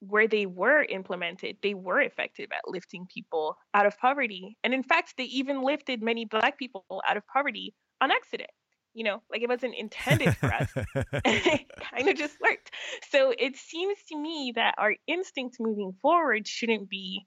where 0.01 0.29
they 0.29 0.47
were 0.47 0.83
implemented, 0.83 1.57
they 1.63 1.75
were 1.75 2.01
effective 2.01 2.49
at 2.53 2.69
lifting 2.71 3.07
people 3.13 3.57
out 3.75 3.87
of 3.87 3.99
poverty. 3.99 4.57
And 4.63 4.73
in 4.73 4.83
fact, 4.83 5.15
they 5.17 5.25
even 5.25 5.63
lifted 5.63 6.03
many 6.03 6.25
Black 6.25 6.59
people 6.59 6.85
out 7.07 7.17
of 7.17 7.27
poverty 7.27 7.75
on 8.01 8.11
accident. 8.11 8.51
You 8.95 9.05
know, 9.05 9.23
like 9.31 9.43
it 9.43 9.49
wasn't 9.49 9.77
intended 9.77 10.37
for 10.37 10.53
us. 10.53 10.71
it 11.25 11.67
kind 11.79 12.09
of 12.09 12.17
just 12.17 12.37
worked. 12.41 12.71
So 13.11 13.33
it 13.39 13.57
seems 13.57 13.99
to 14.09 14.19
me 14.19 14.53
that 14.57 14.75
our 14.79 14.95
instinct 15.07 15.59
moving 15.61 15.93
forward 16.01 16.49
shouldn't 16.49 16.89
be 16.89 17.27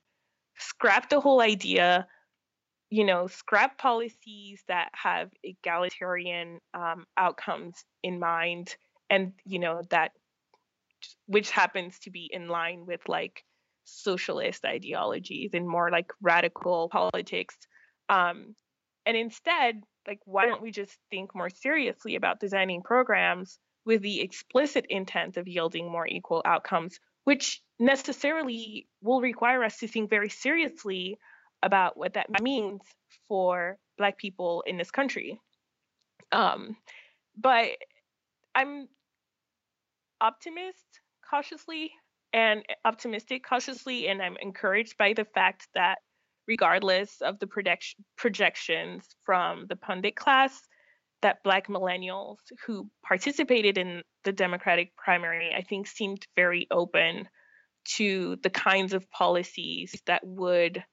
scrap 0.58 1.10
the 1.10 1.22
whole 1.22 1.42
idea, 1.42 2.08
you 2.92 3.06
know, 3.06 3.26
scrap 3.28 3.78
policies 3.78 4.62
that 4.68 4.90
have 4.92 5.32
egalitarian 5.44 6.60
um, 6.74 7.06
outcomes 7.18 7.86
in 8.04 8.20
mind 8.20 8.76
and, 9.10 9.32
you 9.46 9.60
know, 9.60 9.82
that 9.90 10.12
which 11.26 11.50
happens 11.50 11.98
to 12.00 12.12
be 12.12 12.30
in 12.32 12.50
line 12.50 12.86
with 12.86 13.00
like 13.08 13.44
socialist 13.86 14.66
ideologies 14.66 15.52
and 15.54 15.68
more 15.68 15.90
like 15.90 16.12
radical 16.22 16.90
politics. 16.90 17.56
Um, 18.10 18.56
and 19.06 19.16
instead, 19.16 19.82
like, 20.06 20.20
why 20.26 20.46
don't 20.46 20.62
we 20.62 20.72
just 20.72 20.98
think 21.10 21.34
more 21.34 21.50
seriously 21.50 22.16
about 22.16 22.42
designing 22.42 22.84
programs 22.84 23.58
with 23.86 24.02
the 24.02 24.20
explicit 24.20 24.86
intent 24.90 25.38
of 25.38 25.48
yielding 25.48 25.90
more 25.90 26.06
equal 26.06 26.42
outcomes, 26.46 27.00
which 27.24 27.62
necessarily 27.80 28.88
will 29.02 29.22
require 29.22 29.64
us 29.64 29.78
to 29.78 29.88
think 29.88 30.10
very 30.10 30.30
seriously 30.30 31.18
about 31.64 31.98
what 31.98 32.14
that 32.14 32.42
means 32.42 32.82
for 33.28 33.78
Black 33.98 34.18
people 34.18 34.64
in 34.66 34.78
this 34.78 34.92
country. 34.92 35.40
Um, 36.32 36.78
but 37.38 37.70
I'm 38.56 38.88
optimist 40.20 40.86
cautiously 41.30 41.92
and 42.34 42.64
optimistic 42.86 43.44
cautiously, 43.48 44.08
and 44.08 44.22
I'm 44.22 44.38
encouraged 44.42 44.98
by 44.98 45.14
the 45.14 45.26
fact 45.26 45.68
that 45.76 46.00
regardless 46.48 47.22
of 47.22 47.40
the 47.40 47.48
projection, 47.48 48.04
projections 48.18 49.06
from 49.26 49.68
the 49.68 49.76
pundit 49.76 50.16
class, 50.16 50.60
that 51.22 51.44
Black 51.44 51.68
millennials 51.68 52.38
who 52.66 52.90
participated 53.06 53.78
in 53.78 54.02
the 54.24 54.32
Democratic 54.32 54.96
primary, 54.96 55.54
I 55.56 55.62
think, 55.62 55.88
seemed 55.88 56.26
very 56.36 56.68
open 56.72 57.28
to 57.96 58.38
the 58.44 58.50
kinds 58.50 58.94
of 58.94 59.10
policies 59.12 60.02
that 60.06 60.26
would 60.26 60.84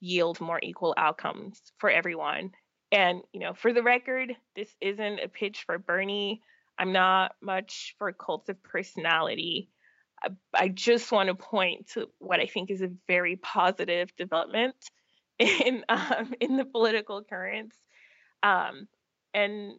yield 0.00 0.40
more 0.40 0.60
equal 0.62 0.94
outcomes 0.96 1.60
for 1.78 1.90
everyone. 1.90 2.52
And, 2.92 3.22
you 3.32 3.40
know, 3.40 3.54
for 3.54 3.72
the 3.72 3.82
record, 3.82 4.36
this 4.54 4.74
isn't 4.80 5.20
a 5.20 5.28
pitch 5.28 5.64
for 5.66 5.78
Bernie. 5.78 6.42
I'm 6.78 6.92
not 6.92 7.34
much 7.40 7.94
for 7.98 8.12
cults 8.12 8.48
of 8.48 8.62
personality. 8.62 9.70
I, 10.54 10.68
just 10.68 11.12
want 11.12 11.28
to 11.28 11.34
point 11.34 11.88
to 11.90 12.08
what 12.18 12.40
I 12.40 12.46
think 12.46 12.70
is 12.70 12.82
a 12.82 12.90
very 13.06 13.36
positive 13.36 14.14
development 14.16 14.74
in 15.38 15.84
um, 15.88 16.34
in 16.40 16.56
the 16.56 16.64
political 16.64 17.22
currents. 17.22 17.76
Um, 18.42 18.88
and 19.34 19.72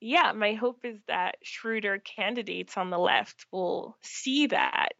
yeah, 0.00 0.32
my 0.32 0.52
hope 0.52 0.84
is 0.84 0.98
that 1.08 1.36
shrewder 1.42 1.98
candidates 1.98 2.76
on 2.76 2.90
the 2.90 2.98
left 2.98 3.46
will 3.50 3.96
see 4.02 4.48
that, 4.48 4.90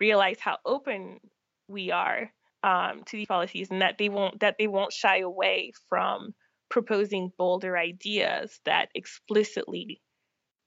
realize 0.00 0.40
how 0.40 0.58
open 0.64 1.20
we 1.68 1.92
are 1.92 2.32
um, 2.62 3.02
to 3.06 3.16
these 3.16 3.26
policies, 3.26 3.70
and 3.70 3.82
that 3.82 3.98
they 3.98 4.08
won't 4.08 4.40
that 4.40 4.56
they 4.58 4.66
won't 4.66 4.92
shy 4.92 5.18
away 5.18 5.72
from 5.88 6.34
proposing 6.68 7.32
bolder 7.36 7.76
ideas 7.76 8.58
that 8.64 8.88
explicitly 8.94 10.00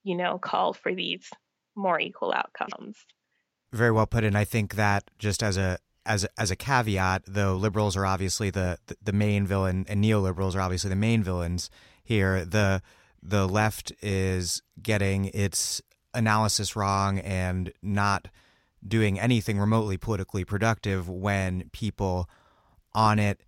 you 0.06 0.14
know, 0.14 0.38
call 0.38 0.72
for 0.72 0.94
these 0.94 1.28
more 1.74 2.00
equal 2.00 2.32
outcomes. 2.32 2.96
Very 3.72 3.90
well 3.90 4.06
put. 4.06 4.22
And 4.22 4.38
I 4.38 4.44
think 4.44 4.76
that 4.76 5.10
just 5.18 5.42
as 5.42 5.56
a 5.56 5.78
as 6.06 6.22
a, 6.22 6.28
as 6.38 6.52
a 6.52 6.56
caveat, 6.56 7.24
though 7.26 7.56
liberals 7.56 7.96
are 7.96 8.06
obviously 8.06 8.48
the, 8.48 8.78
the, 8.86 8.96
the 9.02 9.12
main 9.12 9.44
villain 9.44 9.84
and 9.88 10.02
neoliberals 10.02 10.54
are 10.54 10.60
obviously 10.60 10.88
the 10.88 10.96
main 10.96 11.24
villains 11.24 11.68
here, 12.04 12.44
the 12.44 12.80
the 13.20 13.48
left 13.48 13.92
is 14.00 14.62
getting 14.80 15.24
its 15.34 15.82
analysis 16.14 16.76
wrong 16.76 17.18
and 17.18 17.72
not 17.82 18.28
doing 18.86 19.18
anything 19.18 19.58
remotely 19.58 19.96
politically 19.96 20.44
productive 20.44 21.08
when 21.08 21.68
people 21.72 22.28
on 22.94 23.18
it 23.18 23.40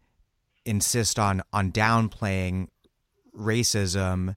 insist 0.65 1.19
on 1.19 1.43
on 1.53 1.73
downplaying 1.73 2.69
racism 3.37 4.35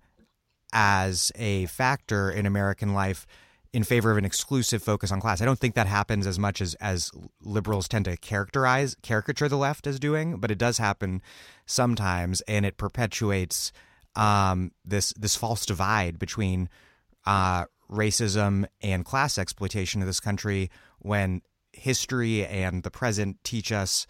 as 0.74 1.32
a 1.36 1.66
factor 1.68 2.30
in 2.32 2.45
American 2.45 2.93
life 2.93 3.28
in 3.74 3.84
favor 3.84 4.12
of 4.12 4.18
an 4.18 4.26
exclusive 4.26 4.84
focus 4.84 5.12
on 5.12 5.22
class. 5.22 5.41
I 5.41 5.45
don't 5.45 5.60
think 5.60 5.76
that 5.76 5.88
happens 5.88 6.28
as 6.28 6.38
much 6.38 6.62
as 6.62 6.76
as 6.76 7.12
liberals 7.41 7.88
tend 7.88 8.06
to 8.06 8.18
characterize 8.18 8.95
caricature 9.02 9.49
the 9.49 9.58
left 9.58 9.88
as 9.88 9.99
doing, 9.99 10.38
but 10.38 10.52
it 10.52 10.58
does 10.58 10.78
happen 10.78 11.22
sometimes, 11.66 12.41
and 12.41 12.66
it 12.66 12.78
perpetuates 12.78 13.72
um, 14.16 14.72
this 14.84 15.14
this 15.14 15.36
false 15.36 15.66
divide 15.66 16.20
between 16.20 16.70
uh, 17.26 17.66
racism 17.92 18.66
and 18.82 19.06
class 19.06 19.38
exploitation 19.38 20.02
of 20.02 20.08
this 20.08 20.20
country 20.20 20.70
when 21.00 21.42
history 21.74 22.46
and 22.46 22.84
the 22.84 22.92
present 22.92 23.38
teach 23.44 23.72
us 23.72 24.08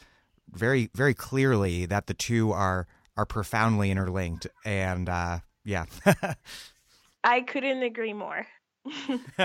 very 0.49 0.89
very 0.95 1.13
clearly 1.13 1.86
that 1.86 2.07
the 2.07 2.13
two 2.13 2.51
are 2.51 2.88
are 3.17 3.25
profoundly 3.25 3.91
interlinked 3.91 4.47
and 4.65 5.09
uh, 5.09 5.39
yeah. 5.63 5.86
I 7.23 7.41
couldn't 7.41 7.84
agree 7.84 8.13
more. 8.13 8.47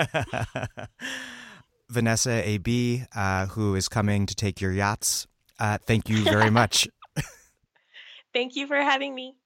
Vanessa 1.90 2.46
A. 2.46 2.58
Bee, 2.58 3.04
uh, 3.14 3.46
who 3.46 3.74
is 3.74 3.88
coming 3.88 4.26
to 4.26 4.34
take 4.34 4.60
your 4.60 4.72
yachts, 4.72 5.26
uh, 5.58 5.78
thank 5.86 6.08
you 6.08 6.22
very 6.24 6.50
much. 6.50 6.88
thank 8.34 8.56
you 8.56 8.66
for 8.66 8.76
having 8.76 9.14
me. 9.14 9.36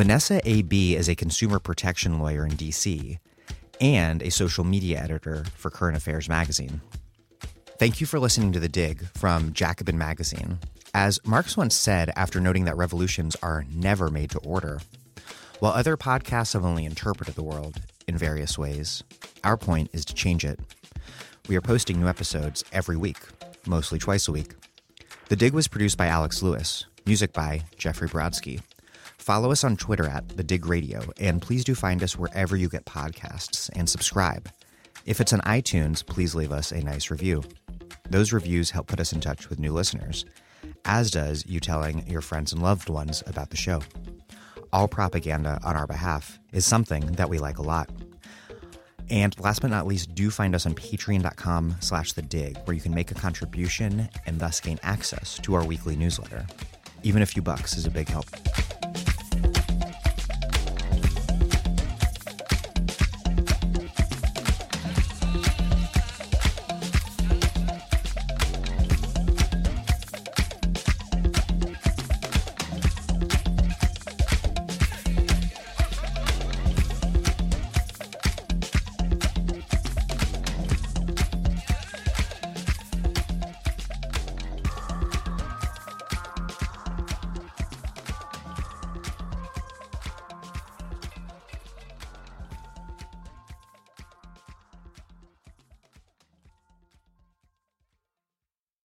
Vanessa 0.00 0.40
A. 0.48 0.62
Bee 0.62 0.96
is 0.96 1.10
a 1.10 1.14
consumer 1.14 1.58
protection 1.58 2.20
lawyer 2.20 2.46
in 2.46 2.52
DC 2.52 3.18
and 3.82 4.22
a 4.22 4.30
social 4.30 4.64
media 4.64 4.98
editor 4.98 5.44
for 5.54 5.68
Current 5.68 5.94
Affairs 5.94 6.26
magazine. 6.26 6.80
Thank 7.78 8.00
you 8.00 8.06
for 8.06 8.18
listening 8.18 8.50
to 8.52 8.60
The 8.60 8.66
Dig 8.66 9.04
from 9.08 9.52
Jacobin 9.52 9.98
Magazine. 9.98 10.58
As 10.94 11.20
Marx 11.26 11.54
once 11.54 11.74
said 11.74 12.10
after 12.16 12.40
noting 12.40 12.64
that 12.64 12.78
revolutions 12.78 13.36
are 13.42 13.66
never 13.70 14.08
made 14.08 14.30
to 14.30 14.38
order, 14.38 14.80
while 15.58 15.72
other 15.72 15.98
podcasts 15.98 16.54
have 16.54 16.64
only 16.64 16.86
interpreted 16.86 17.34
the 17.34 17.42
world 17.42 17.82
in 18.08 18.16
various 18.16 18.56
ways, 18.56 19.02
our 19.44 19.58
point 19.58 19.90
is 19.92 20.06
to 20.06 20.14
change 20.14 20.46
it. 20.46 20.58
We 21.46 21.56
are 21.56 21.60
posting 21.60 22.00
new 22.00 22.08
episodes 22.08 22.64
every 22.72 22.96
week, 22.96 23.18
mostly 23.66 23.98
twice 23.98 24.28
a 24.28 24.32
week. 24.32 24.54
The 25.28 25.36
Dig 25.36 25.52
was 25.52 25.68
produced 25.68 25.98
by 25.98 26.06
Alex 26.06 26.42
Lewis, 26.42 26.86
music 27.04 27.34
by 27.34 27.64
Jeffrey 27.76 28.08
Brodsky. 28.08 28.62
Follow 29.20 29.52
us 29.52 29.64
on 29.64 29.76
Twitter 29.76 30.08
at 30.08 30.26
The 30.34 30.42
Dig 30.42 30.64
Radio, 30.64 31.02
and 31.20 31.42
please 31.42 31.62
do 31.62 31.74
find 31.74 32.02
us 32.02 32.16
wherever 32.16 32.56
you 32.56 32.70
get 32.70 32.86
podcasts 32.86 33.68
and 33.74 33.86
subscribe. 33.86 34.48
If 35.04 35.20
it's 35.20 35.34
on 35.34 35.40
iTunes, 35.40 36.04
please 36.04 36.34
leave 36.34 36.50
us 36.50 36.72
a 36.72 36.82
nice 36.82 37.10
review. 37.10 37.44
Those 38.08 38.32
reviews 38.32 38.70
help 38.70 38.86
put 38.86 38.98
us 38.98 39.12
in 39.12 39.20
touch 39.20 39.50
with 39.50 39.58
new 39.58 39.74
listeners, 39.74 40.24
as 40.86 41.10
does 41.10 41.44
you 41.46 41.60
telling 41.60 42.08
your 42.08 42.22
friends 42.22 42.54
and 42.54 42.62
loved 42.62 42.88
ones 42.88 43.22
about 43.26 43.50
the 43.50 43.58
show. 43.58 43.82
All 44.72 44.88
propaganda 44.88 45.60
on 45.62 45.76
our 45.76 45.86
behalf 45.86 46.40
is 46.54 46.64
something 46.64 47.04
that 47.12 47.28
we 47.28 47.38
like 47.38 47.58
a 47.58 47.62
lot. 47.62 47.90
And 49.10 49.38
last 49.38 49.60
but 49.60 49.70
not 49.70 49.86
least, 49.86 50.14
do 50.14 50.30
find 50.30 50.54
us 50.54 50.64
on 50.64 50.74
patreon.com 50.74 51.76
slash 51.80 52.14
the 52.14 52.22
dig, 52.22 52.56
where 52.64 52.74
you 52.74 52.80
can 52.80 52.94
make 52.94 53.10
a 53.10 53.14
contribution 53.14 54.08
and 54.24 54.40
thus 54.40 54.60
gain 54.60 54.78
access 54.82 55.38
to 55.40 55.52
our 55.54 55.64
weekly 55.64 55.94
newsletter. 55.94 56.46
Even 57.02 57.20
a 57.20 57.26
few 57.26 57.42
bucks 57.42 57.76
is 57.76 57.84
a 57.84 57.90
big 57.90 58.08
help. 58.08 58.26